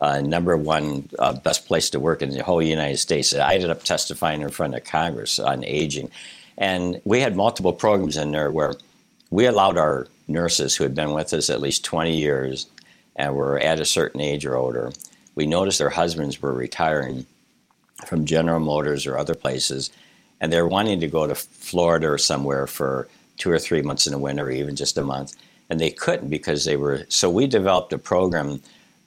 uh, 0.00 0.20
number 0.20 0.56
one 0.56 1.08
uh, 1.18 1.32
best 1.32 1.66
place 1.66 1.90
to 1.90 2.00
work 2.00 2.22
in 2.22 2.30
the 2.30 2.42
whole 2.42 2.62
United 2.62 2.98
States. 2.98 3.34
I 3.34 3.54
ended 3.54 3.70
up 3.70 3.84
testifying 3.84 4.40
in 4.40 4.50
front 4.50 4.74
of 4.74 4.84
Congress 4.84 5.38
on 5.38 5.64
aging. 5.64 6.10
And 6.56 7.00
we 7.04 7.20
had 7.20 7.36
multiple 7.36 7.72
programs 7.72 8.16
in 8.16 8.32
there 8.32 8.50
where 8.50 8.74
we 9.30 9.46
allowed 9.46 9.76
our 9.76 10.08
nurses 10.28 10.76
who 10.76 10.84
had 10.84 10.94
been 10.94 11.12
with 11.12 11.32
us 11.32 11.50
at 11.50 11.60
least 11.60 11.84
20 11.84 12.16
years 12.16 12.66
and 13.16 13.34
were 13.34 13.58
at 13.58 13.80
a 13.80 13.84
certain 13.84 14.20
age 14.20 14.46
or 14.46 14.56
older, 14.56 14.92
we 15.34 15.46
noticed 15.46 15.78
their 15.78 15.90
husbands 15.90 16.40
were 16.40 16.52
retiring 16.52 17.26
from 18.06 18.24
General 18.24 18.60
Motors 18.60 19.06
or 19.06 19.18
other 19.18 19.34
places, 19.34 19.90
and 20.40 20.52
they're 20.52 20.66
wanting 20.66 21.00
to 21.00 21.06
go 21.06 21.26
to 21.26 21.34
Florida 21.34 22.08
or 22.08 22.18
somewhere 22.18 22.66
for 22.66 23.08
two 23.36 23.50
or 23.50 23.58
three 23.58 23.82
months 23.82 24.06
in 24.06 24.12
the 24.12 24.18
winter, 24.18 24.46
or 24.46 24.50
even 24.50 24.76
just 24.76 24.98
a 24.98 25.02
month, 25.02 25.36
and 25.68 25.80
they 25.80 25.90
couldn't 25.90 26.28
because 26.28 26.64
they 26.64 26.76
were. 26.76 27.04
So 27.08 27.28
we 27.28 27.46
developed 27.46 27.92
a 27.92 27.98
program 27.98 28.60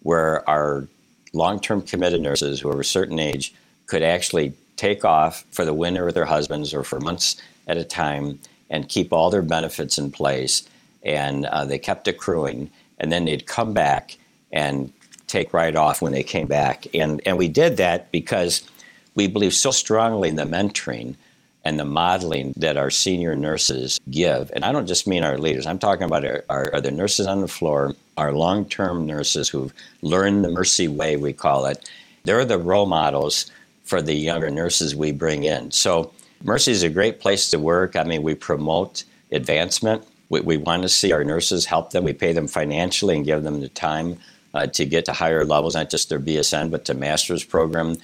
where 0.03 0.47
our 0.49 0.87
long 1.33 1.59
term 1.59 1.81
committed 1.81 2.21
nurses 2.21 2.59
who 2.59 2.69
are 2.69 2.79
a 2.79 2.85
certain 2.85 3.19
age 3.19 3.53
could 3.87 4.03
actually 4.03 4.53
take 4.75 5.03
off 5.03 5.45
for 5.51 5.65
the 5.65 5.73
winter 5.73 6.05
with 6.05 6.15
their 6.15 6.25
husbands 6.25 6.73
or 6.73 6.83
for 6.83 6.99
months 6.99 7.41
at 7.67 7.77
a 7.77 7.83
time 7.83 8.39
and 8.69 8.89
keep 8.89 9.11
all 9.11 9.29
their 9.29 9.41
benefits 9.41 9.97
in 9.97 10.11
place. 10.11 10.67
And 11.03 11.45
uh, 11.45 11.65
they 11.65 11.79
kept 11.79 12.07
accruing. 12.07 12.69
And 12.97 13.11
then 13.11 13.25
they'd 13.25 13.45
come 13.45 13.73
back 13.73 14.17
and 14.51 14.91
take 15.27 15.53
right 15.53 15.75
off 15.75 16.01
when 16.01 16.11
they 16.11 16.23
came 16.23 16.47
back. 16.47 16.87
And, 16.93 17.21
and 17.25 17.37
we 17.37 17.47
did 17.47 17.77
that 17.77 18.11
because 18.11 18.67
we 19.15 19.27
believe 19.27 19.53
so 19.53 19.71
strongly 19.71 20.29
in 20.29 20.35
the 20.35 20.43
mentoring 20.43 21.15
and 21.63 21.79
the 21.79 21.85
modeling 21.85 22.53
that 22.57 22.77
our 22.77 22.89
senior 22.89 23.35
nurses 23.35 23.99
give. 24.09 24.51
And 24.53 24.65
I 24.65 24.71
don't 24.71 24.87
just 24.87 25.07
mean 25.07 25.23
our 25.23 25.37
leaders, 25.37 25.65
I'm 25.65 25.79
talking 25.79 26.03
about 26.03 26.25
our, 26.25 26.43
our, 26.49 26.81
the 26.81 26.91
nurses 26.91 27.25
on 27.25 27.41
the 27.41 27.47
floor, 27.47 27.95
our 28.17 28.33
long 28.33 28.65
term 28.65 29.05
nurses 29.05 29.49
who've 29.49 29.73
learned 30.01 30.43
the 30.43 30.49
Mercy 30.49 30.87
way, 30.87 31.15
we 31.15 31.33
call 31.33 31.65
it. 31.65 31.89
They're 32.23 32.45
the 32.45 32.57
role 32.57 32.85
models 32.85 33.51
for 33.83 34.01
the 34.01 34.13
younger 34.13 34.49
nurses 34.49 34.95
we 34.95 35.11
bring 35.11 35.43
in. 35.43 35.71
So, 35.71 36.11
Mercy 36.43 36.71
is 36.71 36.83
a 36.83 36.89
great 36.89 37.21
place 37.21 37.49
to 37.51 37.59
work. 37.59 37.95
I 37.95 38.03
mean, 38.03 38.21
we 38.21 38.35
promote 38.35 39.05
advancement. 39.31 40.05
We, 40.27 40.41
we 40.41 40.57
want 40.57 40.83
to 40.83 40.89
see 40.89 41.13
our 41.13 41.23
nurses 41.23 41.65
help 41.65 41.91
them. 41.91 42.03
We 42.03 42.11
pay 42.11 42.33
them 42.33 42.47
financially 42.47 43.15
and 43.15 43.25
give 43.25 43.43
them 43.43 43.61
the 43.61 43.69
time 43.69 44.17
uh, 44.53 44.67
to 44.67 44.85
get 44.85 45.05
to 45.05 45.13
higher 45.13 45.45
levels, 45.45 45.75
not 45.75 45.89
just 45.89 46.09
their 46.09 46.19
BSN, 46.19 46.69
but 46.69 46.85
to 46.85 46.93
master's 46.93 47.43
program. 47.43 47.97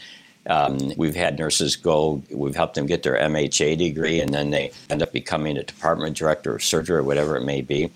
Um, 0.47 0.93
we've 0.97 1.15
had 1.15 1.37
nurses 1.37 1.75
go, 1.75 2.23
we've 2.31 2.55
helped 2.55 2.75
them 2.75 2.85
get 2.85 3.03
their 3.03 3.15
MHA 3.15 3.77
degree, 3.77 4.19
and 4.19 4.33
then 4.33 4.49
they 4.49 4.71
end 4.89 5.01
up 5.03 5.11
becoming 5.11 5.57
a 5.57 5.63
department 5.63 6.17
director 6.17 6.55
of 6.55 6.63
surgery 6.63 6.97
or 6.97 7.03
whatever 7.03 7.35
it 7.35 7.43
may 7.43 7.61
be. 7.61 7.91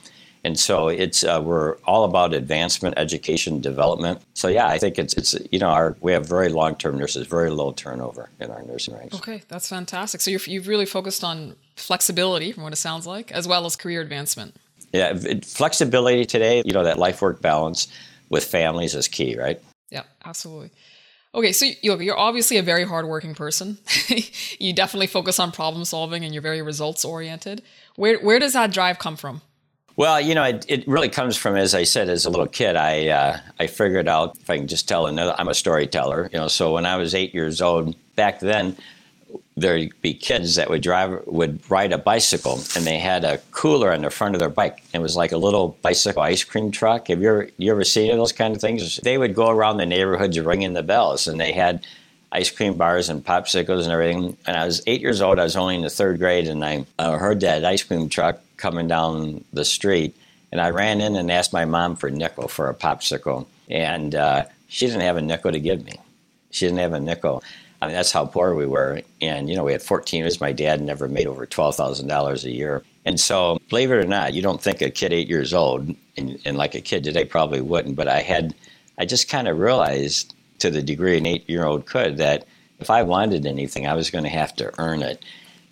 And 0.46 0.60
so 0.60 0.90
it's 0.90 1.24
uh, 1.24 1.42
we're 1.44 1.78
all 1.86 2.04
about 2.04 2.34
advancement, 2.34 2.96
education, 2.98 3.62
development. 3.62 4.22
So 4.34 4.50
yeah, 4.50 4.68
I 4.68 4.78
think 4.78 5.00
it's 5.00 5.14
it's 5.14 5.38
you 5.52 5.60
know 5.60 5.70
our 5.70 5.96
we 6.02 6.12
have 6.12 6.28
very 6.28 6.50
long 6.50 6.76
term 6.76 6.98
nurses, 6.98 7.28
very 7.28 7.50
low 7.50 7.72
turnover 7.72 8.30
in 8.42 8.52
our 8.52 8.62
nursing 8.64 8.94
ranks. 8.96 9.16
Okay, 9.16 9.42
that's 9.48 9.70
fantastic. 9.70 10.20
So 10.20 10.32
you've 10.32 10.46
you've 10.48 10.68
really 10.68 10.86
focused 10.86 11.24
on 11.24 11.56
flexibility, 11.78 12.52
from 12.52 12.64
what 12.64 12.74
it 12.74 12.78
sounds 12.78 13.08
like, 13.08 13.32
as 13.32 13.48
well 13.48 13.66
as 13.66 13.78
career 13.78 14.02
advancement. 14.02 14.58
Yeah, 14.92 15.14
flexibility 15.44 16.26
today. 16.26 16.62
You 16.66 16.74
know 16.74 16.84
that 16.84 17.00
life 17.00 17.22
work 17.22 17.42
balance 17.42 17.88
with 18.30 18.44
families 18.44 18.96
is 18.96 19.08
key, 19.08 19.38
right? 19.38 19.62
Yeah, 19.92 20.04
absolutely. 20.26 20.72
Okay, 21.36 21.52
so 21.52 21.66
you're 21.82 22.18
obviously 22.18 22.58
a 22.58 22.64
very 22.64 22.84
hardworking 22.84 23.34
person. 23.34 23.80
you 24.60 24.72
definitely 24.72 25.08
focus 25.08 25.40
on 25.40 25.52
problem 25.52 25.84
solving 25.84 26.24
and 26.24 26.32
you're 26.34 26.44
very 26.44 26.62
results 26.62 27.04
oriented. 27.04 27.64
Where, 27.96 28.20
where 28.20 28.38
does 28.38 28.54
that 28.54 28.72
drive 28.72 29.00
come 29.00 29.16
from? 29.16 29.42
Well, 29.96 30.22
you 30.22 30.36
know, 30.36 30.44
it, 30.44 30.66
it 30.68 30.88
really 30.88 31.10
comes 31.10 31.36
from, 31.38 31.56
as 31.56 31.76
I 31.76 31.84
said, 31.84 32.10
as 32.10 32.26
a 32.26 32.30
little 32.30 32.48
kid, 32.48 32.76
I 32.76 33.10
uh, 33.10 33.40
I 33.60 33.68
figured 33.68 34.08
out 34.08 34.36
if 34.40 34.50
I 34.50 34.58
can 34.58 34.68
just 34.68 34.88
tell 34.88 35.06
another. 35.06 35.36
I'm 35.38 35.48
a 35.50 35.54
storyteller, 35.54 36.30
you 36.34 36.40
know. 36.40 36.48
So 36.48 36.74
when 36.74 36.88
I 36.88 36.98
was 36.98 37.14
eight 37.14 37.32
years 37.32 37.62
old, 37.62 37.96
back 38.16 38.40
then, 38.40 38.76
there'd 39.56 40.02
be 40.02 40.14
kids 40.14 40.56
that 40.56 40.70
would 40.70 40.82
drive 40.82 41.26
would 41.26 41.60
ride 41.70 41.92
a 41.92 41.98
bicycle 41.98 42.60
and 42.76 42.86
they 42.86 43.00
had 43.00 43.24
a 43.24 43.40
cooler 43.52 43.92
on 43.92 44.02
the 44.02 44.10
front 44.10 44.36
of 44.36 44.40
their 44.40 44.50
bike. 44.50 44.84
It 44.94 45.00
was 45.00 45.16
like 45.16 45.32
a 45.32 45.38
little 45.38 45.78
bicycle 45.82 46.22
ice 46.22 46.44
cream 46.44 46.72
truck. 46.72 47.08
Have 47.08 47.22
you 47.22 47.30
ever 47.30 47.50
you 47.58 47.72
ever 47.72 47.84
seen 47.84 48.16
those 48.16 48.32
kind 48.32 48.56
of 48.56 48.62
things? 48.62 48.98
They 48.98 49.18
would 49.18 49.36
go 49.36 49.50
around 49.50 49.78
the 49.78 49.86
neighborhoods 49.86 50.40
ringing 50.40 50.74
the 50.74 50.84
bells 50.84 51.28
and 51.28 51.40
they 51.40 51.52
had 51.52 51.86
ice 52.32 52.50
cream 52.50 52.74
bars 52.74 53.10
and 53.10 53.24
popsicles 53.24 53.84
and 53.84 53.92
everything. 53.92 54.38
And 54.48 54.58
i 54.58 54.66
was 54.66 54.82
eight 54.88 55.02
years 55.02 55.22
old 55.22 55.40
i 55.40 55.44
was 55.44 55.56
only 55.56 55.76
in 55.76 55.82
the 55.82 55.90
third 55.90 56.20
grade 56.20 56.48
and 56.48 56.66
i 56.66 56.86
uh, 56.98 57.18
heard 57.18 57.42
that 57.42 57.64
ice 57.64 57.84
cream 57.84 58.10
truck 58.10 58.40
coming 58.58 58.88
down 58.88 59.44
the 59.54 59.66
street 59.66 60.16
and 60.52 60.60
i 60.60 60.70
ran 60.72 61.00
in 61.00 61.16
and 61.16 61.32
asked 61.32 61.54
my 61.54 61.66
mom 61.66 61.96
for 61.96 62.08
a 62.08 62.12
nickel 62.12 62.48
for 62.48 62.70
a 62.70 62.74
popsicle. 62.74 63.46
And 63.70 64.14
uh, 64.14 64.46
she 64.68 64.88
didn't 64.88 65.02
have 65.02 65.18
a 65.18 65.22
nickel 65.22 65.52
to 65.52 65.60
give 65.60 65.86
me. 65.86 65.94
She 66.52 66.66
didn't 66.66 66.80
have 66.80 66.94
a 66.94 67.00
nickel 67.00 67.44
I 67.84 67.88
mean, 67.88 67.96
that's 67.96 68.12
how 68.12 68.26
poor 68.26 68.56
we 68.56 68.66
were. 68.66 69.02
And, 69.22 69.50
you 69.50 69.56
know, 69.56 69.64
we 69.64 69.72
had 69.72 69.82
14 69.82 70.20
years. 70.20 70.40
My 70.40 70.52
dad 70.52 70.82
never 70.82 71.08
made 71.08 71.28
over 71.28 71.46
$12,000 71.46 72.44
a 72.44 72.52
year. 72.52 72.84
And 73.06 73.20
so, 73.20 73.60
believe 73.70 73.92
it 73.92 73.96
or 73.96 74.06
not, 74.06 74.34
you 74.34 74.42
don't 74.42 74.62
think 74.62 74.82
a 74.82 74.90
kid 74.90 75.12
eight 75.12 75.28
years 75.28 75.54
old, 75.54 75.94
and, 76.18 76.40
and 76.46 76.58
like 76.58 76.74
a 76.76 76.82
kid 76.82 77.04
today 77.04 77.26
probably 77.26 77.60
wouldn't, 77.60 77.96
but 77.98 78.08
I 78.08 78.22
had, 78.22 78.56
I 78.98 79.06
just 79.06 79.30
kind 79.30 79.48
of 79.48 79.60
realized 79.60 80.34
to 80.60 80.72
the 80.72 80.82
degree 80.82 81.18
an 81.18 81.26
eight 81.26 81.50
year 81.50 81.66
old 81.66 81.86
could 81.86 82.18
that 82.18 82.48
if 82.80 82.90
I 82.90 83.04
wanted 83.04 83.46
anything, 83.46 83.88
I 83.88 83.96
was 83.96 84.10
going 84.10 84.24
to 84.24 84.30
have 84.30 84.56
to 84.58 84.72
earn 84.80 85.02
it. 85.02 85.24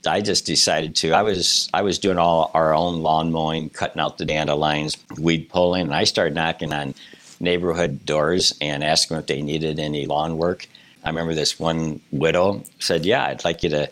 I 0.05 0.21
just 0.21 0.45
decided 0.45 0.95
to. 0.97 1.11
I 1.11 1.21
was 1.21 1.69
I 1.73 1.83
was 1.83 1.99
doing 1.99 2.17
all 2.17 2.49
our 2.53 2.73
own 2.73 3.03
lawn 3.03 3.31
mowing, 3.31 3.69
cutting 3.69 4.01
out 4.01 4.17
the 4.17 4.25
dandelions, 4.25 4.97
weed 5.19 5.47
pulling, 5.49 5.83
and 5.83 5.93
I 5.93 6.05
started 6.05 6.33
knocking 6.33 6.73
on 6.73 6.95
neighborhood 7.39 8.05
doors 8.05 8.55
and 8.61 8.83
asking 8.83 9.17
if 9.17 9.27
they 9.27 9.41
needed 9.41 9.79
any 9.79 10.05
lawn 10.05 10.37
work. 10.37 10.67
I 11.03 11.09
remember 11.09 11.33
this 11.33 11.59
one 11.59 11.99
widow 12.11 12.63
said, 12.79 13.05
"Yeah, 13.05 13.25
I'd 13.25 13.43
like 13.43 13.63
you 13.63 13.69
to 13.69 13.89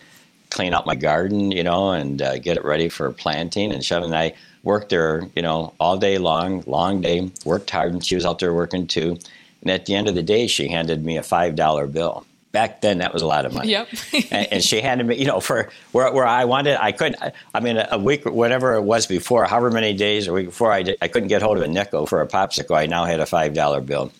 clean 0.49 0.73
out 0.73 0.85
my 0.85 0.95
garden, 0.95 1.51
you 1.51 1.63
know, 1.63 1.91
and 1.91 2.21
uh, 2.21 2.37
get 2.39 2.57
it 2.57 2.65
ready 2.65 2.89
for 2.89 3.11
planting." 3.11 3.71
And 3.71 3.81
Chevin 3.81 4.05
and 4.05 4.15
I 4.15 4.33
worked 4.63 4.89
there, 4.89 5.27
you 5.35 5.41
know, 5.41 5.73
all 5.79 5.97
day 5.97 6.17
long, 6.17 6.63
long 6.67 7.01
day, 7.01 7.31
worked 7.45 7.69
hard, 7.69 7.93
and 7.93 8.05
she 8.05 8.15
was 8.15 8.25
out 8.25 8.39
there 8.39 8.53
working 8.53 8.87
too. 8.87 9.17
And 9.61 9.71
at 9.71 9.85
the 9.85 9.95
end 9.95 10.07
of 10.07 10.15
the 10.15 10.23
day, 10.23 10.47
she 10.47 10.69
handed 10.69 11.03
me 11.03 11.17
a 11.17 11.23
five 11.23 11.55
dollar 11.55 11.87
bill. 11.87 12.25
Back 12.51 12.81
then, 12.81 12.97
that 12.97 13.13
was 13.13 13.21
a 13.21 13.27
lot 13.27 13.45
of 13.45 13.53
money. 13.53 13.69
Yep. 13.69 13.89
and, 14.31 14.47
and, 14.53 14.63
she 14.63 14.81
handed 14.81 15.05
me, 15.05 15.17
you 15.17 15.25
know, 15.25 15.39
for 15.39 15.69
where, 15.91 16.11
where 16.11 16.25
I 16.25 16.45
wanted, 16.45 16.83
I 16.83 16.91
couldn't. 16.93 17.21
I 17.53 17.59
mean, 17.59 17.77
a 17.77 17.99
week, 17.99 18.25
whatever 18.25 18.73
it 18.73 18.81
was 18.81 19.05
before, 19.05 19.45
however 19.45 19.69
many 19.69 19.93
days 19.93 20.27
or 20.27 20.33
week 20.33 20.47
before, 20.47 20.71
I 20.71 20.81
did, 20.81 20.97
I 20.99 21.09
couldn't 21.09 21.29
get 21.29 21.43
hold 21.43 21.57
of 21.57 21.63
a 21.63 21.67
nickel 21.67 22.07
for 22.07 22.21
a 22.21 22.27
popsicle. 22.27 22.75
I 22.75 22.87
now 22.87 23.05
had 23.05 23.19
a 23.19 23.27
five 23.27 23.53
dollar 23.53 23.81
bill. 23.81 24.11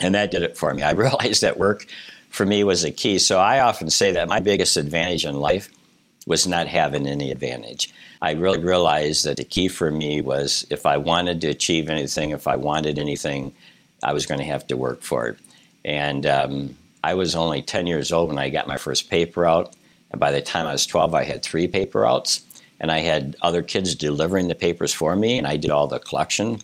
And 0.00 0.14
that 0.14 0.30
did 0.30 0.42
it 0.42 0.56
for 0.56 0.72
me. 0.74 0.82
I 0.82 0.90
realized 1.04 1.42
that 1.42 1.58
work 1.58 1.86
for 2.30 2.46
me 2.46 2.64
was 2.64 2.84
a 2.84 2.90
key. 2.90 3.18
So 3.18 3.38
I 3.38 3.60
often 3.60 3.90
say 3.90 4.12
that 4.12 4.28
my 4.28 4.40
biggest 4.40 4.76
advantage 4.76 5.24
in 5.24 5.40
life 5.40 5.70
was 6.26 6.46
not 6.46 6.66
having 6.66 7.06
any 7.06 7.30
advantage. 7.30 7.92
I 8.20 8.32
really 8.32 8.62
realized 8.62 9.24
that 9.24 9.36
the 9.36 9.44
key 9.44 9.68
for 9.68 9.90
me 9.90 10.20
was 10.20 10.66
if 10.70 10.84
I 10.84 10.96
wanted 10.96 11.40
to 11.42 11.48
achieve 11.48 11.88
anything, 11.88 12.30
if 12.30 12.46
I 12.46 12.56
wanted 12.56 12.98
anything, 12.98 13.54
I 14.02 14.12
was 14.12 14.26
going 14.26 14.38
to 14.40 14.46
have 14.46 14.66
to 14.66 14.76
work 14.76 15.02
for 15.02 15.28
it. 15.28 15.38
And 15.84 16.26
um, 16.26 16.76
I 17.02 17.14
was 17.14 17.34
only 17.34 17.62
10 17.62 17.86
years 17.86 18.12
old 18.12 18.28
when 18.28 18.38
I 18.38 18.50
got 18.50 18.66
my 18.66 18.76
first 18.76 19.08
paper 19.08 19.46
out. 19.46 19.74
And 20.10 20.20
by 20.20 20.32
the 20.32 20.42
time 20.42 20.66
I 20.66 20.72
was 20.72 20.86
12, 20.86 21.14
I 21.14 21.24
had 21.24 21.42
three 21.42 21.68
paper 21.68 22.04
outs. 22.04 22.42
And 22.80 22.92
I 22.92 22.98
had 22.98 23.36
other 23.42 23.62
kids 23.62 23.94
delivering 23.94 24.48
the 24.48 24.54
papers 24.54 24.94
for 24.94 25.16
me, 25.16 25.36
and 25.36 25.48
I 25.48 25.56
did 25.56 25.72
all 25.72 25.88
the 25.88 25.98
collection 25.98 26.60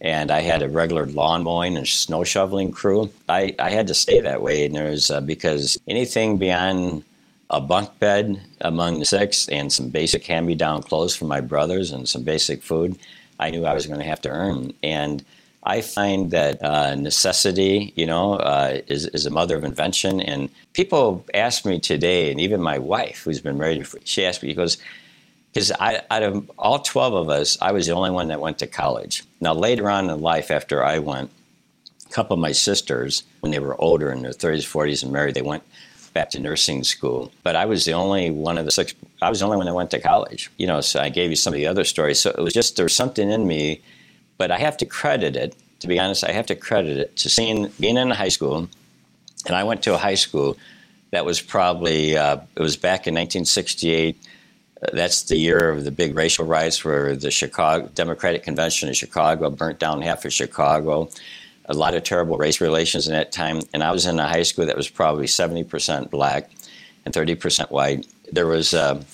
and 0.00 0.30
I 0.30 0.40
had 0.40 0.62
a 0.62 0.68
regular 0.68 1.06
lawn 1.06 1.44
mowing 1.44 1.76
and 1.76 1.86
snow 1.86 2.24
shoveling 2.24 2.72
crew. 2.72 3.10
I, 3.28 3.54
I 3.58 3.70
had 3.70 3.86
to 3.88 3.94
stay 3.94 4.20
that 4.20 4.42
way, 4.42 4.64
and 4.64 4.74
there 4.74 4.90
was 4.90 5.10
uh, 5.10 5.20
because 5.20 5.78
anything 5.86 6.38
beyond 6.38 7.04
a 7.50 7.60
bunk 7.60 7.98
bed 7.98 8.40
among 8.60 9.00
the 9.00 9.04
six 9.04 9.48
and 9.48 9.72
some 9.72 9.88
basic 9.88 10.24
hand-me-down 10.24 10.82
clothes 10.84 11.16
for 11.16 11.24
my 11.24 11.40
brothers 11.40 11.90
and 11.90 12.08
some 12.08 12.22
basic 12.22 12.62
food, 12.62 12.96
I 13.40 13.50
knew 13.50 13.64
I 13.64 13.74
was 13.74 13.86
going 13.86 13.98
to 13.98 14.06
have 14.06 14.20
to 14.22 14.28
earn. 14.30 14.72
And 14.82 15.24
I 15.64 15.80
find 15.80 16.30
that 16.30 16.62
uh, 16.62 16.94
necessity, 16.94 17.92
you 17.96 18.06
know, 18.06 18.34
uh, 18.34 18.80
is, 18.86 19.06
is 19.06 19.26
a 19.26 19.30
mother 19.30 19.56
of 19.56 19.64
invention. 19.64 20.20
And 20.20 20.48
people 20.74 21.24
ask 21.34 21.66
me 21.66 21.80
today, 21.80 22.30
and 22.30 22.40
even 22.40 22.62
my 22.62 22.78
wife, 22.78 23.24
who's 23.24 23.40
been 23.40 23.58
married, 23.58 23.84
she 24.04 24.24
asked 24.24 24.42
me, 24.42 24.50
he 24.50 24.54
goes, 24.54 24.78
because 25.52 25.72
out 25.80 26.22
of 26.22 26.50
all 26.58 26.78
12 26.78 27.14
of 27.14 27.28
us, 27.28 27.58
I 27.60 27.72
was 27.72 27.86
the 27.86 27.92
only 27.92 28.10
one 28.10 28.28
that 28.28 28.40
went 28.40 28.58
to 28.58 28.66
college. 28.66 29.24
Now, 29.40 29.52
later 29.52 29.90
on 29.90 30.08
in 30.08 30.20
life, 30.20 30.50
after 30.50 30.84
I 30.84 31.00
went, 31.00 31.30
a 32.06 32.12
couple 32.12 32.34
of 32.34 32.40
my 32.40 32.52
sisters, 32.52 33.24
when 33.40 33.50
they 33.50 33.58
were 33.58 33.80
older 33.80 34.12
in 34.12 34.22
their 34.22 34.32
30s, 34.32 34.58
40s, 34.58 35.02
and 35.02 35.12
married, 35.12 35.34
they 35.34 35.42
went 35.42 35.64
back 36.12 36.30
to 36.30 36.40
nursing 36.40 36.84
school. 36.84 37.32
But 37.42 37.56
I 37.56 37.66
was 37.66 37.84
the 37.84 37.94
only 37.94 38.30
one 38.30 38.58
of 38.58 38.64
the 38.64 38.70
six, 38.70 38.94
I 39.22 39.28
was 39.28 39.40
the 39.40 39.44
only 39.44 39.56
one 39.56 39.66
that 39.66 39.74
went 39.74 39.90
to 39.92 40.00
college. 40.00 40.50
You 40.56 40.66
know, 40.68 40.80
so 40.80 41.00
I 41.00 41.08
gave 41.08 41.30
you 41.30 41.36
some 41.36 41.52
of 41.52 41.56
the 41.56 41.66
other 41.66 41.84
stories. 41.84 42.20
So 42.20 42.30
it 42.30 42.38
was 42.38 42.52
just, 42.52 42.76
there 42.76 42.84
was 42.84 42.94
something 42.94 43.30
in 43.30 43.46
me, 43.46 43.80
but 44.38 44.50
I 44.50 44.58
have 44.58 44.76
to 44.78 44.86
credit 44.86 45.36
it, 45.36 45.56
to 45.80 45.88
be 45.88 45.98
honest, 45.98 46.24
I 46.24 46.32
have 46.32 46.46
to 46.46 46.54
credit 46.54 46.96
it 46.96 47.16
to 47.16 47.28
seeing, 47.28 47.68
being 47.80 47.96
in 47.96 48.10
high 48.10 48.28
school, 48.28 48.68
and 49.46 49.56
I 49.56 49.64
went 49.64 49.82
to 49.84 49.94
a 49.94 49.98
high 49.98 50.14
school 50.14 50.56
that 51.10 51.24
was 51.24 51.40
probably, 51.40 52.16
uh, 52.16 52.38
it 52.54 52.62
was 52.62 52.76
back 52.76 53.06
in 53.06 53.14
1968 53.14 54.16
that's 54.92 55.24
the 55.24 55.36
year 55.36 55.70
of 55.70 55.84
the 55.84 55.90
big 55.90 56.16
racial 56.16 56.46
riots 56.46 56.84
where 56.84 57.14
the 57.14 57.30
Chicago 57.30 57.90
Democratic 57.94 58.42
Convention 58.42 58.88
in 58.88 58.94
Chicago 58.94 59.50
burnt 59.50 59.78
down 59.78 60.02
half 60.02 60.24
of 60.24 60.32
Chicago. 60.32 61.10
A 61.66 61.74
lot 61.74 61.94
of 61.94 62.02
terrible 62.02 62.36
race 62.36 62.60
relations 62.60 63.06
in 63.06 63.12
that 63.12 63.30
time. 63.30 63.60
And 63.72 63.82
I 63.82 63.92
was 63.92 64.06
in 64.06 64.18
a 64.18 64.26
high 64.26 64.42
school 64.42 64.66
that 64.66 64.76
was 64.76 64.88
probably 64.88 65.26
70% 65.26 66.10
black 66.10 66.50
and 67.04 67.14
30% 67.14 67.70
white. 67.70 68.06
There 68.32 68.46
was 68.46 68.72
a, 68.72 69.04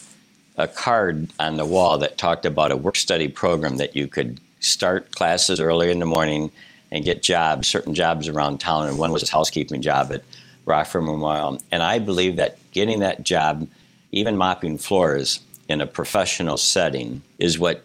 a 0.56 0.68
card 0.68 1.28
on 1.38 1.56
the 1.56 1.66
wall 1.66 1.98
that 1.98 2.16
talked 2.16 2.46
about 2.46 2.72
a 2.72 2.76
work 2.76 2.96
study 2.96 3.28
program 3.28 3.76
that 3.78 3.96
you 3.96 4.06
could 4.06 4.40
start 4.60 5.12
classes 5.12 5.60
early 5.60 5.90
in 5.90 5.98
the 5.98 6.06
morning 6.06 6.50
and 6.90 7.04
get 7.04 7.22
jobs, 7.22 7.68
certain 7.68 7.94
jobs 7.94 8.28
around 8.28 8.58
town. 8.58 8.88
And 8.88 8.98
one 8.98 9.12
was 9.12 9.28
a 9.28 9.30
housekeeping 9.30 9.82
job 9.82 10.12
at 10.12 10.22
Rockford 10.64 11.02
Memorial. 11.02 11.60
And 11.72 11.82
I 11.82 11.98
believe 11.98 12.36
that 12.36 12.58
getting 12.70 13.00
that 13.00 13.22
job, 13.22 13.68
even 14.12 14.36
mopping 14.36 14.78
floors, 14.78 15.40
in 15.68 15.80
a 15.80 15.86
professional 15.86 16.56
setting 16.56 17.22
is 17.38 17.58
what 17.58 17.84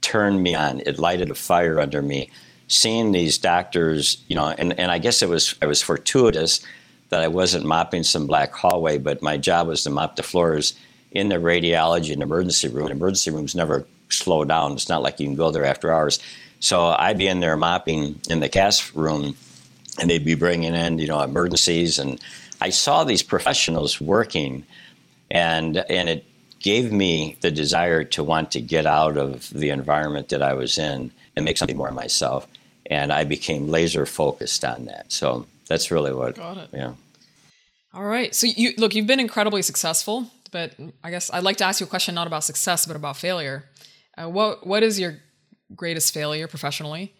turned 0.00 0.42
me 0.42 0.54
on. 0.54 0.80
It 0.80 0.98
lighted 0.98 1.30
a 1.30 1.34
fire 1.34 1.80
under 1.80 2.02
me. 2.02 2.30
Seeing 2.68 3.12
these 3.12 3.38
doctors, 3.38 4.22
you 4.28 4.36
know, 4.36 4.48
and, 4.48 4.78
and 4.78 4.90
I 4.90 4.98
guess 4.98 5.22
it 5.22 5.28
was 5.28 5.54
I 5.60 5.66
was 5.66 5.82
fortuitous 5.82 6.64
that 7.10 7.20
I 7.20 7.28
wasn't 7.28 7.64
mopping 7.64 8.02
some 8.02 8.26
black 8.26 8.52
hallway, 8.52 8.98
but 8.98 9.22
my 9.22 9.36
job 9.36 9.68
was 9.68 9.84
to 9.84 9.90
mop 9.90 10.16
the 10.16 10.22
floors 10.22 10.74
in 11.12 11.28
the 11.28 11.36
radiology 11.36 12.12
and 12.12 12.22
emergency 12.22 12.68
room. 12.68 12.90
Emergency 12.90 13.30
rooms 13.30 13.54
never 13.54 13.86
slow 14.08 14.44
down. 14.44 14.72
It's 14.72 14.88
not 14.88 15.02
like 15.02 15.20
you 15.20 15.26
can 15.26 15.36
go 15.36 15.50
there 15.50 15.64
after 15.64 15.92
hours. 15.92 16.18
So 16.60 16.86
I'd 16.86 17.18
be 17.18 17.26
in 17.26 17.40
there 17.40 17.56
mopping 17.56 18.20
in 18.28 18.40
the 18.40 18.48
cast 18.48 18.94
room, 18.94 19.36
and 20.00 20.08
they'd 20.08 20.24
be 20.24 20.34
bringing 20.34 20.74
in, 20.74 20.98
you 20.98 21.06
know, 21.06 21.20
emergencies. 21.20 21.98
And 21.98 22.20
I 22.60 22.70
saw 22.70 23.04
these 23.04 23.22
professionals 23.22 24.00
working, 24.00 24.64
and 25.30 25.76
and 25.76 26.08
it 26.08 26.24
gave 26.64 26.90
me 26.90 27.36
the 27.42 27.50
desire 27.50 28.04
to 28.04 28.24
want 28.24 28.50
to 28.50 28.60
get 28.60 28.86
out 28.86 29.18
of 29.18 29.50
the 29.50 29.68
environment 29.68 30.30
that 30.30 30.40
I 30.40 30.54
was 30.54 30.78
in 30.78 31.12
and 31.36 31.44
make 31.44 31.58
something 31.58 31.76
more 31.76 31.88
of 31.88 31.94
myself. 31.94 32.48
And 32.86 33.12
I 33.12 33.24
became 33.24 33.68
laser 33.68 34.06
focused 34.06 34.64
on 34.64 34.86
that. 34.86 35.12
So 35.12 35.46
that's 35.68 35.90
really 35.90 36.14
what. 36.14 36.36
Got 36.36 36.56
it. 36.56 36.70
Yeah. 36.72 36.94
All 37.92 38.04
right. 38.04 38.34
So 38.34 38.46
you 38.46 38.72
look, 38.78 38.94
you've 38.94 39.06
been 39.06 39.20
incredibly 39.20 39.60
successful, 39.60 40.30
but 40.52 40.74
I 41.02 41.10
guess 41.10 41.30
I'd 41.30 41.42
like 41.42 41.58
to 41.58 41.64
ask 41.64 41.80
you 41.80 41.86
a 41.86 41.88
question 41.88 42.14
not 42.14 42.26
about 42.26 42.44
success, 42.44 42.86
but 42.86 42.96
about 42.96 43.18
failure. 43.18 43.64
Uh, 44.16 44.30
what 44.30 44.66
what 44.66 44.82
is 44.82 44.98
your 44.98 45.18
greatest 45.76 46.14
failure 46.14 46.48
professionally, 46.48 47.12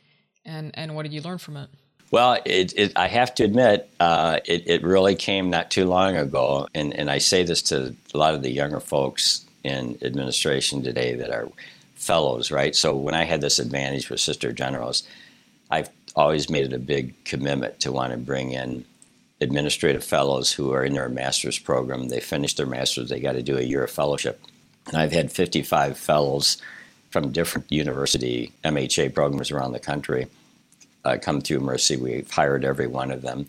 and 0.46 0.70
and 0.72 0.96
what 0.96 1.02
did 1.02 1.12
you 1.12 1.20
learn 1.20 1.38
from 1.38 1.58
it? 1.58 1.68
Well, 2.14 2.38
it, 2.44 2.72
it, 2.76 2.92
I 2.94 3.08
have 3.08 3.34
to 3.34 3.42
admit, 3.42 3.90
uh, 3.98 4.38
it, 4.44 4.70
it 4.70 4.84
really 4.84 5.16
came 5.16 5.50
not 5.50 5.68
too 5.68 5.84
long 5.84 6.16
ago, 6.16 6.68
and, 6.72 6.94
and 6.94 7.10
I 7.10 7.18
say 7.18 7.42
this 7.42 7.60
to 7.62 7.92
a 8.14 8.16
lot 8.16 8.34
of 8.34 8.42
the 8.42 8.52
younger 8.52 8.78
folks 8.78 9.44
in 9.64 9.98
administration 10.00 10.84
today 10.84 11.16
that 11.16 11.30
are 11.30 11.48
fellows, 11.96 12.52
right? 12.52 12.76
So 12.76 12.94
when 12.94 13.14
I 13.14 13.24
had 13.24 13.40
this 13.40 13.58
advantage 13.58 14.10
with 14.10 14.20
Sister 14.20 14.52
Generose, 14.52 15.02
I've 15.72 15.88
always 16.14 16.48
made 16.48 16.66
it 16.66 16.72
a 16.72 16.78
big 16.78 17.16
commitment 17.24 17.80
to 17.80 17.90
want 17.90 18.12
to 18.12 18.16
bring 18.16 18.52
in 18.52 18.84
administrative 19.40 20.04
fellows 20.04 20.52
who 20.52 20.70
are 20.72 20.84
in 20.84 20.92
their 20.92 21.08
master's 21.08 21.58
program. 21.58 22.10
They 22.10 22.20
finish 22.20 22.54
their 22.54 22.64
master's, 22.64 23.08
they 23.08 23.18
got 23.18 23.32
to 23.32 23.42
do 23.42 23.58
a 23.58 23.62
year 23.62 23.82
of 23.82 23.90
fellowship. 23.90 24.40
And 24.86 24.96
I've 24.96 25.10
had 25.10 25.32
55 25.32 25.98
fellows 25.98 26.58
from 27.10 27.32
different 27.32 27.72
university 27.72 28.52
MHA 28.62 29.14
programs 29.14 29.50
around 29.50 29.72
the 29.72 29.80
country 29.80 30.28
uh, 31.04 31.18
come 31.20 31.40
through 31.40 31.60
Mercy. 31.60 31.96
We've 31.96 32.30
hired 32.30 32.64
every 32.64 32.86
one 32.86 33.10
of 33.10 33.22
them, 33.22 33.46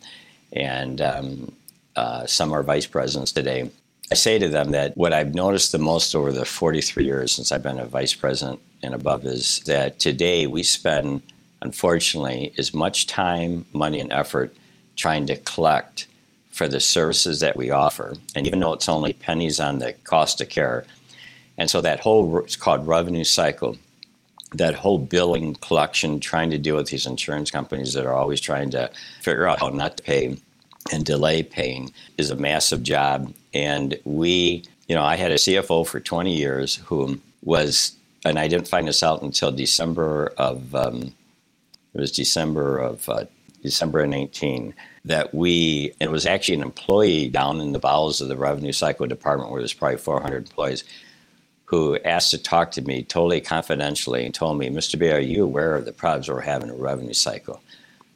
and 0.53 1.01
um, 1.01 1.55
uh, 1.95 2.25
some 2.25 2.53
are 2.53 2.63
vice 2.63 2.85
presidents 2.85 3.31
today. 3.31 3.69
I 4.11 4.15
say 4.15 4.37
to 4.37 4.49
them 4.49 4.71
that 4.71 4.95
what 4.95 5.13
I've 5.13 5.33
noticed 5.33 5.71
the 5.71 5.79
most 5.79 6.15
over 6.15 6.31
the 6.31 6.45
43 6.45 7.03
years 7.05 7.31
since 7.31 7.51
I've 7.51 7.63
been 7.63 7.79
a 7.79 7.85
vice 7.85 8.13
president 8.13 8.59
and 8.83 8.93
above 8.93 9.25
is 9.25 9.61
that 9.61 9.99
today 9.99 10.45
we 10.45 10.61
spend, 10.61 11.23
unfortunately, 11.61 12.53
as 12.57 12.73
much 12.73 13.07
time, 13.07 13.65
money, 13.73 13.99
and 13.99 14.13
effort 14.13 14.55
trying 14.95 15.25
to 15.27 15.37
collect 15.37 16.07
for 16.51 16.67
the 16.67 16.79
services 16.79 17.39
that 17.39 17.57
we 17.57 17.71
offer. 17.71 18.13
And 18.35 18.45
even 18.45 18.59
though 18.59 18.73
it's 18.73 18.87
only 18.87 19.13
pennies 19.13 19.59
on 19.59 19.79
the 19.79 19.93
cost 20.03 20.39
of 20.39 20.49
care, 20.49 20.85
and 21.57 21.69
so 21.69 21.81
that 21.81 21.99
whole, 22.01 22.39
it's 22.39 22.55
called 22.55 22.87
revenue 22.87 23.23
cycle 23.23 23.77
that 24.57 24.75
whole 24.75 24.97
billing 24.97 25.55
collection, 25.55 26.19
trying 26.19 26.49
to 26.51 26.57
deal 26.57 26.75
with 26.75 26.87
these 26.87 27.05
insurance 27.05 27.51
companies 27.51 27.93
that 27.93 28.05
are 28.05 28.13
always 28.13 28.41
trying 28.41 28.71
to 28.71 28.89
figure 29.21 29.47
out 29.47 29.59
how 29.59 29.69
not 29.69 29.97
to 29.97 30.03
pay 30.03 30.37
and 30.91 31.05
delay 31.05 31.43
paying 31.43 31.91
is 32.17 32.29
a 32.29 32.35
massive 32.35 32.83
job. 32.83 33.33
And 33.53 33.97
we, 34.03 34.63
you 34.87 34.95
know, 34.95 35.03
I 35.03 35.15
had 35.15 35.31
a 35.31 35.35
CFO 35.35 35.87
for 35.87 35.99
20 35.99 36.35
years 36.35 36.75
who 36.75 37.19
was, 37.43 37.95
and 38.23 38.37
I 38.37 38.47
didn't 38.47 38.67
find 38.67 38.87
this 38.87 39.03
out 39.03 39.21
until 39.21 39.51
December 39.51 40.33
of, 40.37 40.75
um, 40.75 41.13
it 41.93 42.01
was 42.01 42.11
December 42.11 42.77
of 42.77 43.07
uh, 43.09 43.25
December 43.63 44.01
of 44.01 44.09
19 44.09 44.73
that 45.05 45.33
we, 45.33 45.93
it 45.99 46.11
was 46.11 46.25
actually 46.25 46.55
an 46.55 46.61
employee 46.61 47.29
down 47.29 47.61
in 47.61 47.71
the 47.71 47.79
bowels 47.79 48.21
of 48.21 48.27
the 48.27 48.35
revenue 48.35 48.71
cycle 48.71 49.07
department 49.07 49.51
where 49.51 49.61
there's 49.61 49.73
probably 49.73 49.97
400 49.97 50.37
employees 50.37 50.83
who 51.65 51.97
asked 52.05 52.31
to 52.31 52.37
talk 52.37 52.71
to 52.71 52.81
me 52.81 53.03
totally 53.03 53.41
confidentially 53.41 54.23
and 54.23 54.33
told 54.33 54.57
me, 54.57 54.69
Mr. 54.69 54.97
Bea, 54.99 55.11
are 55.11 55.19
you 55.19 55.43
aware 55.43 55.75
of 55.75 55.85
the 55.85 55.91
problems 55.91 56.29
we're 56.29 56.41
having 56.41 56.69
in 56.69 56.77
revenue 56.77 57.13
cycle? 57.13 57.61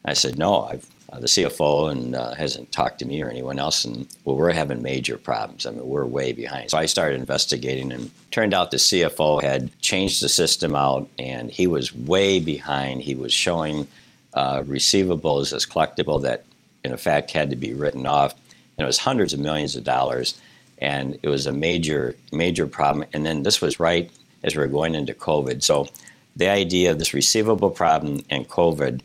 I 0.05 0.13
said, 0.13 0.37
no, 0.37 0.63
I've, 0.63 0.85
uh, 1.11 1.19
the 1.19 1.27
CFO 1.27 1.91
and 1.91 2.15
uh, 2.15 2.35
hasn't 2.35 2.71
talked 2.71 2.99
to 2.99 3.05
me 3.05 3.21
or 3.23 3.29
anyone 3.29 3.57
else, 3.57 3.83
and 3.83 4.07
well, 4.23 4.35
we're 4.35 4.53
having 4.53 4.83
major 4.83 5.17
problems. 5.17 5.65
I 5.65 5.71
mean, 5.71 5.87
we're 5.87 6.05
way 6.05 6.31
behind. 6.33 6.69
So 6.69 6.77
I 6.77 6.85
started 6.85 7.19
investigating, 7.19 7.91
and 7.91 8.11
turned 8.29 8.53
out 8.53 8.69
the 8.69 8.77
CFO 8.77 9.41
had 9.41 9.77
changed 9.81 10.21
the 10.21 10.29
system 10.29 10.75
out, 10.75 11.09
and 11.17 11.49
he 11.49 11.65
was 11.65 11.93
way 11.93 12.39
behind. 12.39 13.01
He 13.01 13.15
was 13.15 13.33
showing 13.33 13.87
uh, 14.35 14.61
receivables 14.61 15.51
as 15.51 15.65
collectible 15.65 16.21
that, 16.21 16.45
in 16.83 16.95
fact, 16.97 17.31
had 17.31 17.49
to 17.49 17.55
be 17.55 17.73
written 17.73 18.05
off, 18.05 18.33
and 18.77 18.83
it 18.83 18.85
was 18.85 18.99
hundreds 18.99 19.33
of 19.33 19.39
millions 19.39 19.75
of 19.75 19.83
dollars 19.83 20.39
and 20.79 21.17
it 21.21 21.29
was 21.29 21.45
a 21.45 21.51
major 21.51 22.15
major 22.31 22.67
problem. 22.67 23.07
And 23.13 23.25
then 23.25 23.43
this 23.43 23.61
was 23.61 23.79
right 23.79 24.11
as 24.43 24.55
we 24.55 24.61
were 24.61 24.67
going 24.67 24.95
into 24.95 25.13
COVID. 25.13 25.61
So 25.63 25.87
the 26.35 26.49
idea 26.49 26.91
of 26.91 26.99
this 26.99 27.13
receivable 27.13 27.69
problem 27.69 28.21
and 28.29 28.47
COVID, 28.47 29.01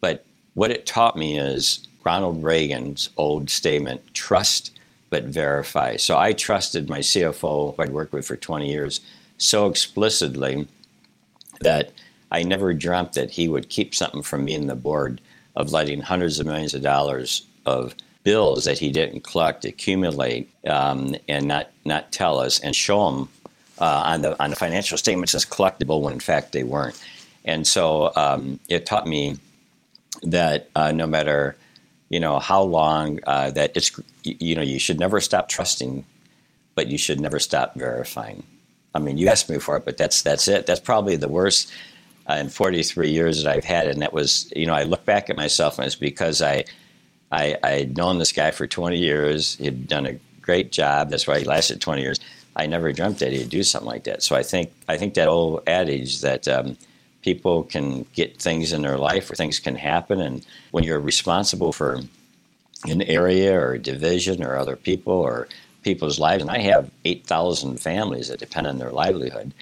but 0.00 0.24
what 0.54 0.70
it 0.70 0.86
taught 0.86 1.16
me 1.16 1.38
is 1.38 1.86
Ronald 2.04 2.42
Reagan's 2.42 3.10
old 3.16 3.50
statement: 3.50 4.14
trust 4.14 4.78
but 5.10 5.24
verify. 5.24 5.96
So 5.96 6.16
I 6.16 6.32
trusted 6.32 6.88
my 6.88 7.00
CFO, 7.00 7.76
who 7.76 7.82
I'd 7.82 7.92
worked 7.92 8.14
with 8.14 8.26
for 8.26 8.36
20 8.36 8.66
years, 8.70 9.02
so 9.36 9.66
explicitly 9.66 10.66
that 11.60 11.92
I 12.30 12.42
never 12.44 12.72
dreamt 12.72 13.12
that 13.12 13.30
he 13.30 13.46
would 13.46 13.68
keep 13.68 13.94
something 13.94 14.22
from 14.22 14.46
me 14.46 14.54
and 14.54 14.70
the 14.70 14.74
board 14.74 15.20
of 15.54 15.70
letting 15.70 16.00
hundreds 16.00 16.40
of 16.40 16.46
millions 16.46 16.72
of 16.72 16.80
dollars 16.80 17.46
of 17.66 17.94
bills 18.24 18.64
that 18.64 18.78
he 18.78 18.90
didn't 18.90 19.24
collect 19.24 19.64
accumulate 19.64 20.48
um, 20.66 21.14
and 21.28 21.46
not 21.46 21.70
not 21.84 22.12
tell 22.12 22.38
us 22.38 22.60
and 22.60 22.74
show 22.74 23.10
them 23.10 23.28
uh, 23.78 24.02
on 24.06 24.22
the 24.22 24.40
on 24.42 24.50
the 24.50 24.56
financial 24.56 24.96
statements 24.96 25.34
as 25.34 25.44
collectible 25.44 26.00
when 26.00 26.14
in 26.14 26.20
fact 26.20 26.52
they 26.52 26.64
weren't. 26.64 27.00
And 27.44 27.66
so 27.66 28.12
um, 28.14 28.60
it 28.68 28.86
taught 28.86 29.06
me 29.06 29.38
that 30.22 30.70
uh, 30.76 30.92
no 30.92 31.06
matter 31.06 31.56
you 32.08 32.20
know 32.20 32.38
how 32.38 32.62
long 32.62 33.18
uh, 33.26 33.50
that 33.52 33.76
it's 33.76 33.90
you 34.22 34.54
know 34.54 34.62
you 34.62 34.78
should 34.78 35.00
never 35.00 35.20
stop 35.20 35.48
trusting, 35.48 36.04
but 36.74 36.86
you 36.88 36.98
should 36.98 37.20
never 37.20 37.38
stop 37.38 37.74
verifying. 37.74 38.44
I 38.94 38.98
mean, 38.98 39.16
you 39.16 39.28
asked 39.28 39.48
me 39.48 39.58
for 39.58 39.76
it, 39.78 39.84
but 39.84 39.96
that's 39.96 40.22
that's 40.22 40.46
it. 40.46 40.66
That's 40.66 40.80
probably 40.80 41.16
the 41.16 41.28
worst 41.28 41.72
uh, 42.28 42.34
in 42.34 42.50
43 42.50 43.10
years 43.10 43.42
that 43.42 43.50
I've 43.50 43.64
had, 43.64 43.88
and 43.88 44.02
that 44.02 44.12
was 44.12 44.52
you 44.54 44.66
know 44.66 44.74
I 44.74 44.84
look 44.84 45.04
back 45.04 45.30
at 45.30 45.36
myself 45.36 45.78
and 45.78 45.86
it's 45.86 45.96
because 45.96 46.42
I 46.42 46.64
I, 47.32 47.56
I'd 47.62 47.96
known 47.96 48.18
this 48.18 48.32
guy 48.32 48.50
for 48.50 48.66
20 48.66 48.98
years. 48.98 49.56
He'd 49.56 49.88
done 49.88 50.06
a 50.06 50.18
great 50.42 50.70
job. 50.70 51.10
That's 51.10 51.26
why 51.26 51.38
he 51.38 51.44
lasted 51.44 51.80
20 51.80 52.02
years. 52.02 52.20
I 52.54 52.66
never 52.66 52.92
dreamt 52.92 53.20
that 53.20 53.32
he'd 53.32 53.48
do 53.48 53.62
something 53.62 53.88
like 53.88 54.04
that. 54.04 54.22
So 54.22 54.36
I 54.36 54.42
think 54.42 54.70
I 54.86 54.98
think 54.98 55.14
that 55.14 55.28
old 55.28 55.62
adage 55.66 56.20
that 56.20 56.46
um, 56.46 56.76
people 57.22 57.62
can 57.62 58.04
get 58.14 58.40
things 58.40 58.74
in 58.74 58.82
their 58.82 58.98
life 58.98 59.30
or 59.30 59.34
things 59.34 59.58
can 59.58 59.76
happen, 59.76 60.20
and 60.20 60.44
when 60.70 60.84
you're 60.84 61.00
responsible 61.00 61.72
for 61.72 62.00
an 62.84 63.00
area 63.02 63.58
or 63.58 63.72
a 63.72 63.78
division 63.78 64.44
or 64.44 64.56
other 64.56 64.76
people 64.76 65.14
or 65.14 65.48
people's 65.82 66.18
lives, 66.18 66.42
and 66.42 66.50
I 66.50 66.58
have 66.58 66.90
8,000 67.04 67.80
families 67.80 68.28
that 68.28 68.38
depend 68.38 68.66
on 68.66 68.78
their 68.78 68.90
livelihood 68.90 69.52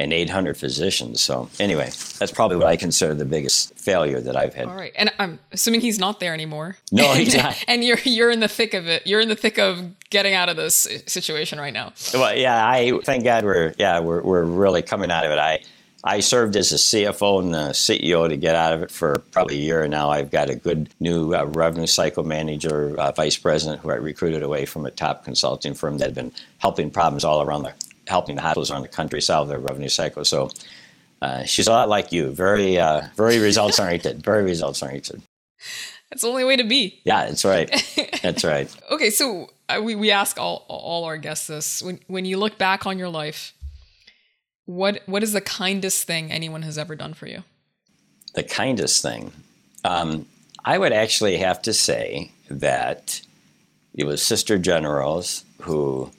and 0.00 0.14
800 0.14 0.56
physicians. 0.56 1.20
So 1.20 1.50
anyway, 1.60 1.90
that's 2.18 2.32
probably 2.32 2.56
what 2.56 2.66
I 2.66 2.76
consider 2.76 3.12
the 3.14 3.26
biggest 3.26 3.74
failure 3.74 4.18
that 4.20 4.34
I've 4.34 4.54
had. 4.54 4.66
All 4.66 4.74
right, 4.74 4.92
and 4.96 5.12
I'm 5.18 5.38
assuming 5.52 5.82
he's 5.82 5.98
not 5.98 6.20
there 6.20 6.32
anymore. 6.32 6.78
No, 6.90 7.12
he's 7.12 7.36
not. 7.42 7.62
and 7.68 7.84
you're 7.84 7.98
you're 8.04 8.30
in 8.30 8.40
the 8.40 8.48
thick 8.48 8.72
of 8.72 8.88
it. 8.88 9.06
You're 9.06 9.20
in 9.20 9.28
the 9.28 9.36
thick 9.36 9.58
of 9.58 9.84
getting 10.08 10.32
out 10.32 10.48
of 10.48 10.56
this 10.56 10.88
situation 11.06 11.58
right 11.58 11.74
now. 11.74 11.92
Well, 12.14 12.34
yeah, 12.34 12.66
I 12.66 12.98
thank 13.04 13.24
God 13.24 13.44
we're 13.44 13.74
yeah 13.78 14.00
we're 14.00 14.22
we're 14.22 14.44
really 14.44 14.82
coming 14.82 15.10
out 15.10 15.24
of 15.24 15.30
it. 15.32 15.38
I. 15.38 15.60
I 16.02 16.20
served 16.20 16.56
as 16.56 16.72
a 16.72 16.76
CFO 16.76 17.42
and 17.42 17.52
the 17.52 17.72
CEO 17.74 18.26
to 18.26 18.34
get 18.38 18.54
out 18.54 18.72
of 18.72 18.82
it 18.82 18.90
for 18.90 19.18
probably 19.32 19.56
a 19.56 19.60
year 19.60 19.82
And 19.82 19.90
now. 19.90 20.08
I've 20.08 20.30
got 20.30 20.48
a 20.48 20.54
good 20.54 20.88
new 20.98 21.34
uh, 21.34 21.44
revenue 21.44 21.86
cycle 21.86 22.24
manager, 22.24 22.98
uh, 22.98 23.12
vice 23.12 23.36
president, 23.36 23.82
who 23.82 23.90
I 23.90 23.96
recruited 23.96 24.42
away 24.42 24.64
from 24.64 24.86
a 24.86 24.90
top 24.90 25.24
consulting 25.26 25.74
firm 25.74 25.98
that 25.98 26.06
had 26.06 26.14
been 26.14 26.32
helping 26.56 26.90
problems 26.90 27.22
all 27.22 27.42
around 27.42 27.64
the 27.64 27.74
helping 28.06 28.36
the 28.36 28.42
hospitals 28.42 28.70
around 28.70 28.82
the 28.82 28.88
country 28.88 29.20
solve 29.20 29.48
their 29.48 29.58
revenue 29.58 29.88
cycle. 29.88 30.24
So 30.24 30.50
uh, 31.22 31.44
she's 31.44 31.66
a 31.66 31.70
lot 31.70 31.88
like 31.88 32.12
you, 32.12 32.30
very, 32.30 32.78
uh, 32.78 33.02
very 33.16 33.38
results 33.38 33.78
oriented, 33.78 34.22
very 34.24 34.42
results 34.42 34.82
oriented. 34.82 35.22
That's 36.10 36.22
the 36.22 36.28
only 36.28 36.44
way 36.44 36.56
to 36.56 36.64
be. 36.64 37.00
Yeah, 37.04 37.26
that's 37.26 37.44
right. 37.44 37.70
That's 38.22 38.44
right. 38.44 38.74
okay, 38.90 39.10
so 39.10 39.48
uh, 39.68 39.80
we, 39.82 39.94
we 39.94 40.10
ask 40.10 40.38
all 40.38 40.66
all 40.68 41.04
our 41.04 41.16
guests 41.16 41.46
this: 41.46 41.80
when 41.82 42.00
when 42.08 42.24
you 42.24 42.36
look 42.36 42.58
back 42.58 42.84
on 42.84 42.98
your 42.98 43.08
life, 43.08 43.54
what 44.66 45.02
what 45.06 45.22
is 45.22 45.32
the 45.32 45.40
kindest 45.40 46.06
thing 46.06 46.32
anyone 46.32 46.62
has 46.62 46.76
ever 46.76 46.96
done 46.96 47.14
for 47.14 47.28
you? 47.28 47.44
The 48.34 48.42
kindest 48.42 49.02
thing, 49.02 49.32
um, 49.84 50.26
I 50.64 50.78
would 50.78 50.92
actually 50.92 51.36
have 51.38 51.62
to 51.62 51.72
say 51.72 52.32
that 52.50 53.20
it 53.94 54.04
was 54.04 54.20
Sister 54.20 54.58
Generose 54.58 55.44
who 55.62 56.10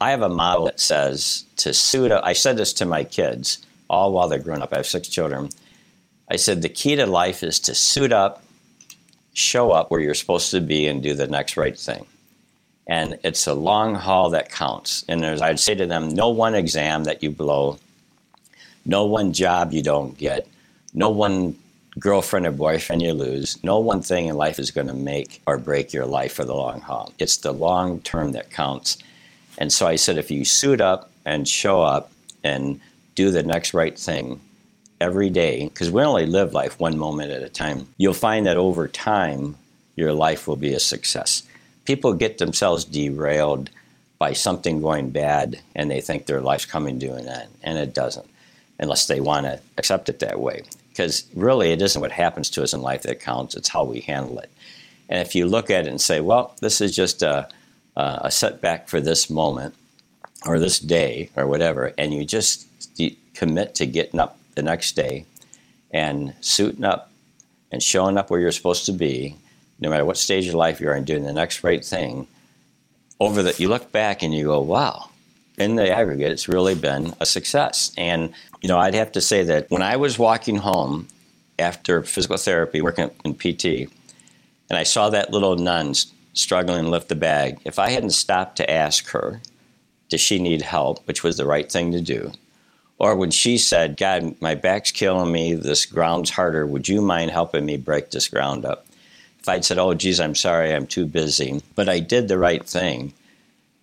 I 0.00 0.10
have 0.10 0.22
a 0.22 0.28
model 0.28 0.66
that 0.66 0.80
says 0.80 1.44
to 1.56 1.72
suit 1.72 2.10
up. 2.10 2.24
I 2.24 2.32
said 2.32 2.56
this 2.56 2.72
to 2.74 2.84
my 2.84 3.04
kids 3.04 3.64
all 3.88 4.12
while 4.12 4.28
they're 4.28 4.38
growing 4.38 4.62
up. 4.62 4.72
I 4.72 4.78
have 4.78 4.86
six 4.86 5.08
children. 5.08 5.50
I 6.30 6.36
said 6.36 6.62
the 6.62 6.68
key 6.68 6.96
to 6.96 7.06
life 7.06 7.42
is 7.42 7.60
to 7.60 7.74
suit 7.74 8.12
up, 8.12 8.42
show 9.34 9.70
up 9.70 9.90
where 9.90 10.00
you're 10.00 10.14
supposed 10.14 10.50
to 10.50 10.60
be, 10.60 10.86
and 10.86 11.02
do 11.02 11.14
the 11.14 11.26
next 11.26 11.56
right 11.56 11.78
thing. 11.78 12.06
And 12.86 13.18
it's 13.24 13.46
a 13.46 13.54
long 13.54 13.94
haul 13.94 14.30
that 14.30 14.50
counts. 14.50 15.04
And 15.08 15.24
I'd 15.24 15.60
say 15.60 15.74
to 15.74 15.86
them, 15.86 16.08
no 16.10 16.28
one 16.28 16.54
exam 16.54 17.04
that 17.04 17.22
you 17.22 17.30
blow, 17.30 17.78
no 18.84 19.04
one 19.04 19.32
job 19.32 19.72
you 19.72 19.82
don't 19.82 20.16
get, 20.18 20.46
no 20.92 21.08
one 21.10 21.56
girlfriend 21.98 22.46
or 22.46 22.52
boyfriend 22.52 23.02
you 23.02 23.12
lose, 23.12 23.62
no 23.62 23.78
one 23.78 24.02
thing 24.02 24.26
in 24.26 24.36
life 24.36 24.58
is 24.58 24.70
going 24.70 24.88
to 24.88 24.94
make 24.94 25.40
or 25.46 25.56
break 25.56 25.92
your 25.92 26.06
life 26.06 26.32
for 26.32 26.44
the 26.44 26.54
long 26.54 26.80
haul. 26.80 27.12
It's 27.18 27.38
the 27.38 27.52
long 27.52 28.00
term 28.00 28.32
that 28.32 28.50
counts. 28.50 28.98
And 29.58 29.72
so 29.72 29.86
I 29.86 29.96
said, 29.96 30.18
if 30.18 30.30
you 30.30 30.44
suit 30.44 30.80
up 30.80 31.10
and 31.24 31.48
show 31.48 31.82
up 31.82 32.10
and 32.42 32.80
do 33.14 33.30
the 33.30 33.42
next 33.42 33.74
right 33.74 33.98
thing 33.98 34.40
every 35.00 35.30
day, 35.30 35.68
because 35.68 35.90
we 35.90 36.02
only 36.02 36.26
live 36.26 36.52
life 36.52 36.80
one 36.80 36.98
moment 36.98 37.30
at 37.30 37.42
a 37.42 37.48
time, 37.48 37.86
you'll 37.96 38.14
find 38.14 38.46
that 38.46 38.56
over 38.56 38.88
time, 38.88 39.56
your 39.96 40.12
life 40.12 40.48
will 40.48 40.56
be 40.56 40.74
a 40.74 40.80
success. 40.80 41.42
People 41.84 42.14
get 42.14 42.38
themselves 42.38 42.84
derailed 42.84 43.70
by 44.18 44.32
something 44.32 44.80
going 44.80 45.10
bad 45.10 45.60
and 45.74 45.90
they 45.90 46.00
think 46.00 46.26
their 46.26 46.40
life's 46.40 46.66
coming 46.66 46.98
to 46.98 47.12
an 47.14 47.28
end, 47.28 47.50
and 47.62 47.78
it 47.78 47.94
doesn't, 47.94 48.28
unless 48.78 49.06
they 49.06 49.20
want 49.20 49.46
to 49.46 49.60
accept 49.78 50.08
it 50.08 50.18
that 50.20 50.40
way. 50.40 50.62
Because 50.88 51.24
really, 51.34 51.72
it 51.72 51.82
isn't 51.82 52.00
what 52.00 52.12
happens 52.12 52.50
to 52.50 52.62
us 52.62 52.72
in 52.72 52.80
life 52.80 53.02
that 53.02 53.20
counts, 53.20 53.54
it's 53.54 53.68
how 53.68 53.84
we 53.84 54.00
handle 54.00 54.38
it. 54.38 54.50
And 55.08 55.20
if 55.20 55.34
you 55.34 55.46
look 55.46 55.70
at 55.70 55.86
it 55.86 55.90
and 55.90 56.00
say, 56.00 56.20
well, 56.20 56.54
this 56.60 56.80
is 56.80 56.94
just 56.94 57.22
a, 57.22 57.48
Uh, 57.96 58.18
a 58.22 58.30
setback 58.30 58.88
for 58.88 59.00
this 59.00 59.30
moment 59.30 59.74
or 60.46 60.58
this 60.58 60.80
day 60.80 61.30
or 61.36 61.46
whatever, 61.46 61.92
and 61.96 62.12
you 62.12 62.24
just 62.24 62.66
commit 63.34 63.74
to 63.74 63.86
getting 63.86 64.20
up 64.20 64.38
the 64.54 64.62
next 64.62 64.96
day 64.96 65.26
and 65.92 66.34
suiting 66.40 66.84
up 66.84 67.10
and 67.70 67.82
showing 67.82 68.16
up 68.16 68.30
where 68.30 68.40
you're 68.40 68.52
supposed 68.52 68.86
to 68.86 68.92
be, 68.92 69.36
no 69.80 69.90
matter 69.90 70.04
what 70.04 70.16
stage 70.16 70.46
of 70.48 70.54
life 70.54 70.80
you're 70.80 70.94
in, 70.94 71.04
doing 71.04 71.24
the 71.24 71.32
next 71.32 71.64
right 71.64 71.84
thing, 71.84 72.26
over 73.20 73.42
that 73.42 73.60
you 73.60 73.68
look 73.68 73.92
back 73.92 74.22
and 74.22 74.34
you 74.34 74.44
go, 74.46 74.60
wow, 74.60 75.10
in 75.58 75.76
the 75.76 75.90
aggregate, 75.90 76.32
it's 76.32 76.48
really 76.48 76.74
been 76.74 77.14
a 77.20 77.26
success. 77.26 77.92
And, 77.96 78.32
you 78.60 78.68
know, 78.68 78.78
I'd 78.78 78.94
have 78.94 79.12
to 79.12 79.20
say 79.20 79.42
that 79.44 79.70
when 79.70 79.82
I 79.82 79.96
was 79.96 80.18
walking 80.18 80.56
home 80.56 81.08
after 81.58 82.02
physical 82.02 82.36
therapy, 82.36 82.80
working 82.80 83.10
in 83.24 83.34
PT, 83.34 83.90
and 84.68 84.78
I 84.78 84.82
saw 84.82 85.10
that 85.10 85.30
little 85.30 85.56
nun 85.56 85.94
struggling 86.34 86.84
to 86.84 86.90
lift 86.90 87.08
the 87.08 87.16
bag, 87.16 87.58
if 87.64 87.78
I 87.78 87.90
hadn't 87.90 88.10
stopped 88.10 88.56
to 88.56 88.70
ask 88.70 89.08
her, 89.08 89.40
does 90.10 90.20
she 90.20 90.38
need 90.38 90.62
help, 90.62 91.06
which 91.06 91.22
was 91.24 91.36
the 91.36 91.46
right 91.46 91.70
thing 91.70 91.92
to 91.92 92.00
do, 92.00 92.32
or 92.98 93.16
when 93.16 93.30
she 93.30 93.58
said, 93.58 93.96
God, 93.96 94.36
my 94.40 94.54
back's 94.54 94.92
killing 94.92 95.32
me, 95.32 95.54
this 95.54 95.86
ground's 95.86 96.30
harder, 96.30 96.66
would 96.66 96.88
you 96.88 97.00
mind 97.00 97.30
helping 97.30 97.64
me 97.64 97.76
break 97.76 98.10
this 98.10 98.28
ground 98.28 98.64
up? 98.64 98.86
If 99.40 99.48
I'd 99.48 99.64
said, 99.64 99.78
oh, 99.78 99.94
geez, 99.94 100.20
I'm 100.20 100.34
sorry, 100.34 100.72
I'm 100.72 100.86
too 100.86 101.06
busy, 101.06 101.62
but 101.74 101.88
I 101.88 102.00
did 102.00 102.28
the 102.28 102.38
right 102.38 102.64
thing. 102.64 103.12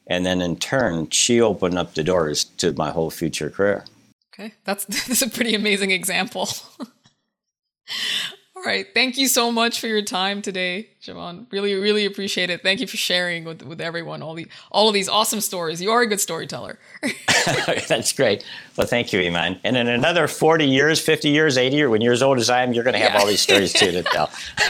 And 0.07 0.25
then 0.25 0.41
in 0.41 0.55
turn, 0.55 1.09
she 1.09 1.39
opened 1.39 1.77
up 1.77 1.93
the 1.93 2.03
doors 2.03 2.45
to 2.57 2.73
my 2.73 2.91
whole 2.91 3.11
future 3.11 3.49
career. 3.49 3.85
Okay, 4.33 4.53
that's, 4.63 4.85
that's 5.07 5.21
a 5.21 5.29
pretty 5.29 5.53
amazing 5.53 5.91
example. 5.91 6.49
All 8.62 8.68
right. 8.68 8.86
Thank 8.93 9.18
you 9.18 9.28
so 9.28 9.51
much 9.51 9.80
for 9.80 9.88
your 9.88 10.03
time 10.03 10.43
today, 10.43 10.89
Javon. 11.01 11.51
Really, 11.51 11.74
really 11.74 12.05
appreciate 12.05 12.51
it. 12.51 12.62
Thank 12.62 12.80
you 12.80 12.86
for 12.86 12.95
sharing 12.95 13.43
with, 13.43 13.64
with 13.64 13.82
everyone 13.82 14.22
all 14.22 14.36
the 14.36 14.45
all 14.72 14.88
of 14.88 14.93
these 14.93 15.09
awesome 15.09 15.41
stories. 15.41 15.82
You 15.82 15.89
are 15.89 16.01
a 16.03 16.07
good 16.07 16.22
storyteller. 16.22 16.78
That's 17.88 18.14
great. 18.14 18.45
Well, 18.78 18.86
thank 18.86 19.14
you, 19.14 19.20
Iman. 19.20 19.59
And 19.64 19.76
in 19.78 19.88
another 19.88 20.28
40 20.28 20.66
years, 20.66 20.99
50 20.99 21.30
years, 21.30 21.57
80 21.57 21.76
years, 21.76 21.89
when 21.89 22.01
you're 22.01 22.14
as 22.14 22.22
old 22.22 22.38
as 22.38 22.51
I 22.51 22.62
am, 22.62 22.72
you're 22.72 22.84
going 22.84 22.93
to 22.93 22.99
have 22.99 23.14
yeah. 23.14 23.20
all 23.20 23.26
these 23.26 23.41
stories 23.41 23.74
too 23.74 23.91
to 23.93 24.03
tell. 24.03 24.30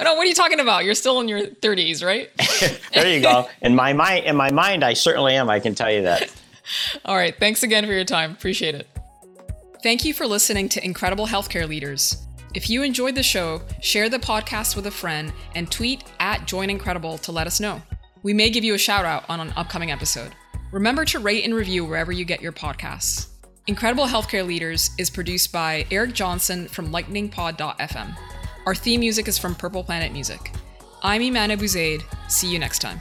no, 0.00 0.14
what 0.14 0.18
are 0.18 0.26
you 0.26 0.34
talking 0.34 0.60
about? 0.60 0.84
You're 0.84 0.94
still 0.94 1.18
in 1.18 1.26
your 1.26 1.40
30s, 1.40 2.04
right? 2.04 2.30
there 2.94 3.08
you 3.08 3.20
go. 3.20 3.48
In 3.60 3.74
my 3.74 3.92
mind, 3.92 4.24
in 4.24 4.36
my 4.36 4.52
mind, 4.52 4.84
I 4.84 4.92
certainly 4.92 5.34
am. 5.34 5.50
I 5.50 5.58
can 5.58 5.74
tell 5.74 5.90
you 5.90 6.02
that. 6.02 6.32
All 7.04 7.16
right. 7.16 7.36
Thanks 7.36 7.64
again 7.64 7.86
for 7.86 7.92
your 7.92 8.04
time. 8.04 8.30
Appreciate 8.30 8.76
it. 8.76 8.86
Thank 9.82 10.04
you 10.04 10.14
for 10.14 10.28
listening 10.28 10.68
to 10.68 10.84
Incredible 10.84 11.26
Healthcare 11.26 11.68
Leaders. 11.68 12.24
If 12.54 12.68
you 12.68 12.82
enjoyed 12.82 13.14
the 13.14 13.22
show, 13.22 13.62
share 13.80 14.10
the 14.10 14.18
podcast 14.18 14.76
with 14.76 14.86
a 14.86 14.90
friend 14.90 15.32
and 15.54 15.70
tweet 15.70 16.04
at 16.20 16.46
Join 16.46 16.68
Incredible 16.68 17.16
to 17.18 17.32
let 17.32 17.46
us 17.46 17.60
know. 17.60 17.80
We 18.22 18.34
may 18.34 18.50
give 18.50 18.62
you 18.62 18.74
a 18.74 18.78
shout 18.78 19.06
out 19.06 19.24
on 19.28 19.40
an 19.40 19.54
upcoming 19.56 19.90
episode. 19.90 20.32
Remember 20.70 21.06
to 21.06 21.18
rate 21.18 21.44
and 21.44 21.54
review 21.54 21.84
wherever 21.84 22.12
you 22.12 22.26
get 22.26 22.42
your 22.42 22.52
podcasts. 22.52 23.28
Incredible 23.68 24.06
Healthcare 24.06 24.46
Leaders 24.46 24.90
is 24.98 25.08
produced 25.08 25.50
by 25.50 25.86
Eric 25.90 26.12
Johnson 26.12 26.68
from 26.68 26.90
lightningpod.fm. 26.90 28.16
Our 28.66 28.74
theme 28.74 29.00
music 29.00 29.28
is 29.28 29.38
from 29.38 29.54
Purple 29.54 29.82
Planet 29.82 30.12
Music. 30.12 30.52
I'm 31.02 31.22
Iman 31.22 31.50
Abuzeid. 31.50 32.02
See 32.28 32.52
you 32.52 32.58
next 32.58 32.80
time. 32.80 33.00